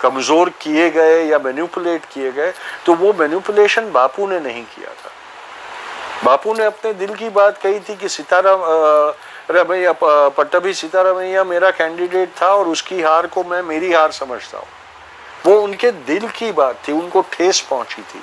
कमज़ोर 0.00 0.48
किए 0.60 0.88
गए 0.90 1.24
या 1.24 1.38
मैन्युपुलेट 1.38 2.04
किए 2.04 2.32
गए 2.32 2.52
तो 2.86 2.94
वो 2.94 3.12
मैन्युपुलेशन 3.12 3.90
बापू 3.92 4.26
ने 4.26 4.40
नहीं 4.40 4.62
किया 4.64 4.90
था। 4.90 5.10
बापू 6.24 6.54
ने 6.54 6.64
अपने 6.64 6.92
दिल 6.94 7.14
की 7.14 7.28
बात 7.30 7.58
कही 7.58 7.80
थी 7.80 7.96
कि 7.96 8.08
सीताराम 8.08 8.60
रमैया 9.50 9.92
पट्टभी 10.02 10.74
सीतारामैया 10.74 11.44
मेरा 11.44 11.70
कैंडिडेट 11.72 12.28
था 12.40 12.46
और 12.48 12.68
उसकी 12.68 13.00
हार 13.02 13.26
को 13.26 13.44
मैं 13.44 13.62
मेरी 13.62 13.92
हार 13.92 14.12
समझता 14.12 14.58
हूँ। 14.58 14.66
वो 15.46 15.60
उनके 15.62 15.90
दिल 15.90 16.28
की 16.28 16.52
बात 16.52 16.76
थी, 16.88 16.92
उनको 16.92 17.20
ठेस 17.32 17.60
पहुँची 17.70 18.02
थी 18.02 18.22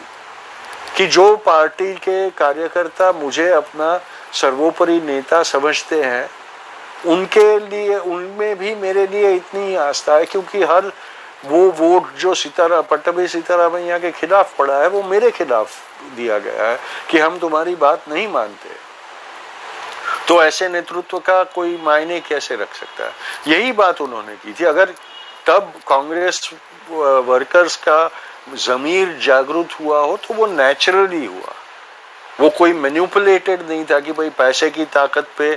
कि 0.98 1.06
जो 1.08 1.36
पार्टी 1.46 1.94
के 1.96 2.30
कार्यकर्ता 2.38 3.12
मुझे 3.14 3.50
अपना 3.52 4.00
सर्वोपरि 4.34 5.00
नेता 5.02 5.44
समझते 5.44 6.02
हैं 6.04 6.30
उनके 7.06 7.60
लिए, 7.60 7.97
उनमें 7.97 8.58
भी 8.58 8.76
मेरे 8.76 9.08
लिए 9.08 9.34
इतनी 9.36 9.76
आस्था 9.76 10.16
है, 10.16 10.26
क्योंकि 10.26 10.64
हर 10.64 10.91
वो 11.45 11.60
वोट 11.72 12.16
जो 12.16 12.34
सीतारा 12.34 12.82
पट्टभी 12.82 13.28
सीतारामैया 13.28 13.97
के 13.99 14.12
खिलाफ 14.12 14.56
पड़ा 14.58 14.78
है, 14.78 14.88
वो 14.88 15.04
मेरे 15.04 15.32
खिलाफ 15.32 15.70
दिया 16.16 16.38
गया 16.39 16.68
है 16.68 16.80
कि 17.10 17.20
हम 17.20 17.38
तुम्हारी 17.39 17.76
बात 17.76 18.10
नहीं 18.10 18.28
मानते। 18.28 18.70
तो 20.28 20.41
ऐसे 20.43 20.70
नेतृत्व 20.70 21.20
का 21.20 21.43
कोई 21.43 21.78
मायने 21.84 22.20
कैसे 22.20 22.56
रख 22.56 22.74
सकता 22.76 23.06
है? 23.06 23.12
यही 23.47 23.72
बात 23.72 24.02
उन्होंने 24.02 24.36
की 24.36 24.54
थी। 24.54 24.66
अगर 24.66 24.93
तब 25.47 25.74
कांग्रेस 25.88 26.49
वर्कर्स 26.89 27.76
का 27.76 28.10
जमीर 28.56 29.18
जागरूक 29.24 29.72
हुआ 29.72 29.99
हो 29.99 30.18
तो 30.18 30.34
वो 30.34 30.45
नेचुरली 30.47 31.26
हुआ। 31.26 31.54
वो 32.42 32.50
कोई 32.50 32.74
मैन्युपुलेटेड 32.74 33.62
नहीं 33.70 33.84
था 33.86 34.00
कि 34.00 34.12
भाई 34.12 34.30
पैसे 34.38 34.70
की 34.70 34.86
ताकत 34.94 35.28
पे 35.38 35.52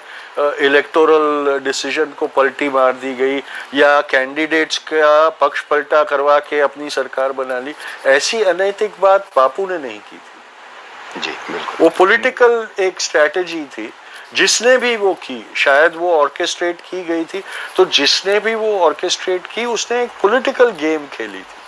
इलेक्टोरल 0.67 1.59
डिसीज़न 1.65 2.13
को 2.19 2.27
पलटी 2.37 2.69
मार 2.69 2.93
दी 3.03 3.15
गई 3.15 3.39
या 3.75 4.01
कैंडिडेट्स 4.11 4.79
का 4.93 5.29
पक्ष 5.41 5.63
पलटा 5.65 6.03
करवा 6.05 6.39
के 6.41 6.61
अपनी 6.61 6.91
सरकार 6.91 7.33
बना 7.33 7.59
ली। 7.61 7.75
ऐसी 8.07 8.43
अनैतिक 8.45 9.01
बात 9.01 9.31
बापू 9.37 9.67
ने 9.67 9.79
नहीं 9.79 9.99
की 10.01 10.17
थी। 10.17 11.21
जी 11.21 11.31
बिल्कुल। 11.31 11.77
वो 11.81 11.89
पॉलिटिकल 11.99 12.67
एक 12.81 13.01
स्ट्रेटेजी 13.01 13.65
थी 13.73 13.93
जिसने 14.35 14.77
भी 14.79 14.97
वो 14.97 15.15
की 15.23 15.45
शायद 15.57 15.95
वो 15.97 16.15
ऑर्केस्ट्रेट 16.15 16.81
की 16.81 17.03
गई 17.05 17.25
थी। 17.25 17.43
तो 17.77 17.85
जिसने 17.99 18.39
भी 18.41 18.55
वो 18.55 18.79
ऑर्केस्ट्रेट 18.85 19.47
की 19.47 19.65
उसने 19.65 20.03
एक 20.03 20.11
पॉलिटिकल 20.23 20.71
गेम 20.81 21.07
खेली 21.13 21.41
थी। 21.41 21.63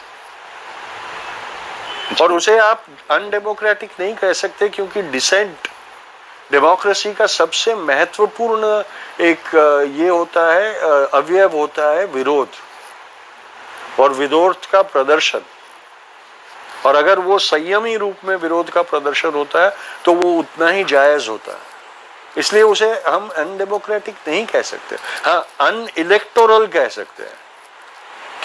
और 2.20 2.32
उसे 2.32 2.58
आप 2.58 2.84
अनडेमोक्रेटिक 3.10 3.90
नहीं 4.00 4.14
कह 4.14 4.32
सकते, 4.34 4.68
क्योंकि 4.68 5.02
डिसेंट 5.02 5.68
डेमोक्रेसी 6.52 7.12
का 7.12 7.26
सबसे 7.26 7.74
महत्वपूर्ण 7.74 8.66
एक 9.22 9.54
ये 9.96 10.08
होता 10.08 10.52
है 10.52 10.72
अवयव 11.12 11.56
होता 11.56 11.90
है 11.90 12.04
विरोध 12.06 12.48
और 14.00 14.12
विरोध 14.14 14.66
का 14.70 14.82
प्रदर्शन। 14.84 15.40
और 16.86 16.96
अगर 16.96 17.18
वो 17.18 17.38
संयमी 17.38 17.96
रूप 17.96 18.24
में 18.24 18.34
विरोध 18.36 18.70
का 18.70 18.82
प्रदर्शन 18.84 19.32
होता 19.34 19.64
है 19.64 19.70
तो 20.04 20.12
वो 20.14 20.32
उतना 20.38 20.68
ही 20.68 20.84
जायज़ 20.84 21.28
होता 21.28 21.52
है। 21.52 21.74
इसलिए 22.36 22.62
उसे 22.64 22.90
हम 23.06 23.28
अनडेमोक्रेटिक 23.36 24.14
नहीं 24.28 24.44
कह 24.46 24.62
सकते। 24.64 24.96
हाँ 25.24 25.40
अन 25.60 25.86
इलेक्टोरल 25.98 26.66
कह 26.68 26.88
सकते 26.90 27.22
हैं। 27.22 27.45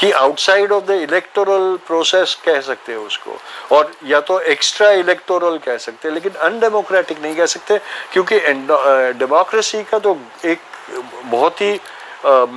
कि 0.02 0.12
outside 0.12 0.72
of 0.72 0.84
the 0.86 0.92
electoral 1.02 1.76
process 1.88 2.36
कह 2.46 2.60
सकते 2.62 2.92
हैं 2.92 3.00
उसको। 3.00 3.38
और 3.72 3.92
या 4.06 4.20
तो 4.22 4.40
एक्स्ट्रा 4.52 4.90
इलेक्टोरल 5.00 5.58
कह 5.66 5.78
सकते 5.78 6.08
हैं 6.08 6.14
लेकिन 6.16 6.34
अनडेमोक्रेटिक 6.42 7.22
नहीं 7.22 7.36
कह 7.36 7.46
सकते 7.48 7.78
क्योंकि 8.14 8.40
डेमोक्रेसी 9.20 9.84
का 9.84 10.00
तो 10.00 10.18
एक 10.46 10.60
बहुत 11.26 11.62
ही 11.62 11.80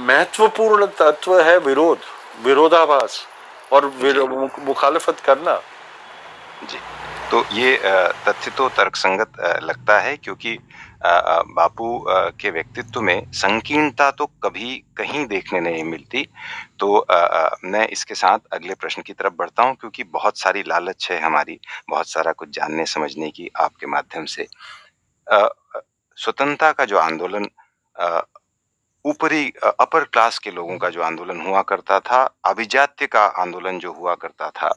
महत्वपूर्ण 0.06 0.86
तत्व 0.98 1.40
है 1.40 1.56
विरोध 1.60 1.98
विरोधाभास 2.44 3.20
और 3.72 3.86
मुखालफत 4.60 5.20
करना। 5.20 5.54
जी। 6.64 6.78
तो 7.30 7.44
ये 7.52 7.76
तथ्य 8.26 8.50
तो 8.56 8.68
तर्कसंगत 8.76 9.40
लगता 9.62 9.98
है 10.00 10.16
क्योंकि 10.16 10.58
बापू 11.04 12.04
के 12.40 12.50
व्यक्तित्व 12.50 13.00
में 13.00 13.30
संकीर्णता 13.32 14.10
तो 14.10 14.26
कभी 14.44 14.76
कहीं 14.96 15.26
देखने 15.26 15.60
नहीं 15.60 15.82
मिलती। 15.84 16.26
तो 16.80 17.06
मैं 17.64 17.86
इसके 17.88 18.14
साथ 18.14 18.38
अगले 18.52 18.74
प्रश्न 18.74 19.02
की 19.02 19.12
तरफ़ 19.12 19.34
बढ़ता 19.34 19.62
हूँ, 19.62 19.74
क्योंकि 19.74 20.04
बहुत 20.04 20.38
सारी 20.38 20.62
लालच 20.62 21.08
है 21.10 21.20
हमारी, 21.20 21.58
बहुत 21.90 22.08
सारा 22.08 22.32
कुछ 22.32 22.48
जानने, 22.50 22.86
समझने 22.86 23.30
की 23.30 23.50
आपके 23.56 23.86
माध्यम 23.86 24.24
से। 24.26 24.46
स्वतंत्रता 26.18 26.72
का 26.72 26.84
जो 26.84 26.98
आंदोलन 26.98 27.48
ऊपरी 29.04 29.52
अपर 29.80 30.04
क्लास 30.04 30.38
के 30.38 30.50
लोगों 30.50 30.76
का 30.78 30.88
जो 30.90 31.02
आंदोलन 31.02 31.40
हुआ 31.40 31.62
करता 31.62 31.98
था, 32.00 32.22
अभिजात्य 32.44 33.06
का 33.06 33.24
आंदोलन 33.40 33.78
जो 33.78 33.92
हुआ 33.92 34.14
करता 34.16 34.50
था 34.52 34.74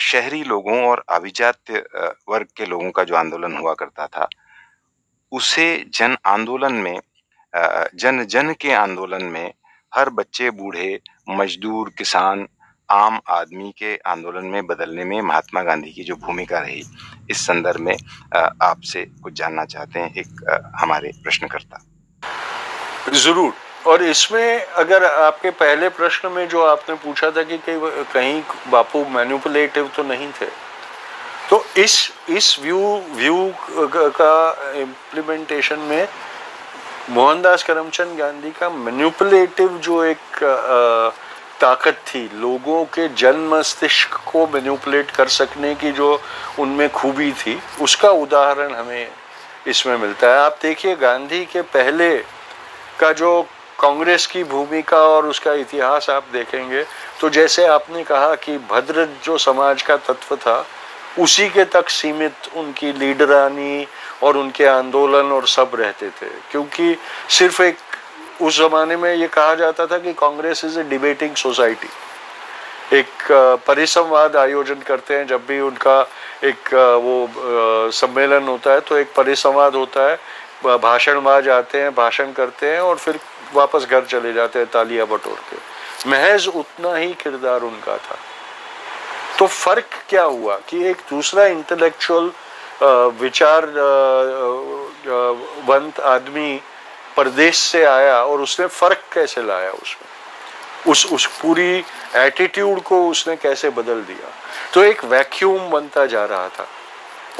शहरी 0.00 0.42
लोगों 0.44 0.78
और 0.86 1.04
अभिजात्य 1.08 1.84
वर्ग 2.28 2.46
के 2.56 2.66
लोगों 2.66 2.90
का 2.90 3.04
जो 3.04 3.16
आंदोलन 3.16 3.56
हुआ 3.56 3.74
करता 3.74 4.06
था 4.06 4.28
उसे 5.34 5.66
जन 5.94 6.16
आंदोलन 6.26 6.72
में 6.74 6.98
जन 7.94 8.24
जन 8.30 8.52
के 8.60 8.72
आंदोलन 8.74 9.24
में 9.26 9.52
हर 9.92 10.08
बच्चे, 10.10 10.50
बूढ़े, 10.50 10.98
मजदूर, 11.30 11.90
किसान, 11.98 12.46
आम 12.88 13.20
आदमी 13.30 13.70
के 13.78 13.94
आंदोलन 14.06 14.46
में 14.46 14.66
बदलने 14.66 15.04
में 15.04 15.20
महात्मा 15.22 15.62
गांधी 15.62 15.92
की 15.92 16.04
जो 16.04 16.16
भूमिका 16.16 16.58
रही, 16.58 16.82
इस 17.30 17.46
संदर्भ 17.46 17.80
में 17.80 17.96
आपसे 18.62 19.04
कुछ 19.22 19.32
जानना 19.32 19.64
चाहते 19.66 20.00
हैं 20.00 20.14
एक 20.14 20.72
हमारे 20.80 21.12
प्रश्नकर्ता। 21.22 21.84
ज़रूर। 23.14 23.52
और 23.86 24.02
इसमें 24.02 24.64
अगर 24.82 25.04
आपके 25.04 25.50
पहले 25.52 25.88
प्रश्न 25.96 26.28
में 26.32 26.46
जो 26.48 26.64
आपने 26.64 26.94
पूछा 26.96 27.30
था 27.30 27.42
कि 27.42 27.58
कहीं 27.68 28.42
बापू 28.70 29.04
मैन्युपुलेटिव 29.08 29.90
तो 29.96 30.02
नहीं 30.02 30.30
थे 30.32 30.46
तो 31.50 31.64
इस 31.76 31.96
इस 32.28 32.58
व्यू 32.60 32.78
व्यू 33.16 33.52
का 34.16 34.72
इम्प्लीमेंटेशन 34.76 35.78
में 35.80 36.06
मोहनदास 37.10 37.62
करमचंद 37.62 38.18
गांधी 38.18 38.50
का 38.50 38.68
मैन्युपुलेटिव 38.70 39.78
जो 39.78 40.02
एक 40.04 40.38
ताकत 41.60 41.98
थी, 42.06 42.28
लोगों 42.34 42.84
के 42.94 43.08
जन 43.14 43.36
मस्तिष्क 43.50 44.14
को 44.30 44.46
मैन्युपुलेट 44.46 45.10
कर 45.10 45.28
सकने 45.30 45.74
की 45.74 45.92
जो 45.92 46.20
उनमें 46.58 46.88
खूबी 46.90 47.30
थी, 47.32 47.58
उसका 47.80 48.10
उदाहरण 48.10 48.74
हमें 48.74 49.08
इसमें 49.66 49.96
मिलता 49.96 50.28
है। 50.28 50.38
आप 50.38 50.58
देखिए, 50.62 50.94
गांधी 50.96 51.44
के 51.44 51.62
पहले 51.74 52.16
का 53.00 53.12
जो 53.12 53.40
कांग्रेस 53.80 54.26
की 54.26 54.42
भूमिका 54.44 54.98
और 54.98 55.26
उसका 55.26 55.52
इतिहास 55.54 56.08
आप 56.10 56.26
देखेंगे 56.32 56.84
तो 57.20 57.28
जैसे 57.30 57.66
आपने 57.66 58.02
कहा 58.04 58.34
कि 58.36 58.56
भद्र 58.70 59.08
जो 59.24 59.38
समाज 59.38 59.82
का 59.82 59.96
तत्व 59.98 60.36
था 60.36 60.64
उसी 61.18 61.48
के 61.48 61.64
तक 61.64 61.88
सीमित 61.88 62.48
उनकी 62.56 62.92
लीडरानी 62.92 63.86
और 64.22 64.36
उनके 64.36 64.64
आंदोलन 64.66 65.32
और 65.32 65.46
सब 65.48 65.70
रहते 65.74 66.08
थे। 66.10 66.28
क्योंकि 66.50 66.96
सिर्फ़ 67.30 67.62
एक, 67.62 67.76
उस 68.42 68.58
जमाने 68.58 68.96
में 68.96 69.14
ये 69.14 69.28
कहा 69.28 69.54
जाता 69.54 69.86
था 69.86 69.98
कि 69.98 70.12
Congress 70.12 70.64
is 70.64 70.78
a 70.80 70.82
debating 70.82 71.34
society. 71.36 71.88
एक 72.92 73.08
परिसंवाद 73.66 74.36
आयोजन 74.36 74.80
करते 74.86 75.14
हैं, 75.14 75.26
जब 75.26 75.46
भी 75.46 75.60
उनका 75.60 76.00
एक 76.44 76.74
वो 77.04 77.90
सम्मेलन 77.92 78.48
होता 78.48 78.72
है 78.72 78.80
तो 78.80 78.96
एक 78.96 79.12
परिसंवाद 79.16 79.74
होता 79.74 80.10
है। 80.10 80.18
भाषणबाज 80.78 81.48
आते 81.48 81.80
हैं, 81.80 81.94
भाषण 81.94 82.32
करते 82.32 82.72
हैं 82.72 82.80
और 82.80 82.96
फिर 82.96 83.18
वापस 83.54 83.86
घर 83.90 84.04
चले 84.04 84.32
जाते 84.32 84.58
हैं, 84.58 84.68
तालियाँ 84.68 85.06
बटोर 85.06 85.38
के 85.50 86.10
महज 86.10 86.48
उतना 86.48 86.94
ही 86.94 87.12
किरदार 87.14 87.62
उनका 87.62 87.96
था। 87.96 88.16
तो 89.38 89.46
फ़र्क 89.46 89.88
क्या 90.08 90.22
हुआ 90.22 90.56
कि 90.68 90.84
एक 90.88 90.96
दूसरा 91.10 91.44
इंटेलेक्चुअल 91.46 92.30
विचार 93.20 93.66
वंत 95.68 96.00
आदमी 96.00 96.60
प्रदेश 97.16 97.58
से 97.58 97.84
आया 97.84 98.22
और 98.24 98.40
उसने 98.40 98.66
फ़र्क 98.66 99.02
कैसे 99.12 99.42
लाया 99.42 99.70
उसमें? 99.70 100.92
उस 100.92 101.06
उस 101.12 101.26
पूरी 101.40 101.84
एटीट्यूड 102.16 102.80
को 102.82 103.08
उसने 103.08 103.36
कैसे 103.36 103.70
बदल 103.70 104.00
दिया? 104.02 104.30
तो 104.74 104.82
एक 104.82 105.04
वैक्यूम 105.04 105.70
बनता 105.70 106.06
जा 106.06 106.24
रहा 106.24 106.48
था। 106.48 106.66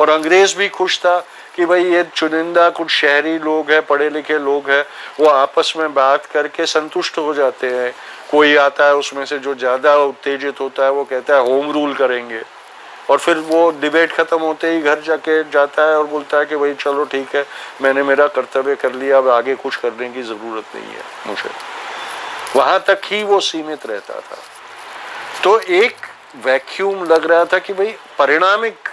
और 0.00 0.10
अंग्रेज़ 0.10 0.56
भी 0.56 0.68
खुश 0.68 0.98
था 0.98 1.18
कि 1.54 1.66
भाई 1.66 1.84
ये 1.84 2.02
चुनिंदा 2.14 2.68
कुछ 2.70 2.90
शहरी 2.90 3.38
लोग 3.38 3.70
हैं 3.70 3.80
पढ़े 3.86 4.08
लिखे 4.10 4.38
लोग 4.38 4.70
हैं, 4.70 4.84
वो 5.20 5.26
आपस 5.26 5.72
में 5.76 5.92
बात 5.94 6.26
करके 6.26 6.66
संतुष्ट 6.66 7.18
हो 7.18 7.34
जाते 7.34 7.66
हैं। 7.66 7.94
कोई 8.30 8.56
आता 8.56 8.86
है, 8.86 8.94
उसमें 8.96 9.24
से 9.24 9.38
जो 9.38 9.54
ज़्यादा 9.54 9.96
उत्तेजित 9.96 10.60
होता 10.60 10.84
है, 10.84 10.90
वो 10.90 11.04
कहता 11.04 11.34
है, 11.34 11.40
होम 11.42 11.70
रूल 11.72 11.94
करेंगे। 11.94 12.42
और 13.10 13.18
फिर 13.18 13.38
वो 13.38 13.70
डिबेट 13.80 14.12
खत्म 14.12 14.38
होते 14.38 14.70
ही 14.70 14.80
घर 14.82 15.00
जाके 15.00 15.42
जाता 15.50 15.82
है 15.82 15.98
और 15.98 16.06
बोलता 16.06 16.38
है 16.38 16.46
कि, 16.46 16.56
भाई 16.56 16.74
चलो 16.74 17.04
ठीक 17.04 17.34
है, 17.36 17.44
मैंने 17.82 18.02
मेरा 18.02 18.26
कर्तव्य 18.28 18.74
कर 18.76 18.92
लिया, 18.92 19.18
अब 19.18 19.28
आगे 19.28 19.54
कुछ 19.54 19.76
करने 19.76 20.08
की 20.08 20.22
ज़रूरत 20.22 20.74
नहीं 20.74 20.86
है 20.86 21.02
मुझे। 21.26 21.50
वहाँ 22.56 22.78
तक 22.88 23.00
ही 23.04 23.22
वो 23.24 23.40
सीमित 23.42 23.86
रहता 23.86 24.20
था। 24.20 24.36
तो 25.44 25.58
एक 25.60 25.96
वैक्यूम 26.44 27.04
लग 27.04 27.26
रहा 27.26 27.44
था 27.44 27.58
कि 27.58 27.72
भाई 27.72 27.94
परिणामिक 28.18 28.88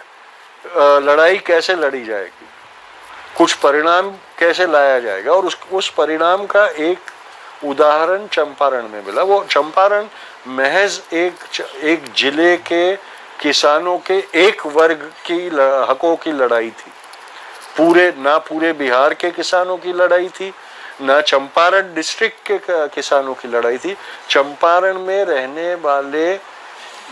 लड़ाई 1.04 1.38
कैसे 1.38 1.76
लड़ी 1.76 2.04
जाएगी? 2.06 2.48
कुछ 3.42 3.54
परिणाम 3.54 4.10
कैसे 4.38 4.66
लाया 4.68 5.00
जाएगा? 5.00 5.32
और 5.34 5.46
उस 5.46 5.58
उस 5.74 5.90
परिणाम 5.90 6.46
का 6.46 6.66
एक 6.80 7.00
उदाहरण 7.66 8.28
चंपारण 8.28 8.88
में 8.88 9.06
मिला। 9.06 9.24
वो 9.24 9.44
चंपारण 9.50 10.06
महज 10.48 11.02
एक 11.14 11.34
एक 11.84 12.04
ज़िले 12.18 12.56
के 12.58 12.96
किसानों 13.42 13.98
के 13.98 14.18
एक 14.40 14.66
वर्ग 14.68 15.10
की 15.26 15.40
हकों 15.90 16.16
की 16.16 16.32
लड़ाई 16.32 16.70
थी। 16.70 16.92
पूरे, 17.78 18.14
ना 18.18 18.38
पूरे 18.38 18.74
बिहार 18.74 19.14
के 19.14 19.32
किसानों 19.32 19.78
की 19.78 19.94
लड़ाई 19.94 20.28
थी, 20.30 20.54
ना 21.02 21.20
चंपारण 21.24 21.94
डिस्ट्रिक्ट 21.94 22.48
के, 22.48 22.58
किसानों 22.96 23.34
की 23.34 23.48
लड़ाई 23.48 23.78
थी। 23.78 23.96
चंपारण 24.30 25.00
में 25.00 25.24
रहने 25.26 25.74
वाले 25.76 26.34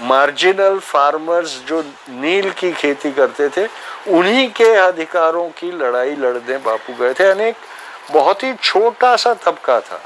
मार्जिनल 0.01 0.79
फार्मर्स 0.79 1.61
जो 1.67 1.81
नील 2.09 2.51
की 2.51 2.71
खेती 2.71 3.11
करते 3.11 3.49
थे, 3.49 3.65
उन्हीं 4.07 4.49
के 4.49 4.75
अधिकारों 4.75 5.49
की 5.49 5.71
लड़ाई 5.71 6.15
लड़ने 6.15 6.57
बापू 6.57 6.93
गए 6.93 7.13
थे। 7.13 7.23
अनेक 7.23 7.55
बहुत 8.11 8.43
ही 8.43 8.53
छोटा 8.53 9.15
सा 9.15 9.33
तबका 9.33 9.79
था। 9.79 10.01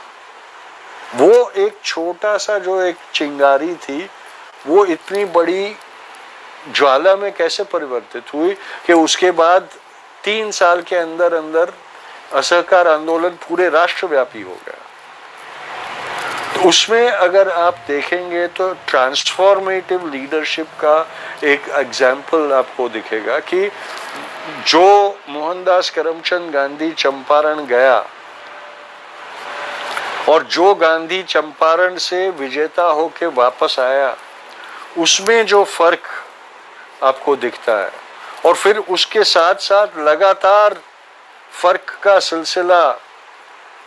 वो 1.16 1.50
एक 1.50 1.78
छोटा 1.84 2.38
सा 2.38 2.58
जो 2.60 2.82
एक 2.82 2.96
चिंगारी 3.14 3.76
थी, 3.76 4.10
वो 4.68 4.86
इतनी 4.86 5.26
बड़ी 5.26 5.76
ज्वाला 6.76 7.16
में 7.16 7.32
कैसे 7.32 7.64
परिवर्तित 7.64 8.34
हुई 8.34 8.54
कि 8.86 8.94
उसके 8.94 9.32
बाद 9.32 9.70
तीन 10.24 10.52
साल 10.52 10.82
के 10.82 10.96
अंदर 10.96 11.34
अंदर 11.34 11.74
असहकार 12.34 12.88
आंदोलन 12.88 13.30
पूरे 13.30 13.70
राष्ट्रव्यापी 13.70 14.42
हो 14.42 14.58
गया। 14.68 14.83
तो 16.56 16.68
उसमें 16.70 17.10
अगर 17.10 17.50
आप 17.50 17.78
देखेंगे 17.88 18.48
तो 18.48 18.72
ट्रांसफॉर्मेटिव 18.88 20.08
लीडरशिप 20.12 20.68
का 20.80 20.98
एक 21.44 21.70
एग्ज़ाम्पल 21.78 22.52
आपको 22.54 22.88
दिखेगा 22.90 23.40
कि 23.42 23.70
जो 24.68 24.88
मोहनदास 25.30 25.90
करमचंद 25.90 26.52
गांधी 26.54 26.92
चंपारण 26.92 27.66
गया 27.66 28.04
और 30.30 30.44
जो 30.52 30.74
गांधी 30.76 31.22
चंपारण 31.24 31.98
से 31.98 32.30
विजेता 32.32 32.84
होके 32.84 33.26
वापस 33.26 33.80
आया, 33.80 34.16
उसमें 34.98 35.46
जो 35.46 35.64
फ़र्क 35.64 36.08
आपको 37.04 37.36
दिखता 37.36 37.78
है। 37.80 37.92
और 38.46 38.56
फिर 38.56 38.78
उसके 38.78 39.24
साथ 39.24 39.56
साथ 39.62 39.98
लगातार 40.00 40.78
फ़र्क 41.54 41.98
का 42.04 42.18
सिलसिला 42.20 42.84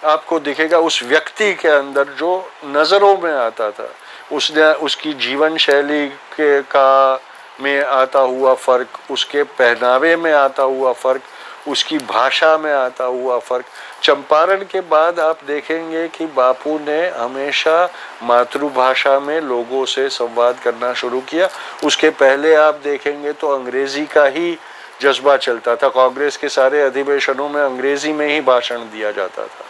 आपको 0.05 0.39
दिखेगा 0.39 0.79
उस 0.79 1.03
व्यक्ति 1.03 1.55
के 1.55 1.69
अंदर 1.69 2.05
जो 2.05 2.51
नज़रों 2.65 3.19
में 3.19 3.33
आता 3.33 3.71
था। 3.71 3.89
उसने, 4.33 4.73
उसकी 4.73 5.13
जीवन 5.13 5.57
शैली 5.57 6.09
के 6.09 6.63
का 6.63 7.21
में 7.61 7.85
आता 7.85 8.19
हुआ 8.19 8.55
फ़र्क, 8.55 8.89
उसके 9.11 9.43
पहनावे 9.43 10.17
में 10.17 10.33
आता 10.33 10.63
हुआ 10.63 10.93
फ़र्क, 10.93 11.23
उसकी 11.69 11.99
भाषा 11.99 12.59
में 12.59 12.73
आता 12.73 13.05
हुआ 13.05 13.39
फ़र्क। 13.39 13.65
चंपारण 14.03 14.57
के 14.57 14.81
बाद 14.81 15.21
आप 15.21 15.39
देखेंगे 15.47 16.09
कि 16.09 16.27
बापू 16.27 16.79
ने 16.79 17.09
हमेशा 17.09 17.89
मातृभाषा 18.23 19.21
में 19.21 19.41
लोगों 19.41 19.85
से 19.85 20.09
संवाद 20.09 20.59
करना 20.65 20.93
शुरू 20.93 21.21
किया। 21.21 21.49
उसके 21.85 22.11
पहले 22.11 22.55
आप 22.55 22.81
देखेंगे 22.85 23.33
तो 23.33 23.49
अंग्रेज़ी 23.49 24.07
का 24.07 24.25
ही 24.25 24.59
जज्बा 25.03 25.37
चलता 25.37 25.77
था। 25.77 25.89
कांग्रेस 25.89 26.37
के 26.37 26.49
सारे 26.49 26.83
अधिवेशनों 26.83 27.49
में 27.49 27.63
अंग्रेज़ी 27.63 28.13
में 28.13 28.27
ही 28.27 28.41
भाषण 28.41 28.79
दिया 28.79 29.11
जाता 29.11 29.43
था। 29.43 29.66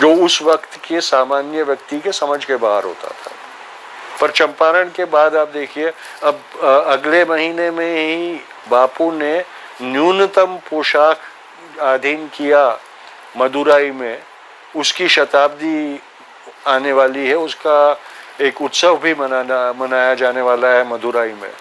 जो 0.00 0.14
उस 0.14 0.42
वक्त 0.42 0.76
के 0.84 1.00
सामान्य 1.00 1.62
व्यक्ति 1.62 1.98
के 2.00 2.12
समझ 2.12 2.44
के 2.44 2.56
बाहर 2.56 2.84
होता 2.84 3.08
था। 3.08 3.30
पर 4.20 4.30
चंपारण 4.30 4.88
के 4.88 5.04
बाद 5.04 5.36
आप 5.36 5.48
देखिए, 5.48 5.92
अब 6.22 6.40
अगले 6.86 7.24
महीने 7.24 7.70
में 7.70 8.08
ही 8.08 8.40
बापू 8.70 9.10
ने 9.12 9.44
न्यूनतम 9.82 10.58
पोशाक 10.70 11.18
अधीन 11.80 12.26
किया 12.28 12.78
मदुराई 13.36 13.90
में। 13.90 14.22
उसकी 14.76 15.08
शताब्दी 15.08 16.00
आने 16.66 16.92
वाली 16.92 17.26
है, 17.26 17.34
उसका 17.34 18.00
एक 18.40 18.62
उत्सव 18.62 18.96
भी 18.96 19.14
मनाना, 19.14 19.72
मनाया 19.72 20.14
जाने 20.14 20.40
वाला 20.40 20.68
है 20.68 20.84
मदुराई 20.88 21.32
में। 21.32 21.52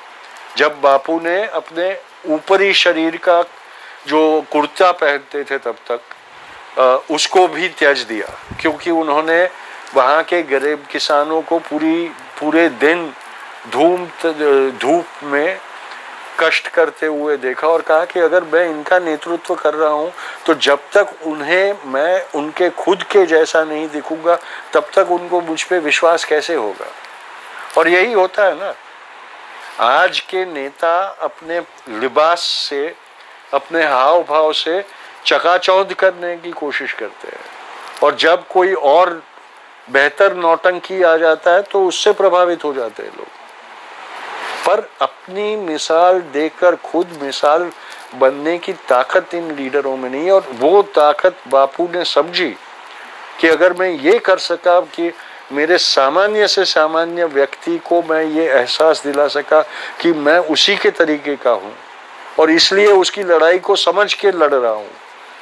जब 0.58 0.82
बापू 0.82 1.20
ने 1.20 1.46
अपने 1.46 1.96
ऊपरी 2.28 2.74
शरीर 2.74 3.18
का 3.18 3.42
जो 4.08 4.42
कुर्ता 4.52 4.92
पहनते 4.92 5.44
थे 5.44 5.58
तब 5.58 5.76
तक 5.88 6.02
उसको 7.11 7.47
भी 7.47 7.67
त्याज 7.69 8.01
दिया, 8.03 8.28
क्योंकि 8.61 8.91
उन्होंने 8.93 9.43
वहाँ 9.95 10.23
के 10.23 10.41
गरीब 10.45 10.86
किसानों 10.91 11.41
को 11.41 11.59
पूरी, 11.59 12.07
पूरे 12.39 12.67
दिन 12.71 13.11
धूम, 13.71 14.05
धूप 14.80 15.23
में 15.23 15.59
कष्ट 16.39 16.67
करते 16.67 17.05
हुए 17.05 17.38
देखा 17.38 17.67
और 17.67 17.82
कहा 17.82 18.05
कि 18.05 18.19
अगर 18.19 18.43
मैं 18.43 18.65
इनका 18.69 18.99
नेतृत्व 18.99 19.53
कर 19.55 19.73
रहा 19.73 19.89
हूँ 19.89 20.11
तो 20.45 20.53
जब 20.53 20.80
तक 20.93 21.13
उन्हें, 21.25 21.73
मैं 21.86 22.25
उनके 22.36 22.69
खुद 22.75 23.03
के 23.03 23.25
जैसा 23.25 23.63
नहीं 23.63 23.88
दिखूँगा, 23.89 24.36
तब 24.73 24.89
तक 24.95 25.11
उनको 25.11 25.41
मुझ 25.41 25.61
पर 25.63 25.80
विश्वास 25.80 26.25
कैसे 26.25 26.55
होगा? 26.55 26.91
और 27.78 27.88
यही 27.88 28.13
होता 28.13 28.45
है 28.45 28.59
ना। 28.59 28.73
आज 29.80 30.19
के 30.19 30.45
नेता 30.45 30.97
अपने 31.21 31.59
लिबास 31.99 32.41
से, 32.69 32.95
अपने 33.53 33.84
हाव 33.86 34.23
भाव 34.23 34.51
से 34.53 34.80
चकाचौंध 35.28 35.93
करने 35.95 36.36
की 36.38 36.51
कोशिश 36.53 36.93
करते 36.93 37.28
हैं। 37.28 37.43
और 38.03 38.15
जब 38.17 38.47
कोई 38.47 38.73
और 38.73 39.21
बेहतर 39.88 40.36
नौटंकी 40.36 41.01
आ 41.03 41.15
जाता 41.17 41.51
है 41.51 41.61
तो 41.63 41.86
उससे 41.88 42.11
प्रभावित 42.13 42.63
हो 42.63 42.73
जाते 42.73 43.03
हैं 43.03 43.11
लोग। 43.11 43.28
पर 44.65 44.88
अपनी 45.01 45.55
मिसाल 45.57 46.19
देकर, 46.34 46.75
खुद 46.75 47.19
मिसाल 47.21 47.71
बनने 48.15 48.57
की 48.57 48.73
ताकत 48.89 49.34
इन 49.34 49.51
लीडरों 49.55 49.95
में 49.97 50.09
नहीं 50.09 50.30
और 50.32 50.47
वो 50.53 50.82
ताकत 50.95 51.38
बापू 51.47 51.88
ने 51.93 52.03
समझी 52.05 52.49
कि 53.39 53.47
अगर 53.47 53.73
मैं 53.73 53.89
ये 53.89 54.17
कर 54.19 54.38
सका 54.39 54.80
कि 54.93 55.11
मेरे 55.51 55.78
सामान्य 55.78 56.47
से 56.47 56.65
सामान्य 56.65 57.25
व्यक्ति 57.25 57.78
को 57.80 58.01
मैं 58.01 58.23
ये 58.23 58.47
एहसास 58.49 59.03
दिला 59.03 59.28
सका 59.30 59.61
कि 60.01 60.11
मैं 60.13 60.38
उसी 60.47 60.75
के 60.75 60.91
तरीके 60.91 61.36
का 61.36 61.51
हूँ, 61.51 61.73
और 62.39 62.51
इसलिए 62.51 62.88
उसकी 62.93 63.23
लड़ाई 63.23 63.59
को 63.59 63.75
समझ 63.78 64.13
के 64.13 64.32
लड़ 64.32 64.53
रहा 64.53 64.71
हूँ। 64.71 64.89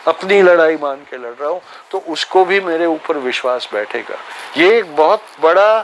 अपनी 0.07 0.41
लड़ाई 0.41 0.75
मान 0.81 0.97
के 1.09 1.17
लड़ 1.17 1.33
रहा 1.39 1.49
हूँ 1.49 1.61
तो 1.91 2.03
उसको 2.09 2.43
भी 2.45 2.59
मेरे 2.61 2.85
ऊपर 2.85 3.17
विश्वास 3.19 3.69
बैठेगा। 3.73 4.17
ये 4.57 4.77
एक 4.77 4.95
बहुत 4.95 5.21
बड़ा 5.41 5.81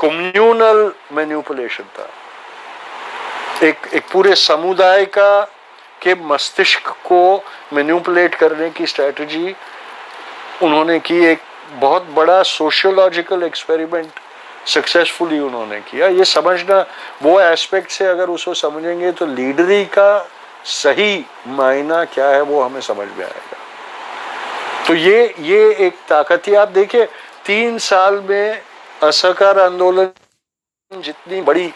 कम्युनल 0.00 0.92
मैन्यूपुलेशन 1.12 1.84
था। 1.98 2.08
एक 3.62 3.86
एक 3.94 4.04
पूरे 4.12 4.34
समुदाय 4.34 5.04
का, 5.06 5.40
के 6.02 6.14
मस्तिष्क 6.26 6.88
को 7.06 7.44
मैन्यूपुलेट 7.72 8.34
करने 8.34 8.70
की 8.70 8.86
स्ट्रेटजी 8.86 9.54
उन्होंने 10.62 10.98
की। 11.00 11.24
एक 11.24 11.40
बहुत 11.72 12.06
बड़ा 12.14 12.42
सोशियोलॉजिकल 12.42 13.42
एक्सपेरिमेंट 13.42 14.20
सक्सेसफुली 14.66 15.38
उन्होंने 15.40 15.80
किया। 15.80 16.06
ये 16.08 16.24
समझना, 16.24 16.84
वो 17.22 17.40
एस्पेक्ट 17.40 17.90
से 17.90 18.06
अगर 18.06 18.28
उसको 18.30 18.54
समझेंगे 18.54 19.12
तो 19.12 19.26
लीडरी 19.26 19.84
का 19.84 20.26
सही 20.64 21.24
मायना 21.48 22.04
क्या 22.06 22.28
है 22.28 22.40
वो 22.42 22.62
हमें 22.62 22.80
समझ 22.80 23.06
में 23.08 23.24
आएगा। 23.24 23.56
तो 24.86 24.94
ये 24.94 25.34
ये 25.40 25.74
एक 25.86 25.94
ताकत 26.08 26.48
ही 26.48 26.54
आप 26.54 26.68
देखिए, 26.70 27.04
तीन 27.46 27.78
साल 27.80 28.20
में 28.20 28.60
असहकार 29.02 29.58
आंदोलन 29.60 30.10
जितनी 30.92 31.40
बड़ी 31.42 31.66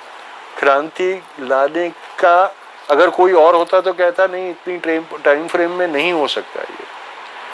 क्रांति 0.59 1.13
लाने 1.41 1.89
का 2.21 2.55
अगर 2.91 3.11
कोई 3.11 3.33
और 3.35 3.55
होता 3.55 3.81
तो 3.81 3.93
कहता, 3.93 4.27
नहीं, 4.27 4.51
इतनी 4.51 4.79
टाइम 5.19 5.47
फ्रेम 5.49 5.73
में 5.73 5.87
नहीं 5.89 6.13
हो 6.13 6.27
सकता 6.29 6.61
ये। 6.61 6.87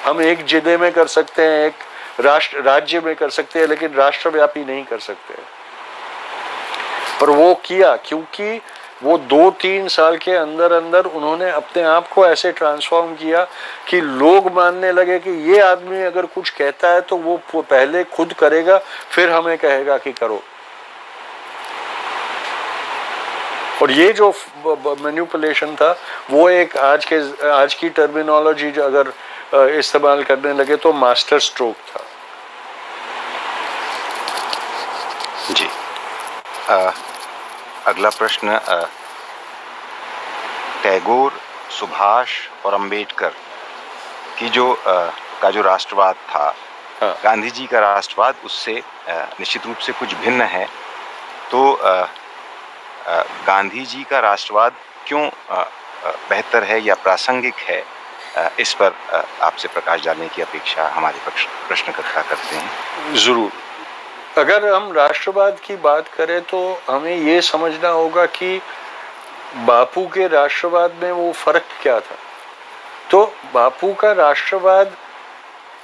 हम 0.05 0.20
एक 0.22 0.45
ज़िले 0.47 0.76
में 0.78 0.91
कर 0.93 1.07
सकते 1.09 1.43
हैं, 1.43 1.66
एक 1.66 1.74
राष्ट्र, 2.20 2.62
राज्य 2.62 3.01
में 3.01 3.14
कर 3.16 3.30
सकते 3.30 3.59
हैं, 3.59 3.66
लेकिन 3.66 3.95
राष्ट्रव्यापी 3.95 4.64
नहीं 4.64 4.85
कर 4.85 4.99
सकते 5.01 5.35
पर 7.20 7.30
वो 7.30 7.55
किया, 7.64 7.95
क्योंकि 7.99 8.61
वो 9.05 9.17
दो 9.31 9.51
तीन 9.61 9.89
साल 9.89 10.17
के 10.17 10.33
अंदर 10.33 10.73
अंदर 10.73 11.07
उन्होंने 11.07 11.51
अपने 11.51 11.83
आप 11.85 12.09
को 12.09 12.27
ऐसे 12.27 12.53
ट्रांसफॉर्म 12.53 13.15
किया 13.15 13.45
कि 13.89 14.01
लोग 14.01 14.53
मानने 14.55 14.93
लगे 14.93 15.19
कि 15.19 15.31
ये 15.51 15.61
आदमी 15.61 16.03
अगर 16.03 16.27
कुछ 16.35 16.51
कहता 16.51 16.93
है 16.93 17.01
तो 17.01 17.17
वो 17.17 17.37
पहले 17.55 18.05
खुद 18.15 18.33
करेगा 18.33 18.79
फिर 19.11 19.31
हमें 19.31 19.57
कहेगा 19.59 19.97
कि 19.99 20.13
करो। 20.13 20.43
और 23.83 23.91
ये 23.91 24.13
जो 24.13 24.31
मैन्युपुलेशन 24.67 25.75
था 25.75 25.91
वो 26.31 26.49
एक 26.51 26.77
आज 26.79 27.05
के 27.05 27.17
आज 27.51 27.75
की 27.75 27.89
टर्मिनोलॉजी 27.91 28.71
जो 28.71 28.83
अगर 28.83 29.13
इस्तेमाल 29.79 30.23
करने 30.25 30.53
लगे 30.53 30.77
तो 30.77 30.93
मास्टर 30.93 31.39
स्ट्रोक 31.41 31.75
था। 31.91 32.05
जी। 35.51 35.69
आ, 36.71 36.91
अगला 37.87 38.09
प्रश्न 38.11 38.59
टैगोर 40.82 41.32
सुभाष 41.70 42.30
और 42.66 42.74
अंबेडकर 42.74 43.32
की 44.39 44.49
जो 44.51 44.66
का 44.87 45.51
जो 45.51 45.62
राष्ट्रवाद 45.62 46.14
था 46.30 46.45
हाँ। 47.01 47.12
गांधी 47.24 47.51
जी 47.51 47.66
का 47.66 47.80
राष्ट्रवाद 47.80 48.35
उससे 48.45 48.74
निश्चित 49.09 49.66
रूप 49.66 49.76
से 49.76 49.93
कुछ 49.93 50.14
भिन्न 50.14 50.43
है। 50.53 50.66
तो 51.51 51.61
गांधी 53.47 53.85
जी 53.87 54.03
का 54.11 54.18
राष्ट्रवाद 54.20 54.72
क्यों 55.07 55.28
बेहतर 56.30 56.64
है 56.64 56.80
या 56.82 56.95
प्रासंगिक 57.03 57.55
है 57.68 57.82
इस 58.61 58.74
पर 58.74 58.95
आपसे 59.43 59.68
प्रकाश 59.68 60.05
डालने 60.05 60.28
की 60.28 60.43
अपेक्षा 60.43 60.89
हमारे 60.95 61.18
प्रश्नकर्ता 61.68 62.22
करते 62.22 62.57
हैं। 62.57 63.14
ज़रूर। 63.16 63.51
अगर 64.37 64.66
हम 64.66 64.93
राष्ट्रवाद 64.93 65.59
की 65.64 65.76
बात 65.76 66.09
करें 66.09 66.41
तो 66.43 66.59
हमें 66.89 67.16
ये 67.16 67.41
समझना 67.43 67.89
होगा 67.89 68.24
कि 68.28 68.61
बापू 69.66 70.07
के 70.14 70.26
राष्ट्रवाद 70.28 70.95
में 71.03 71.11
वो 71.12 71.30
फ़र्क 71.35 71.64
क्या 71.82 71.99
था। 72.01 72.16
तो 73.11 73.24
बापू 73.55 73.93
का 73.95 74.12
राष्ट्रवाद 74.12 74.97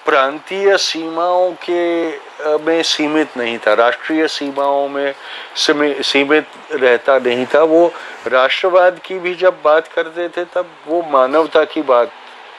प्रांतीय 0.07 0.77
सीमाओं 0.79 1.53
के 1.65 2.59
में 2.59 2.83
सीमित 2.83 3.37
नहीं 3.37 3.59
था, 3.59 3.75
राष्ट्रीय 3.75 4.27
सीमाओं 4.29 4.89
में 4.89 5.15
सीमित 5.57 6.47
रहता 6.73 7.19
नहीं 7.19 7.47
था। 7.55 7.63
वो 7.63 7.87
राष्ट्रवाद 8.27 9.01
की 9.05 9.19
भी 9.19 9.35
जब 9.37 9.61
बात 9.65 9.89
करते 9.89 10.29
थे 10.29 10.45
तब 10.55 10.71
वो 10.87 11.03
मानवता 11.13 11.65
की 11.65 11.83
बात 11.85 12.13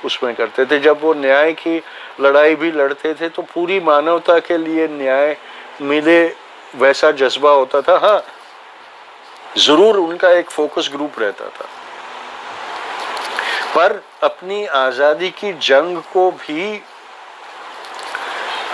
उसमें 0.06 0.34
करते 0.36 0.66
थे। 0.66 0.80
जब 0.80 1.02
वो 1.02 1.14
न्याय 1.14 1.52
की 1.54 1.82
लड़ाई 2.22 2.56
भी 2.56 2.72
लड़ते 2.72 3.14
थे 3.14 3.30
तो 3.30 3.42
पूरी 3.44 3.80
मानवता 3.82 4.40
के 4.40 4.58
लिए 4.58 4.88
न्याय 4.88 5.36
मिले 5.82 6.24
वैसा 6.76 7.12
जज्बा 7.12 7.52
होता 7.52 7.82
था 7.82 7.98
हाँ 8.00 8.22
ज़रूर 9.58 9.98
उनका 9.98 10.30
एक 10.32 10.50
फोकस 10.50 10.90
ग्रुप 10.94 11.20
रहता 11.20 11.46
था। 11.48 11.66
पर 13.76 14.02
अपनी 14.24 14.66
आज़ादी 14.66 15.30
की 15.32 15.52
जंग 15.62 15.98
को 16.14 16.30
भी 16.40 16.82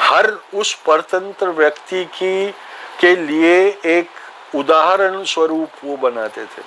हर 0.02 0.32
उस 0.54 0.74
परतंत्र 0.88 1.48
व्यक्ति 1.50 2.04
की, 2.14 2.50
के 3.02 3.16
लिए 3.16 3.58
एक 3.98 4.10
उदाहरण 4.56 5.24
स्वरूप 5.24 5.70
वो 5.84 5.98
बनाते 5.98 6.44
थे। 6.44 6.62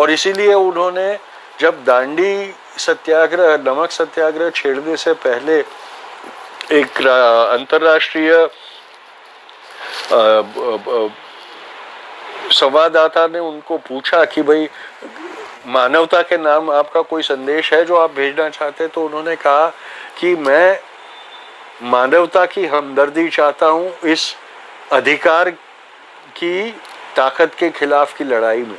और 0.00 0.10
इसीलिए 0.10 0.54
उन्होंने 0.54 1.18
जब 1.60 1.84
दांडी 1.84 2.54
सत्याग्रह, 2.78 3.56
नमक 3.64 3.90
सत्याग्रह 3.90 4.50
छेड़ने 4.50 4.96
से 4.96 5.12
पहले 5.24 5.58
एक 6.72 7.06
अंतरराष्ट्रीय 7.52 8.48
संवाददाता 12.52 13.26
ने 13.26 13.38
उनको 13.38 13.76
पूछा 13.78 14.24
कि 14.24 14.42
भाई, 14.42 14.68
मानवता 15.66 16.22
के 16.22 16.36
नाम 16.36 16.70
आपका 16.70 17.02
कोई 17.02 17.22
संदेश 17.22 17.72
है 17.72 17.84
जो 17.84 17.96
आप 17.96 18.10
भेजना 18.10 18.48
चाहते 18.48 18.86
तो 18.88 19.04
उन्होंने 19.06 19.36
कहा 19.36 19.66
कि 20.18 20.34
मैं 20.36 20.78
मानवता 21.82 22.44
की 22.46 22.66
हमदर्दी 22.66 23.28
चाहता 23.28 23.66
हूँ 23.66 23.92
इस 24.04 24.34
अधिकार 24.92 25.50
की 26.36 26.70
ताकत 27.16 27.54
के 27.58 27.70
खिलाफ 27.70 28.16
की 28.16 28.24
लड़ाई 28.24 28.62
में। 28.62 28.78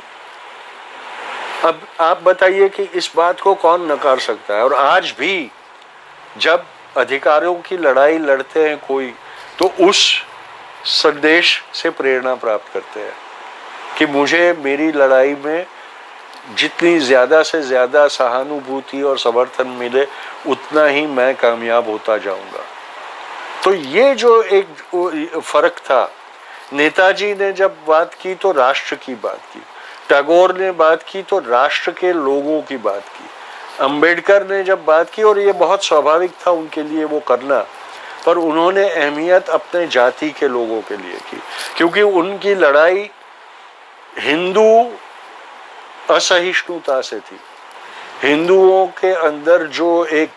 अब 1.64 1.80
आप 2.00 2.22
बताइए 2.22 2.68
कि 2.68 2.82
इस 2.94 3.10
बात 3.16 3.40
को 3.40 3.54
कौन 3.54 3.90
नकार 3.92 4.18
सकता 4.18 4.54
है? 4.54 4.62
और 4.64 4.74
आज 4.74 5.14
भी 5.18 5.50
जब 6.38 6.64
अधिकारों 6.96 7.54
की 7.54 7.76
लड़ाई 7.76 8.18
लड़ते 8.18 8.68
हैं 8.68 8.76
कोई 8.78 9.12
तो 9.58 9.72
उस 9.88 10.24
संदेश 10.84 11.62
से 11.74 11.90
प्रेरणा 11.90 12.34
प्राप्त 12.34 12.72
करते 12.74 13.00
हैं 13.00 13.14
कि 13.98 14.06
मुझे 14.08 14.52
मेरी 14.60 14.90
लड़ाई 14.92 15.34
में 15.34 15.66
जितनी 16.58 16.98
ज़्यादा 17.00 17.42
से 17.42 17.60
ज़्यादा 17.62 18.06
सहानुभूति 18.08 19.02
और 19.02 19.18
समर्थन 19.18 19.68
मिले, 19.70 20.06
उतना 20.46 20.86
ही 20.86 21.06
मैं 21.08 21.34
कामयाब 21.36 21.88
होता 21.88 22.16
जाऊँगा। 22.18 22.64
तो 23.64 23.72
ये 23.74 24.14
जो 24.14 24.42
एक 24.42 24.66
फ़र्क 25.40 25.78
था, 25.80 26.10
नेताजी 26.72 27.32
ने 27.34 27.52
जब 27.52 27.76
बात 27.88 28.14
की 28.14 28.34
तो 28.34 28.52
राष्ट्र 28.52 28.96
की 28.96 29.14
बात 29.16 29.40
की, 29.52 29.60
टैगोर 30.08 30.56
ने 30.58 30.70
बात 30.72 31.02
की 31.02 31.22
तो 31.22 31.38
राष्ट्र 31.40 31.90
के 31.92 32.12
लोगों 32.12 32.60
की 32.62 32.76
बात 32.78 33.04
की, 33.08 33.28
अंबेडकर 33.80 34.46
ने 34.46 34.62
जब 34.64 34.84
बात 34.84 35.10
की 35.10 35.22
और 35.22 35.38
ये 35.38 35.52
बहुत 35.54 35.84
स्वाभाविक 35.84 36.32
था 36.46 36.50
उनके 36.50 36.82
लिए 36.82 37.04
वो 37.04 37.20
करना 37.20 37.64
पर 38.26 38.36
उन्होंने 38.36 38.88
अहमियत 38.88 39.48
अपने 39.50 39.86
जाति 39.86 40.30
के 40.30 40.48
लोगों 40.48 40.80
के 40.80 40.96
लिए 40.96 41.16
की। 41.30 41.40
क्योंकि 41.76 42.02
उनकी 42.02 42.54
लड़ाई 42.54 43.10
हिंदू 44.18 44.90
असहिष्णुता 46.10 47.00
से 47.00 47.18
थी। 47.20 47.38
हिंदुओं 48.22 48.86
के 48.86 49.12
अंदर 49.12 49.66
जो 49.66 50.04
एक 50.04 50.30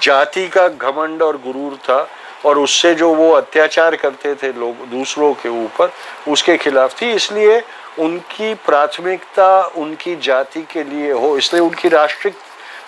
जाति 0.00 0.48
का 0.48 0.68
घमंड 0.68 1.22
और 1.22 1.36
गुरूर 1.36 1.76
था 1.76 2.08
और 2.44 2.58
उससे 2.58 2.94
जो 2.94 3.14
वो 3.14 3.30
अत्याचार 3.32 3.96
करते 3.96 4.34
थे 4.34 4.52
लोग 4.52 4.86
दूसरों 4.88 5.32
के 5.34 5.48
ऊपर, 5.48 5.92
उसके 6.28 6.56
खिलाफ 6.56 7.00
थी। 7.02 7.10
इसलिए 7.10 7.62
उनकी 7.98 8.54
प्राथमिकता 8.54 9.62
उनकी 9.76 10.16
जाति 10.16 10.62
के 10.62 10.82
लिए 10.84 11.12
हो, 11.12 11.36
इसलिए 11.38 11.62
उनकी 11.62 11.88
राष्ट्रिक 11.88 12.34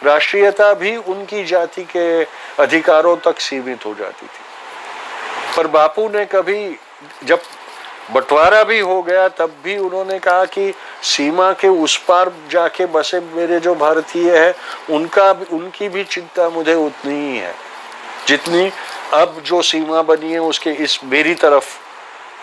राष्ट्रीयता 0.05 0.75
भी 0.75 0.97
उनकी 0.97 1.45
जाति 1.45 1.83
के 1.83 2.25
अधिकारों 2.63 3.17
तक 3.17 3.41
सीमित 3.41 3.87
हो 3.87 3.95
जाती 3.95 4.27
थी। 4.27 4.45
पर 5.57 5.67
बापू 5.67 6.09
ने 6.09 6.25
कभी, 6.25 6.77
जब 7.25 7.41
बंटवारा 8.13 8.65
भी 8.65 8.81
हो 8.81 9.03
गया, 9.03 9.29
तब 9.29 9.53
भी 9.65 9.79
उन्होंने 9.79 10.19
कहा 10.19 10.45
कि 10.45 10.75
सीमा 11.03 11.53
के 11.53 11.69
उस 11.69 11.97
पार 11.97 12.33
जाके 12.51 12.87
बसे 12.87 13.21
मेरे 13.21 13.61
जो 13.61 13.75
भारतीय 13.75 14.39
है, 14.39 14.55
उनका 14.91 15.31
उनकी 15.31 15.89
भी 15.89 16.05
चिंता 16.05 16.49
मुझे 16.49 16.75
उतनी 16.75 17.15
ही 17.15 17.39
है। 17.39 17.55
जितनी 18.29 18.73
अब 19.13 19.43
जो 19.47 19.63
सीमा 19.63 20.03
बनी 20.03 20.33
है, 20.33 20.39
उसके 20.39 20.71
इस 20.71 21.01
मेरी 21.05 21.35
तरफ़ 21.35 21.79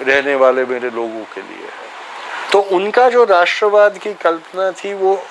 रहने 0.03 0.36
वाले 0.36 0.66
मेरे 0.66 0.89
लोगों 0.89 1.24
के 1.24 1.41
लिए 1.41 1.66
है। 1.66 1.91
तो 2.51 2.59
उनका 2.59 3.09
जो 3.09 3.24
राष्ट्रवाद 3.24 3.97
की 3.97 4.14
कल्पना 4.14 4.72
थी, 4.72 4.93
वो 4.93 5.24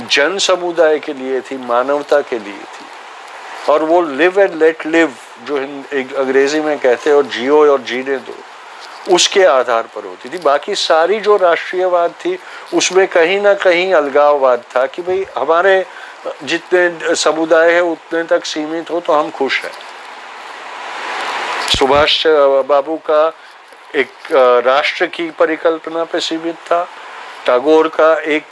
जन 0.00 0.38
समुदाय 0.38 0.98
के 0.98 1.12
लिए 1.12 1.40
थी, 1.40 1.56
मानवता 1.58 2.20
के 2.20 2.38
लिए 2.38 2.52
थी। 2.52 3.72
और 3.72 3.82
वो 3.84 4.00
लिव 4.02 4.40
एंड 4.40 4.54
लेट 4.54 4.86
लिव 4.86 5.14
जो 5.44 5.56
अंग्रेज़ी 6.18 6.60
में 6.60 6.78
कहते 6.78 7.10
हैं, 7.10 7.16
और 7.16 7.24
जियो 7.24 7.64
और 7.72 7.80
जीने 7.82 8.16
दो, 8.18 8.34
उसके 9.14 9.44
आधार 9.44 9.82
पर 9.94 10.04
होती 10.04 10.28
थी। 10.28 10.38
बाकी 10.38 10.74
सारी 10.74 11.20
जो 11.20 11.36
राष्ट्रीयवाद 11.36 12.10
थी, 12.20 12.38
उसमें 12.74 13.06
कहीं 13.08 13.40
ना 13.40 13.54
कहीं 13.56 13.92
अलगाववाद 13.94 14.62
था 14.74 14.86
कि 14.86 15.02
भाई, 15.02 15.24
हमारे 15.36 15.84
जितने 16.44 17.14
समुदाय 17.16 17.72
है, 17.72 17.80
उतने 17.82 18.22
तक 18.24 18.44
सीमित 18.44 18.90
हो 18.90 19.00
तो 19.00 19.12
हम 19.12 19.30
खुश 19.30 19.62
हैं। 19.64 19.72
सुभाष 21.78 22.22
बाबू 22.68 22.96
का 23.10 23.32
एक 23.94 24.10
राष्ट्र 24.66 25.06
की 25.06 25.30
परिकल्पना 25.30 26.04
पे 26.04 26.20
सीमित 26.20 26.54
था। 26.66 26.82
टैगोर 27.46 27.88
का 27.88 28.12
एक 28.26 28.44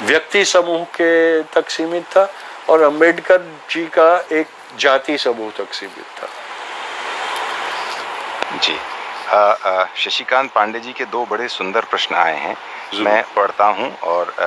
व्यक्ति 0.00 0.44
समूह 0.44 0.84
के 0.84 1.42
तक 1.42 1.70
सीमित 1.70 2.04
था 2.16 2.28
और 2.70 2.82
अंबेडकर 2.82 3.38
जी 3.70 3.86
का 3.86 4.16
एक 4.32 4.46
जाति 4.78 5.18
समूह 5.18 5.50
तक 5.50 5.72
सीमित 5.74 6.04
था। 6.18 6.28
जी। 8.58 8.78
शशिकांत 9.96 10.52
पांडे 10.52 10.80
जी 10.80 10.92
के 10.92 11.04
दो 11.04 11.24
बड़े 11.26 11.48
सुंदर 11.48 11.84
प्रश्न 11.84 12.14
आए 12.14 12.36
हैं। 12.38 12.56
मैं 12.94 13.22
पढ़ता 13.34 13.66
हूँ 13.66 13.96
और 13.96 14.34
आ, 14.40 14.46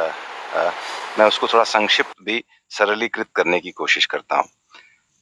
आ, 0.60 0.72
मैं 1.20 1.26
उसको 1.26 1.48
थोड़ा 1.48 1.64
संक्षिप्त 1.64 2.22
भी 2.24 2.44
सरलीकृत 2.70 3.28
करने 3.36 3.60
की 3.60 3.72
कोशिश 3.72 4.06
करता 4.06 4.36
हूँ। 4.36 4.48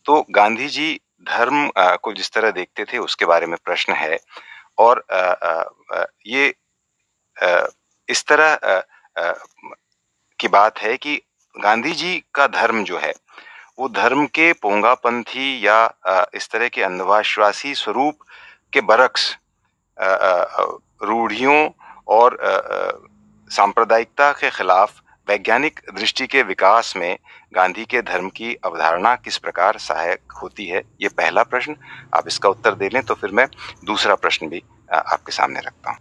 तो 0.06 0.26
गांधी 0.30 0.68
जी 0.68 1.00
धर्म 1.22 1.72
आ, 1.78 1.96
को 1.96 2.14
जिस 2.14 2.32
तरह 2.32 2.52
देखते 2.52 2.86
थे 2.86 2.98
उसके 2.98 3.26
बारे 3.26 3.46
में 3.46 3.58
प्रश्न 3.66 3.94
है 3.94 4.20
और 4.78 5.04
आ, 5.12 5.18
आ, 5.18 5.64
ये 6.26 6.54
आ, 7.38 7.68
इस 8.10 8.26
तरह 8.26 8.60
आ, 8.64 8.82
आ, 9.18 9.34
की 10.44 10.48
बात 10.50 10.80
है 10.80 10.96
कि 10.98 11.16
गांधी 11.56 11.92
जी 11.94 12.14
का 12.36 12.46
धर्म 12.50 12.84
जो 12.84 12.98
है, 13.00 13.14
वो 13.80 13.88
धर्म 13.92 14.26
के 14.28 14.52
पोंगापंथी 14.62 15.66
या 15.66 15.78
इस 16.36 16.50
तरह 16.52 16.68
के 16.68 16.82
अंधवाश्वासी 16.84 17.74
स्वरूप 17.76 18.16
के 18.74 18.82
बरक्स 18.84 19.38
रूढ़ियों 21.04 21.70
और 22.08 22.38
सांप्रदायिकता 23.52 24.32
के 24.34 24.50
खिलाफ 24.52 25.02
वैज्ञानिक 25.28 25.80
दृष्टि 25.96 26.28
के 26.28 26.42
विकास 26.44 26.94
में 26.98 27.18
गांधी 27.56 27.86
के 27.86 28.02
धर्म 28.04 28.30
की 28.32 28.54
अवधारणा 28.66 29.16
किस 29.18 29.38
प्रकार 29.38 29.78
सहायक 29.80 30.32
होती 30.42 30.66
है, 30.68 30.82
ये 31.02 31.10
पहला 31.12 31.44
प्रश्न। 31.46 31.76
आप 32.14 32.28
इसका 32.28 32.50
उत्तर 32.50 32.76
दे 32.76 32.90
लें 32.90 33.04
तो 33.04 33.14
फिर 33.16 33.32
मैं 33.32 33.48
दूसरा 33.86 34.16
प्रश्न 34.18 34.48
भी 34.50 34.64
आपके 34.92 35.32
सामने 35.32 35.60
रखता 35.60 35.92
हूँ। 35.92 36.00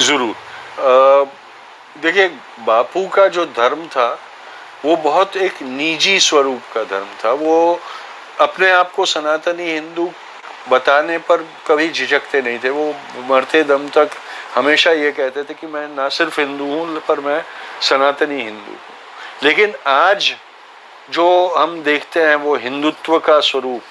ज़रूर। 0.00 0.34
देखिए, 2.02 2.28
बापू 2.66 3.06
का 3.08 3.26
जो 3.28 3.44
धर्म 3.46 3.86
था, 3.86 4.08
वो 4.84 4.96
बहुत 4.96 5.36
एक 5.36 5.62
निजी 5.62 6.18
स्वरूप 6.20 6.62
का 6.74 6.84
धर्म 6.84 7.06
था। 7.24 7.32
वो 7.32 7.80
अपने 8.40 8.70
आप 8.70 8.92
को 8.92 9.04
सनातनी 9.06 9.72
हिंदू 9.72 10.10
बताने 10.70 11.18
पर 11.18 11.42
कभी 11.66 11.88
झिझकते 11.90 12.42
नहीं 12.42 12.58
थे। 12.58 12.70
वो 12.70 12.94
मरते 13.28 13.62
दम 13.64 13.88
तक 13.88 14.10
हमेशा 14.54 14.92
ये 14.92 15.10
कहते 15.12 15.42
थे 15.42 15.54
कि 15.54 15.66
मैं 15.66 15.86
ना 15.88 16.08
सिर्फ़ 16.08 16.40
हिंदू 16.40 16.64
हूँ, 16.64 17.00
पर 17.00 17.20
मैं 17.20 17.42
सनातनी 17.80 18.42
हिंदू 18.42 18.70
हूँ। 18.70 18.78
लेकिन 19.42 19.74
आज 19.86 20.34
जो 21.10 21.48
हम 21.48 21.82
देखते 21.82 22.20
हैं, 22.20 22.34
वो 22.34 22.56
हिंदुत्व 22.56 23.18
का 23.18 23.40
स्वरूप, 23.40 23.82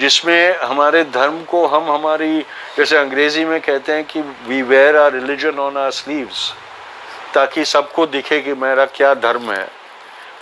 जिसमें 0.00 0.58
हमारे 0.58 1.04
धर्म 1.04 1.42
को 1.44 1.66
हम 1.66 1.90
हमारी, 1.90 2.40
जैसे 2.76 2.96
अंग्रेज़ी 2.96 3.44
में 3.44 3.60
कहते 3.60 3.92
हैं 3.92 4.04
कि 4.04 4.20
we 4.20 4.62
wear 4.62 4.96
our 4.96 5.12
religion 5.12 5.58
on 5.58 5.76
our 5.76 5.90
sleeves 5.90 6.52
ताकि 7.38 7.64
सबको 7.64 8.06
दिखे 8.06 8.40
कि 8.40 8.54
मेरा 8.54 8.84
क्या 8.84 9.14
धर्म 9.14 9.50
है। 9.52 9.70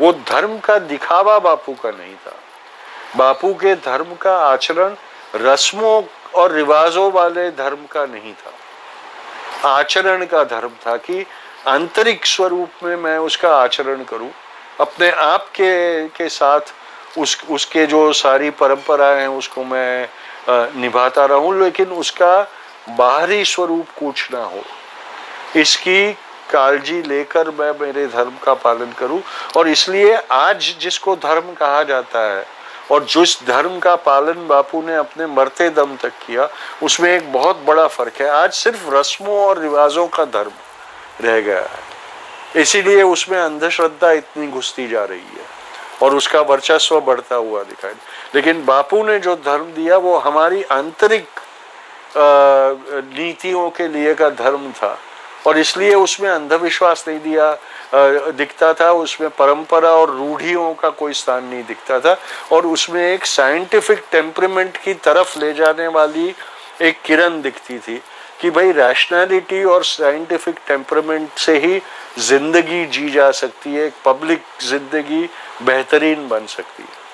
वो 0.01 0.13
धर्म 0.13 0.59
का 0.59 0.79
दिखावा 0.79 1.39
बापू 1.39 1.73
का 1.73 1.91
नहीं 1.91 2.15
था। 2.17 2.35
बापू 3.17 3.53
के 3.55 3.75
धर्म 3.75 4.15
का 4.15 4.37
आचरण 4.39 4.95
रस्मों 5.35 6.03
और 6.35 6.53
रिवाजों 6.53 7.11
वाले 7.13 7.51
धर्म 7.51 7.85
का 7.87 8.05
नहीं 8.07 8.33
था। 8.33 8.53
आचरण 9.69 10.25
का 10.27 10.45
धर्म 10.45 10.71
था 10.87 10.97
कि 10.97 11.27
आंतरिक 11.69 12.27
स्वरूप 12.27 12.85
में 12.85 12.97
मैं 12.97 13.19
उसका 13.19 13.57
आचरण 13.57 14.05
करूँ। 14.05 14.31
अपने 14.81 15.11
आप 15.11 15.49
के 15.51 16.09
के 16.09 16.29
साथ 16.29 16.61
उस, 17.19 17.43
उसके 17.51 17.87
जो 17.87 18.13
सारी 18.13 18.51
परंपराएँ 18.51 19.21
हैं, 19.21 19.29
उसको 19.29 19.65
मैं 19.65 20.09
निभाता 20.81 21.25
रहूँ, 21.25 21.59
लेकिन 21.59 21.87
उसका 21.87 22.47
बाहरी 22.89 23.45
स्वरूप 23.45 23.87
कुछ 23.99 24.33
ना 24.33 24.45
हो। 24.45 24.65
इसकी 25.57 26.17
कालजी 26.51 27.01
लेकर 27.03 27.51
मैं 27.51 27.73
मेरे 27.81 28.07
धर्म 28.07 28.37
का 28.43 28.55
पालन 28.57 28.93
करूँ। 28.99 29.21
और 29.57 29.69
इसलिए 29.69 30.15
आज 30.33 30.75
जिसको 30.81 31.15
धर्म 31.17 31.53
कहा 31.53 31.83
जाता 31.83 32.21
है, 32.27 32.45
और 32.91 33.05
जिस 33.05 33.39
धर्म 33.47 33.79
का 33.79 33.95
पालन 33.97 34.47
बापू 34.49 34.83
ने 34.83 34.95
अपने 34.97 35.27
मरते 35.27 35.69
दम 35.71 35.97
तक 35.97 36.13
किया, 36.27 36.49
उसमें 36.83 37.11
एक 37.11 37.33
बहुत 37.33 37.63
बड़ा 37.67 37.87
फ़र्क 37.89 38.21
है। 38.21 38.29
आज 38.33 38.53
सिर्फ़ 38.55 38.91
रस्मों 38.91 39.39
और 39.39 39.59
रिवाजों 39.59 40.07
का 40.09 40.25
धर्म 40.27 40.53
रह 41.21 41.41
गया 41.41 41.61
है। 41.61 42.63
इसीलिए 42.63 43.03
उसमें 43.03 43.39
अंधश्रद्धा 43.39 44.11
इतनी 44.13 44.47
घुसती 44.49 44.87
जा 44.89 45.05
रही 45.05 45.19
है, 45.19 45.45
और 46.03 46.15
उसका 46.15 46.41
वर्चस्व 46.43 47.01
बढ़ता 47.01 47.37
हुआ 47.37 47.63
दिखाई। 47.65 47.95
लेकिन 48.35 48.65
बापू 48.65 49.03
ने 49.05 49.19
जो 49.19 49.35
धर्म 49.37 49.73
दिया, 49.75 49.97
वो 49.97 50.17
हमारी 50.19 50.63
आंतरिक 50.63 51.29
नीतियों 52.17 53.69
के 53.71 53.89
लिए 53.89 54.15
का 54.15 54.29
धर्म 54.31 54.71
था। 54.73 54.97
और 55.47 55.59
इसलिए 55.59 55.95
उसमें 55.95 56.29
अंधविश्वास 56.31 57.05
नहीं 57.09 57.19
दिया 57.21 57.57
दिखता 58.33 58.73
था, 58.75 58.91
उसमें 58.93 59.29
परंपरा 59.31 59.91
और 59.91 60.11
रूढ़ियों 60.11 60.73
का 60.75 60.89
कोई 60.91 61.13
स्थान 61.15 61.45
नहीं 61.45 61.63
दिखता 61.65 61.99
था 62.01 62.17
और 62.53 62.67
उसमें 62.67 63.03
एक 63.03 63.27
साइंटिफिक 63.27 64.05
टेम्परमेंट 64.13 64.77
की 64.77 64.95
तरफ़ 65.05 65.39
ले 65.39 65.53
जाने 65.55 65.87
वाली 65.89 66.35
एक 66.83 67.01
किरण 67.05 67.41
दिखती 67.43 67.79
थी 67.79 68.01
कि 68.41 68.51
भाई 68.51 68.73
रैशनैलिटी 68.73 69.63
और 69.65 69.85
साइंटिफिक 69.85 70.57
टेम्परमेंट 70.69 71.39
से 71.39 71.59
ही 71.59 71.81
ज़िंदगी 72.21 72.85
जी 72.89 73.09
जा 73.11 73.31
सकती 73.33 73.75
है 73.75 73.91
पब्लिक 74.05 74.43
ज़िंदगी 74.63 75.29
बेहतरीन 75.63 76.29
बन 76.29 76.47
सकती 76.47 76.83
है। 76.83 77.05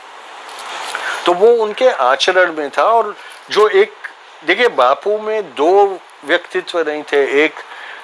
तो 1.27 1.33
वो 1.35 1.51
उनके 1.65 1.89
आचरण 1.91 2.53
में 2.53 2.71
था 2.71 2.85
और 2.85 3.15
जो 3.51 3.69
एक, 3.69 3.93
देखिए 4.43 4.69
बापू 4.71 5.19
में 5.19 5.43
दो 5.55 5.99
व्यक्तित्व 6.25 6.81
नहीं 6.81 7.03
थे, 7.03 7.45
एक 7.45 7.55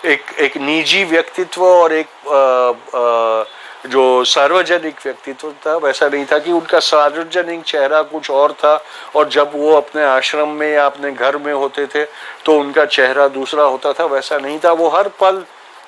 एक 0.05 0.25
एक 0.39 0.57
निजी 0.57 1.05
व्यक्तित्व 1.05 1.65
और 1.65 1.93
एक 1.93 2.07
आ, 2.29 2.99
आ, 2.99 3.45
जो 3.87 4.25
सार्वजनिक 4.25 4.95
व्यक्तित्व 5.05 5.51
था 5.67 5.77
वैसा 5.77 6.09
नहीं 6.09 6.25
था 6.25 6.39
कि 6.39 6.53
उनका 6.53 6.79
सार्वजनिक 6.79 7.63
चेहरा 7.63 8.03
कुछ 8.03 8.31
और 8.31 8.53
था 8.53 8.75
और 9.17 9.29
जब 9.29 9.53
वो 9.55 9.75
अपने 9.77 10.05
आश्रम 10.05 10.49
में 10.49 10.73
या 10.73 10.87
अपने 10.87 11.11
घर 11.13 11.37
में 11.37 11.53
होते 11.53 11.87
थे 11.87 12.05
तो 12.45 12.59
उनका 12.61 12.85
चेहरा 12.85 13.29
दूसरा 13.29 13.65
होता 13.65 13.93
था 13.93 14.05
वैसा 14.05 14.39
नहीं 14.39 14.59
था। 14.65 14.73
वो 14.73 14.89
हर 14.89 15.09
पल 15.21 15.45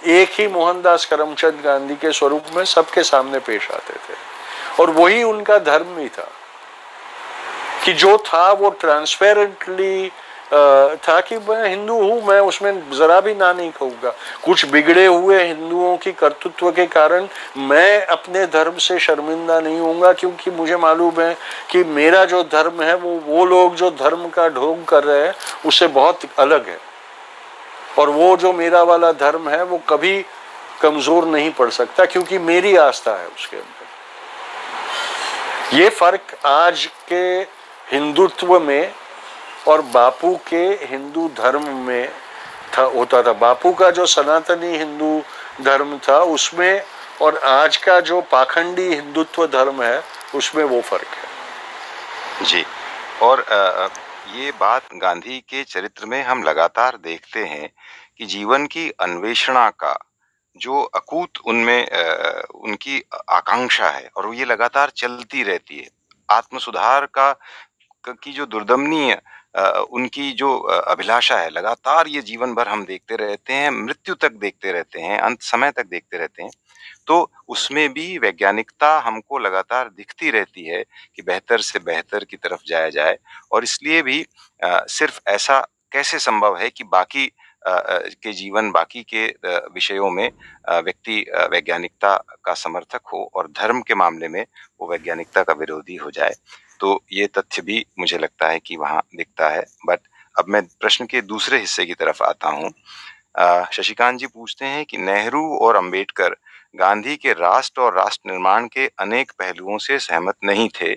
एक 0.07 0.31
ही 0.33 0.47
मोहनदास 0.49 1.05
करमचंद 1.07 1.61
गांधी 1.65 1.95
के 1.95 2.13
स्वरूप 2.13 2.45
में 2.57 2.65
सबके 2.65 3.03
सामने 3.03 3.39
पेश 3.39 3.71
आते 3.71 3.95
थे। 3.95 4.17
और 4.81 4.91
वही 4.91 5.23
उनका 5.23 5.59
धर्म 5.59 5.95
भी 5.95 6.09
था 6.09 6.29
कि 7.85 7.93
जो 7.93 8.17
था 8.19 8.51
वो 8.53 8.71
ट्रांसपेरेंटली 8.71 10.13
था 10.53 11.21
कि 11.21 11.37
मैं 11.39 11.69
हिंदू 11.69 11.95
हूँ, 11.95 12.23
मैं 12.27 12.39
उसमें 12.41 12.91
ज़रा 12.93 13.21
भी 13.21 13.35
ना 13.35 13.53
नहीं 13.53 13.71
कहूँगा। 13.71 14.13
कुछ 14.45 14.65
बिगड़े 14.67 15.07
हुए 15.07 15.43
हिंदुओं 15.43 15.97
की 15.97 16.13
कर्तृत्व 16.13 16.71
के 16.71 16.87
कारण 16.89 17.29
मैं 17.59 18.07
अपने 18.07 18.47
धर्म 18.49 18.77
से 18.79 18.99
शर्मिंदा 18.99 19.61
नहीं 19.61 19.79
हूँगा 19.81 20.13
क्योंकि 20.13 20.51
मुझे 20.51 20.77
मालूम 20.77 21.21
है 21.21 21.37
कि 21.71 21.85
मेरा 21.87 22.25
जो 22.25 22.43
धर्म 22.45 22.83
है, 22.83 22.95
वो 22.95 23.11
वो 23.27 23.45
लोग 23.45 23.75
जो 23.77 23.91
धर्म 23.93 24.29
का 24.29 24.49
ढोंग 24.51 24.85
कर 24.85 25.05
रहे 25.05 25.27
हैं, 25.27 25.35
उससे 25.67 25.87
बहुत 25.89 26.21
अलग 26.39 26.69
है। 26.69 26.79
और 27.99 28.09
वो 28.11 28.37
जो 28.37 28.53
मेरा 28.53 28.83
वाला 28.83 29.13
धर्म 29.15 29.49
है, 29.49 29.63
वो 29.65 29.79
कभी 29.89 30.25
कमज़ोर 30.83 31.25
नहीं 31.27 31.51
पड़ 31.51 31.71
सकता, 31.71 32.05
क्योंकि 32.05 32.39
मेरी 32.41 32.77
आस्था 32.79 33.13
है 33.13 33.27
उसके 33.29 33.57
अंदर। 33.57 33.87
ये 35.77 35.89
फ़र्क 35.91 36.37
आज 36.47 36.89
के 37.09 37.25
हिंदुत्व 37.87 38.59
में 38.61 38.93
और 39.69 39.83
बापू 39.85 40.35
के 40.49 40.65
हिंदू 40.83 41.29
धर्म 41.37 41.69
में 41.77 42.09
था, 42.77 42.83
होता 42.85 43.23
था। 43.23 43.33
बापू 43.35 43.73
का 43.73 43.91
जो 43.91 44.07
सनातनी 44.07 44.77
हिंदू 44.77 45.23
धर्म 45.63 45.99
था, 45.99 46.19
उसमें 46.19 46.83
और 47.23 47.37
आज 47.39 47.77
का 47.77 48.01
जो 48.01 48.21
पाखंडी 48.33 48.89
हिंदुत्व 48.89 49.47
धर्म 49.47 49.83
है, 49.83 50.03
उसमें 50.35 50.65
वो 50.65 50.81
फ़र्क 50.81 51.07
है। 51.07 52.45
जी, 52.45 52.65
और 53.23 53.45
ये 54.35 54.53
बात 54.61 54.95
गांधी 54.95 55.39
के 55.49 55.63
चरित्र 55.65 56.07
में 56.07 56.23
हम 56.25 56.43
लगातार 56.43 56.97
देखते 56.97 57.45
हैं 57.45 57.71
कि 58.19 58.27
जीवन 58.27 58.67
की 58.67 58.89
अन्वेषणा 59.01 59.69
का 59.71 59.99
जो 60.57 60.83
अकूत 60.95 61.39
उनमें 61.47 61.81
उनकी 62.55 63.03
आकांक्षा 63.31 63.89
है 63.89 64.11
और 64.17 64.35
ये 64.35 64.45
लगातार 64.45 64.91
चलती 64.97 65.43
रहती 65.43 65.79
है। 65.79 65.89
आत्म 66.29 66.59
सुधार 66.59 67.07
का, 67.09 67.33
की 68.05 68.33
जो 68.33 68.47
दुर्दमनीय 68.47 69.21
उनकी 69.55 70.31
जो 70.33 70.57
अभिलाषा 70.59 71.39
है, 71.39 71.51
लगातार 71.51 72.09
ये 72.09 72.21
जीवन 72.23 72.55
भर 72.55 72.69
हम 72.69 72.85
देखते 72.85 73.17
रहते 73.17 73.53
हैं, 73.53 73.71
मृत्यु 73.73 74.15
तक 74.17 74.33
देखते 74.35 74.73
रहते 74.73 75.01
हैं, 75.01 75.19
अंत 75.21 75.43
समय 75.43 75.71
तक 75.71 75.87
देखते 75.87 76.19
रहते 76.19 76.43
हैं 76.43 76.51
तो 77.07 77.31
उसमें 77.49 77.93
भी 77.93 78.19
वैज्ञानिकता 78.19 78.99
हमको 79.01 79.39
लगातार 79.39 79.89
दिखती 79.91 80.31
रहती 80.31 80.65
है 80.65 80.83
कि 81.17 81.23
बेहतर 81.23 81.61
से 81.61 81.79
बेहतर 81.81 82.25
की 82.25 82.37
तरफ़ 82.37 82.61
जाया 82.69 82.89
जाए, 82.91 83.17
और 83.53 83.65
इसलिए 83.65 84.03
भी 84.03 84.25
सिर्फ़ 84.63 85.21
ऐसा 85.29 85.59
कैसे 85.93 86.19
संभव 86.21 86.57
है 86.57 86.71
कि 86.71 86.85
बाकी 86.87 87.27
के 87.63 88.33
जीवन, 88.33 88.71
बाकी 88.73 89.03
के 89.05 89.27
विषयों 89.75 90.11
में 90.11 90.31
व्यक्ति 90.77 91.25
वैज्ञानिकता 91.53 92.17
का 92.45 92.55
समर्थक 92.57 93.09
हो 93.13 93.31
और 93.35 93.49
धर्म 93.53 93.81
के 93.83 93.95
मामले 93.97 94.29
में 94.29 94.45
वो 94.81 94.91
वैज्ञानिकता 94.91 95.43
का 95.43 95.53
विरोधी 95.55 95.97
हो 95.97 96.11
जाए। 96.11 96.35
तो 96.81 97.03
ये 97.13 97.27
तथ्य 97.27 97.63
भी 97.63 97.85
मुझे 97.99 98.19
लगता 98.19 98.49
है 98.49 98.59
कि 98.59 98.77
वहाँ 98.77 99.03
दिखता 99.17 99.49
है। 99.49 99.65
बट 99.87 100.01
अब 100.39 100.49
मैं 100.49 100.63
प्रश्न 100.81 101.07
के 101.07 101.21
दूसरे 101.21 101.59
हिस्से 101.59 101.87
की 101.87 101.95
तरफ़ 101.95 102.23
आता 102.23 102.49
हूँ। 102.49 102.71
शशिकांत 103.73 104.19
जी 104.19 104.27
पूछते 104.27 104.65
हैं 104.65 104.85
कि 104.85 104.99
नेहरू 104.99 105.43
और 105.57 105.77
अंबेडकर 105.77 106.37
गांधी 106.77 107.17
के 107.17 107.33
राष्ट्र 107.33 107.83
और 107.83 107.95
राष्ट्र 107.95 108.31
निर्माण 108.31 108.67
के 108.67 108.87
अनेक 108.99 109.33
पहलुओं 109.39 109.79
से 109.79 109.99
सहमत 109.99 110.35
नहीं 110.45 110.69
थे। 110.83 110.97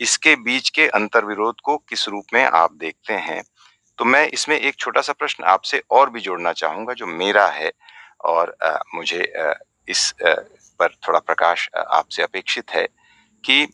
इसके 0.00 0.36
बीच 0.36 0.68
के 0.70 0.86
अंतर्विरोध 0.88 1.60
को 1.60 1.76
किस 1.76 2.08
रूप 2.08 2.24
में 2.34 2.44
आप 2.44 2.72
देखते 2.72 3.14
हैं? 3.14 3.42
तो 3.98 4.04
मैं 4.04 4.26
इसमें 4.28 4.58
एक 4.58 4.76
छोटा 4.76 5.00
सा 5.00 5.12
प्रश्न 5.12 5.44
आपसे 5.44 5.82
और 5.90 6.10
भी 6.10 6.20
जोड़ना 6.20 6.52
चाहूँगा 6.52 6.92
जो 6.92 7.06
मेरा 7.06 7.46
है 7.46 7.72
और 8.24 8.56
आ, 8.64 8.78
मुझे 8.94 9.32
आ, 9.38 9.52
इस 9.88 10.14
आ, 10.26 10.34
पर 10.78 10.88
थोड़ा 11.08 11.18
प्रकाश 11.18 11.68
आपसे 11.76 12.22
अपेक्षित 12.22 12.70
है 12.70 12.88
कि 13.44 13.66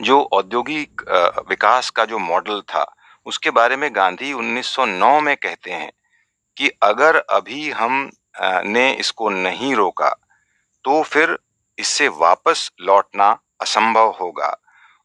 जो 0.00 0.20
औद्योगिक 0.32 1.02
विकास 1.48 1.90
का 1.90 2.04
जो 2.04 2.18
मॉडल 2.20 2.60
था, 2.62 2.84
उसके 3.26 3.50
बारे 3.52 3.76
में 3.76 3.90
गांधी 3.94 4.32
1909 4.34 5.20
में 5.20 5.36
कहते 5.38 5.70
हैं 5.72 5.90
कि 6.56 6.70
अगर 6.82 7.16
अभी 7.16 7.70
हम 7.72 8.10
ने 8.66 8.90
इसको 8.94 9.28
नहीं 9.30 9.74
रोका 9.74 10.08
तो 10.84 11.02
फिर 11.04 11.36
इससे 11.78 12.08
वापस 12.10 12.70
लौटना 12.80 13.28
असंभव 13.60 14.10
होगा। 14.20 14.56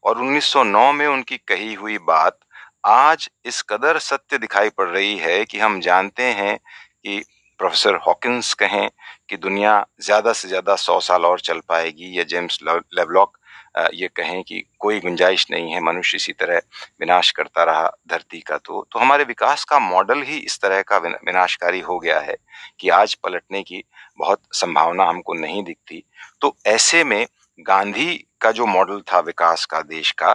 और 0.04 0.18
1909 0.18 0.92
में 0.92 1.06
उनकी 1.06 1.36
कही 1.38 1.72
हुई 1.74 1.98
बात 2.00 2.38
आज 2.86 3.28
इस 3.46 3.62
कदर 3.62 3.98
सत्य 4.00 4.38
दिखाई 4.38 4.68
पड़ 4.70 4.88
रही 4.88 5.16
है 5.18 5.44
कि 5.44 5.58
हम 5.58 5.80
जानते 5.80 6.22
हैं 6.34 6.56
कि 6.58 7.18
प्रोफेसर 7.60 7.94
हॉकिंस 8.06 8.52
कहें 8.54 8.88
कि 9.28 9.36
दुनिया 9.38 9.84
ज़्यादा 10.00 10.32
से 10.32 10.48
ज़्यादा 10.48 10.76
सौ 10.76 10.98
साल 11.00 11.24
और 11.26 11.40
चल 11.40 11.60
पाएगी, 11.68 12.18
या 12.18 12.24
जेम्स 12.24 12.58
लेवलॉक 12.64 13.36
ये 13.76 14.08
कहें 14.08 14.42
कि 14.42 14.62
कोई 14.80 15.00
गुंजाइश 15.00 15.46
नहीं 15.50 15.72
है, 15.72 15.80
मनुष्य 15.82 16.16
इसी 16.16 16.32
तरह 16.34 16.60
विनाश 17.00 17.30
करता 17.30 17.64
रहा 17.64 17.90
धरती 18.08 18.40
का 18.40 18.56
तो 18.58 18.86
तो 18.92 18.98
हमारे 18.98 19.24
विकास 19.24 19.64
का 19.64 19.78
मॉडल 19.80 20.22
ही 20.22 20.36
इस 20.38 20.58
तरह 20.60 20.82
का 20.82 20.98
विनाशकारी 20.98 21.80
हो 21.82 21.98
गया 21.98 22.18
है 22.20 22.36
कि 22.80 22.88
आज 22.90 23.14
पलटने 23.16 23.62
की 23.62 23.82
बहुत 24.18 24.40
संभावना 24.54 25.04
हमको 25.04 25.34
नहीं 25.34 25.62
दिखती। 25.64 26.02
तो 26.40 26.54
ऐसे 26.66 27.04
में 27.04 27.26
गांधी 27.58 28.14
का 28.40 28.50
जो 28.52 28.66
मॉडल 28.66 29.00
था 29.12 29.18
विकास 29.22 29.64
का, 29.64 29.80
देश 29.82 30.10
का 30.14 30.32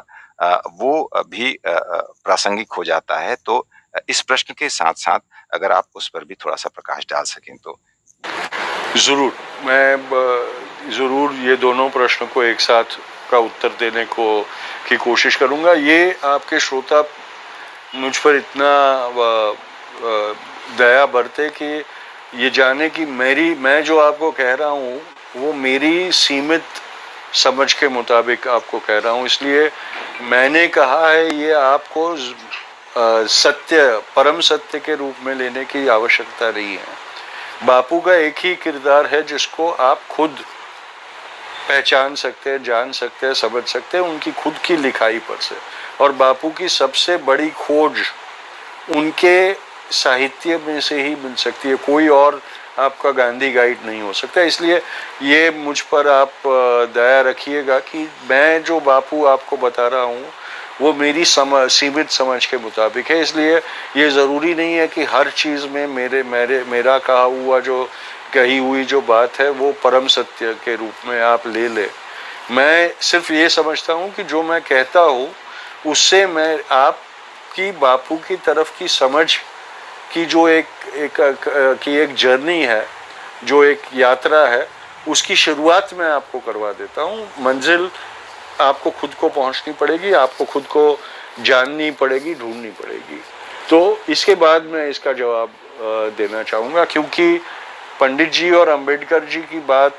वो 0.75 1.23
भी 1.25 1.57
प्रासंगिक 1.65 2.71
हो 2.71 2.83
जाता 2.83 3.19
है। 3.19 3.35
तो 3.37 3.67
इस 4.09 4.21
प्रश्न 4.21 4.53
के 4.57 4.69
साथ 4.71 4.93
साथ 4.99 5.19
अगर 5.53 5.71
आप 5.71 5.85
उस 5.95 6.07
पर 6.09 6.23
भी 6.25 6.35
थोड़ा 6.35 6.55
सा 6.55 6.69
प्रकाश 6.69 7.05
डाल 7.09 7.23
सकें 7.25 7.55
तो। 7.57 7.79
ज़रूर, 8.97 9.33
मैं 9.65 10.91
ज़रूर 10.91 11.33
ये 11.41 11.55
दोनों 11.57 11.89
प्रश्नों 11.89 12.27
को 12.29 12.43
एक 12.43 12.59
साथ 12.61 12.97
का 13.31 13.37
उत्तर 13.39 13.69
देने 13.79 14.05
को, 14.05 14.41
की 14.87 14.97
कोशिश 14.99 15.35
करूँगा। 15.35 15.73
ये 15.73 16.15
आपके 16.25 16.59
श्रोता 16.59 17.01
मुझ 17.95 18.17
पर 18.17 18.35
इतना 18.35 18.71
दया 20.77 21.05
बरते 21.07 21.49
कि 21.51 21.83
ये 22.35 22.49
जाने 22.49 22.89
कि 22.89 23.05
मेरी, 23.05 23.53
मैं 23.55 23.83
जो 23.83 23.99
आपको 23.99 24.31
कह 24.31 24.53
रहा 24.53 24.69
हूँ, 24.69 25.01
वो 25.37 25.53
मेरी 25.55 26.11
सीमित 26.11 26.63
समझ 27.35 27.73
के 27.73 27.87
मुताबिक 27.89 28.47
आपको 28.49 28.79
कह 28.79 28.97
रहा 28.97 29.13
हूँ। 29.13 29.25
इसलिए 29.25 29.69
मैंने 30.29 30.67
कहा 30.69 31.09
है, 31.09 31.35
ये 31.35 31.51
आपको 31.53 32.15
सत्य, 33.27 34.01
परम 34.15 34.39
सत्य 34.41 34.79
के 34.79 34.95
रूप 34.95 35.15
में 35.23 35.33
लेने 35.35 35.63
की 35.65 35.87
आवश्यकता 35.87 36.49
नहीं 36.51 36.73
है। 36.73 37.65
बापू 37.65 37.99
का 37.99 38.13
एक 38.15 38.35
ही 38.37 38.53
किरदार 38.55 39.05
है 39.05 39.21
जिसको 39.23 39.69
आप 39.81 40.01
खुद 40.09 40.43
पहचान 41.67 42.15
सकते 42.15 42.49
हैं, 42.49 42.63
जान 42.63 42.91
सकते 42.91 43.27
हैं, 43.27 43.33
समझ 43.33 43.63
सकते 43.63 43.97
हैं, 43.97 44.05
उनकी 44.05 44.31
खुद 44.31 44.57
की 44.65 44.77
लिखाई 44.77 45.19
पर 45.19 45.41
से। 45.41 45.55
और 46.01 46.11
बापू 46.11 46.49
की 46.49 46.69
सबसे 46.69 47.17
बड़ी 47.17 47.49
खोज 47.49 47.99
उनके 48.95 49.53
साहित्य 49.91 50.57
में 50.57 50.79
से 50.81 51.01
ही 51.03 51.15
मिल 51.15 51.33
सकती 51.35 51.69
है। 51.69 51.75
कोई 51.75 52.07
और 52.07 52.41
आपका 52.79 53.11
गांधी 53.11 53.51
गाइड 53.51 53.77
नहीं 53.85 54.01
हो 54.01 54.13
सकता। 54.13 54.41
इसलिए 54.41 54.77
ये 55.21 55.49
मुझ 55.51 55.79
पर 55.81 56.07
आप 56.07 56.33
दया 56.95 57.21
रखिएगा 57.21 57.79
कि 57.79 58.09
मैं 58.29 58.63
जो 58.63 58.79
बापू 58.79 59.25
आपको 59.25 59.57
बता 59.57 59.87
रहा 59.87 60.01
हूँ, 60.01 60.25
वो 60.81 60.93
मेरी 60.93 61.25
समझ 61.25 61.69
सीमित 61.71 62.09
समझ 62.09 62.45
के 62.45 62.57
मुताबिक 62.57 63.11
है। 63.11 63.21
इसलिए 63.21 63.57
ये 63.97 64.09
ज़रूरी 64.09 64.53
नहीं 64.55 64.73
है 64.73 64.87
कि 64.87 65.03
हर 65.03 65.29
चीज़ 65.31 65.67
में 65.67 65.85
मेरे 65.87 66.23
मेरे, 66.23 66.63
मेरा 66.63 66.97
कहा 66.99 67.21
हुआ 67.21 67.59
जो 67.59 67.89
कही 68.33 68.57
हुई 68.57 68.83
जो 68.85 69.01
बात 69.03 69.39
है, 69.39 69.49
वो 69.49 69.71
परम 69.83 70.07
सत्य 70.07 70.53
के 70.65 70.75
रूप 70.75 71.07
में 71.07 71.19
आप 71.21 71.47
ले 71.47 71.67
ले। 71.69 71.87
मैं 72.51 72.91
सिर्फ़ 73.01 73.31
ये 73.33 73.49
समझता 73.49 73.93
हूँ 73.93 74.11
कि 74.13 74.23
जो 74.23 74.43
मैं 74.43 74.61
कहता 74.61 74.99
हूँ, 75.01 75.29
उससे 75.87 76.25
मैं 76.27 76.59
आपकी 76.71 77.71
बापू 77.71 78.15
की 78.27 78.35
तरफ़ 78.37 78.77
की 78.79 78.87
समझ 78.89 79.35
की 80.13 80.25
जो 80.25 80.47
एक 80.49 80.65
एक 80.95 81.19
की 81.83 81.95
एक 81.97 82.15
जर्नी 82.15 82.61
है, 82.63 82.85
जो 83.43 83.63
एक 83.63 83.81
यात्रा 83.95 84.45
है, 84.47 84.67
उसकी 85.07 85.35
शुरुआत 85.35 85.93
मैं 85.93 86.09
आपको 86.09 86.39
करवा 86.39 86.71
देता 86.71 87.01
हूँ। 87.01 87.27
मंजिल 87.39 87.89
आपको 88.61 88.89
खुद 88.91 89.13
को 89.13 89.29
पहुँचनी 89.29 89.73
पड़ेगी, 89.73 90.11
आपको 90.13 90.45
खुद 90.45 90.63
को 90.67 90.99
जाननी 91.41 91.89
पड़ेगी, 91.91 92.33
ढूंढनी 92.33 92.69
पड़ेगी। 92.71 93.21
तो 93.69 93.99
इसके 94.09 94.35
बाद 94.35 94.65
मैं 94.65 94.87
इसका 94.89 95.13
जवाब 95.13 95.49
देना 96.17 96.43
चाहूँगा, 96.43 96.83
क्योंकि 96.85 97.39
पंडित 98.01 98.31
जी 98.33 98.49
और 98.51 98.69
अंबेडकर 98.69 99.25
जी 99.25 99.41
की 99.43 99.59
बात 99.65 99.97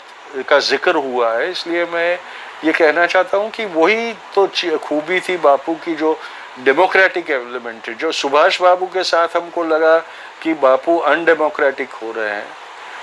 का 0.49 0.59
ज़िक्र 0.61 0.97
हुआ 0.97 1.33
है, 1.33 1.51
इसलिए 1.51 1.85
मैं 1.87 2.19
ये 2.65 2.73
कहना 2.73 3.07
चाहता 3.07 3.37
हूँ 3.37 3.51
कि 3.51 3.65
वही 3.67 4.13
तो 4.35 4.47
खूबी 4.79 5.21
थी 5.21 5.37
बापू 5.39 5.75
की 5.85 5.95
जो 5.95 6.19
डेमोक्रेटिक 6.61 7.31
एलिमेंट 7.31 7.91
जो 7.99 8.11
सुभाष 8.13 8.61
बाबू 8.63 8.87
के 8.87 9.03
साथ 9.05 9.37
हमको 9.37 9.65
लगा 9.65 9.99
कि 10.43 10.55
बापू 10.57 10.97
अनडेमोक्रेटिक 10.99 11.93
हो 11.93 12.11
रहे 12.13 12.31
हैं। 12.31 12.47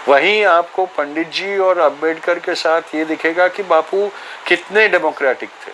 वहीं 0.08 0.44
आपको 0.46 0.86
पंडित 0.98 1.32
जी 1.32 1.58
और 1.60 1.78
अंबेडकर 1.80 2.40
के 2.40 2.56
साथ 2.58 2.96
ये 2.96 3.06
दिखेगा 3.06 3.48
कि 3.48 3.64
बापू 3.66 4.08
कितने 4.48 4.88
डेमोक्रेटिक 4.90 5.50
थे, 5.50 5.72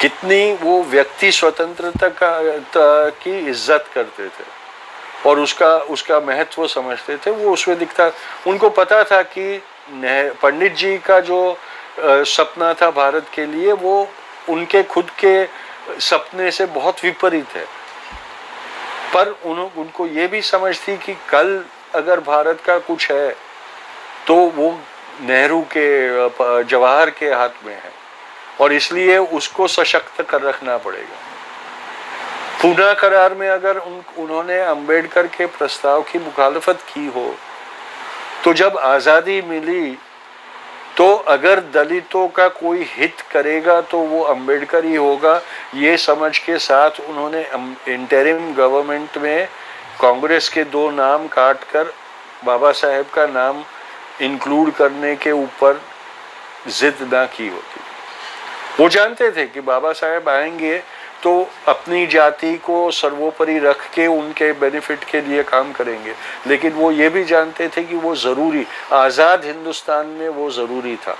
कितनी 0.00 0.52
वो 0.62 0.82
व्यक्ति 0.84 1.30
स्वतंत्रता 1.32 2.08
का 2.12 2.38
की 3.10 3.38
इज़्ज़त 3.40 3.90
करते 3.94 4.26
थे। 4.26 4.50
और 5.26 5.38
उसका 5.38 5.76
उसका 5.90 6.20
महत्व 6.20 6.66
समझते 6.66 7.16
थे 7.16 7.30
वो 7.30 7.52
उसमें 7.52 7.78
दिखता। 7.78 8.10
उनको 8.46 8.68
पता 8.70 9.02
था 9.04 9.22
कि 9.24 9.62
पंडित 10.42 10.74
जी 10.76 10.96
का 10.98 11.20
जो 11.20 11.56
सपना 12.00 12.72
था 12.74 12.90
भारत 12.90 13.26
के 13.34 13.46
लिए 13.46 13.72
वो 13.72 14.08
उनके 14.48 14.82
खुद 14.82 15.10
के 15.24 15.44
सपने 16.00 16.50
से 16.50 16.66
बहुत 16.68 17.04
विपरीत 17.04 17.56
है। 17.56 17.64
पर 19.14 19.28
उन, 19.44 19.58
उनको 19.76 20.06
ये 20.06 20.26
भी 20.26 20.42
समझ 20.42 20.76
थी 20.78 20.96
कि 20.96 21.14
कल 21.30 21.64
अगर 21.94 22.20
भारत 22.20 22.60
का 22.66 22.78
कुछ 22.80 23.10
है 23.10 23.30
तो 24.26 24.34
वो 24.56 24.70
नेहरू 25.20 25.60
के 25.76 26.64
जवाहर 26.64 27.10
के 27.10 27.32
हाथ 27.32 27.64
में 27.64 27.74
है। 27.74 27.92
और 28.60 28.72
इसलिए 28.72 29.18
उसको 29.18 29.66
सशक्त 29.68 30.22
कर 30.22 30.42
रखना 30.42 30.76
पड़ेगा। 30.78 31.18
पूना 32.62 32.92
करार 32.94 33.34
में 33.34 33.48
अगर 33.48 33.78
उन, 33.78 34.02
उन्होंने 34.18 34.58
अंबेडकर 34.60 35.26
के 35.28 35.46
प्रस्ताव 35.48 36.02
की 36.02 36.18
मुखालफत 36.18 36.84
की 36.88 37.06
हो 37.06 37.34
तो 38.44 38.52
जब 38.54 38.76
आज़ादी 38.78 39.40
मिली 39.42 39.98
तो 40.96 41.14
अगर 41.28 41.60
दलितों 41.74 42.26
का 42.28 42.46
कोई 42.54 42.86
हित 42.88 43.20
करेगा 43.30 43.80
तो 43.80 43.98
वो 43.98 44.22
अंबेडकर 44.24 44.84
ही 44.84 44.94
होगा। 44.96 45.34
ये 45.74 45.96
समझ 45.96 46.38
के 46.38 46.58
साथ 46.58 47.00
उन्होंने 47.00 47.42
इंटरिम 47.88 48.52
गवर्नमेंट 48.54 49.18
में 49.18 49.48
कांग्रेस 50.00 50.48
के 50.48 50.64
दो 50.66 50.90
नाम 50.90 51.26
काट 51.28 51.64
कर 51.72 51.92
बाबा 52.44 52.72
साहेब 52.72 53.06
का 53.14 53.26
नाम 53.28 53.64
इंक्लूड 54.22 54.72
करने 54.72 55.14
के 55.16 55.30
ऊपर 55.32 55.80
जिद 56.70 57.08
ना 57.12 57.24
की 57.26 57.48
होती। 57.48 57.80
वो 58.78 58.88
जानते 58.88 59.30
थे 59.30 59.46
कि 59.46 59.60
बाबा 59.62 59.92
साहेब 59.94 60.28
आएँगे 60.28 60.82
तो 61.22 61.32
अपनी 61.68 62.06
जाति 62.06 62.56
को 62.58 62.90
सर्वोपरि 62.90 63.58
रख 63.58 63.88
के 63.94 64.06
उनके 64.08 64.52
बेनिफिट 64.52 65.04
के 65.04 65.20
लिए 65.20 65.42
काम 65.44 65.72
करेंगे। 65.72 66.14
लेकिन 66.46 66.72
वो 66.72 66.90
ये 66.92 67.08
भी 67.08 67.24
जानते 67.24 67.68
थे 67.68 67.82
कि 67.82 67.96
वो 67.96 68.14
ज़रूरी, 68.16 68.66
आज़ाद 68.92 69.44
हिंदुस्तान 69.44 70.06
में 70.08 70.28
वो 70.30 70.50
ज़रूरी 70.50 70.96
था। 70.98 71.16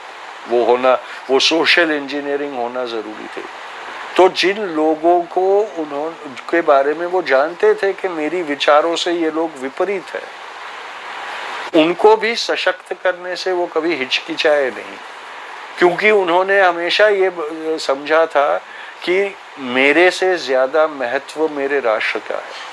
वो 0.48 0.64
होना, 0.64 0.94
वो 1.30 1.38
सोशल 1.40 1.90
इंजीनियरिंग 1.92 2.54
होना 2.56 2.84
ज़रूरी 2.86 3.26
थे। 3.36 3.42
तो 4.16 4.28
जिन 4.30 4.58
लोगों 4.68 5.20
को 5.24 5.44
उन्होंने 5.78 6.34
के 6.50 6.60
बारे 6.62 6.94
में 6.94 7.06
वो 7.06 7.22
जानते 7.24 7.74
थे 7.74 7.92
कि 7.92 8.08
मेरी 8.10 8.42
विचारों 8.44 8.94
से 8.96 9.12
ये 9.12 9.30
लोग 9.30 9.50
विपरीत 9.60 10.14
है, 10.14 10.22
उनको 11.74 12.16
भी 12.16 12.34
सशक्त 12.36 12.92
करने 13.02 13.36
से 13.36 13.52
वो 13.52 13.66
कभी 13.66 13.94
हिचकिचाए 13.96 14.68
नहीं। 14.70 14.96
क्योंकि 15.78 16.10
उन्होंने 16.12 16.60
हमेशा 16.60 17.06
ये 17.08 17.30
समझा 17.80 18.24
था 18.26 18.56
कि 19.04 19.22
मेरे 19.58 20.10
से 20.10 20.36
ज़्यादा 20.38 20.86
महत्व 20.88 21.48
मेरे 21.48 21.80
राष्ट्र 21.80 22.18
का 22.18 22.36
है। 22.36 22.70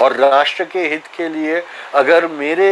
और 0.00 0.16
राष्ट्र 0.16 0.64
के 0.64 0.86
हित 0.88 1.06
के 1.16 1.28
लिए 1.28 1.62
अगर 1.94 2.26
मेरे 2.26 2.70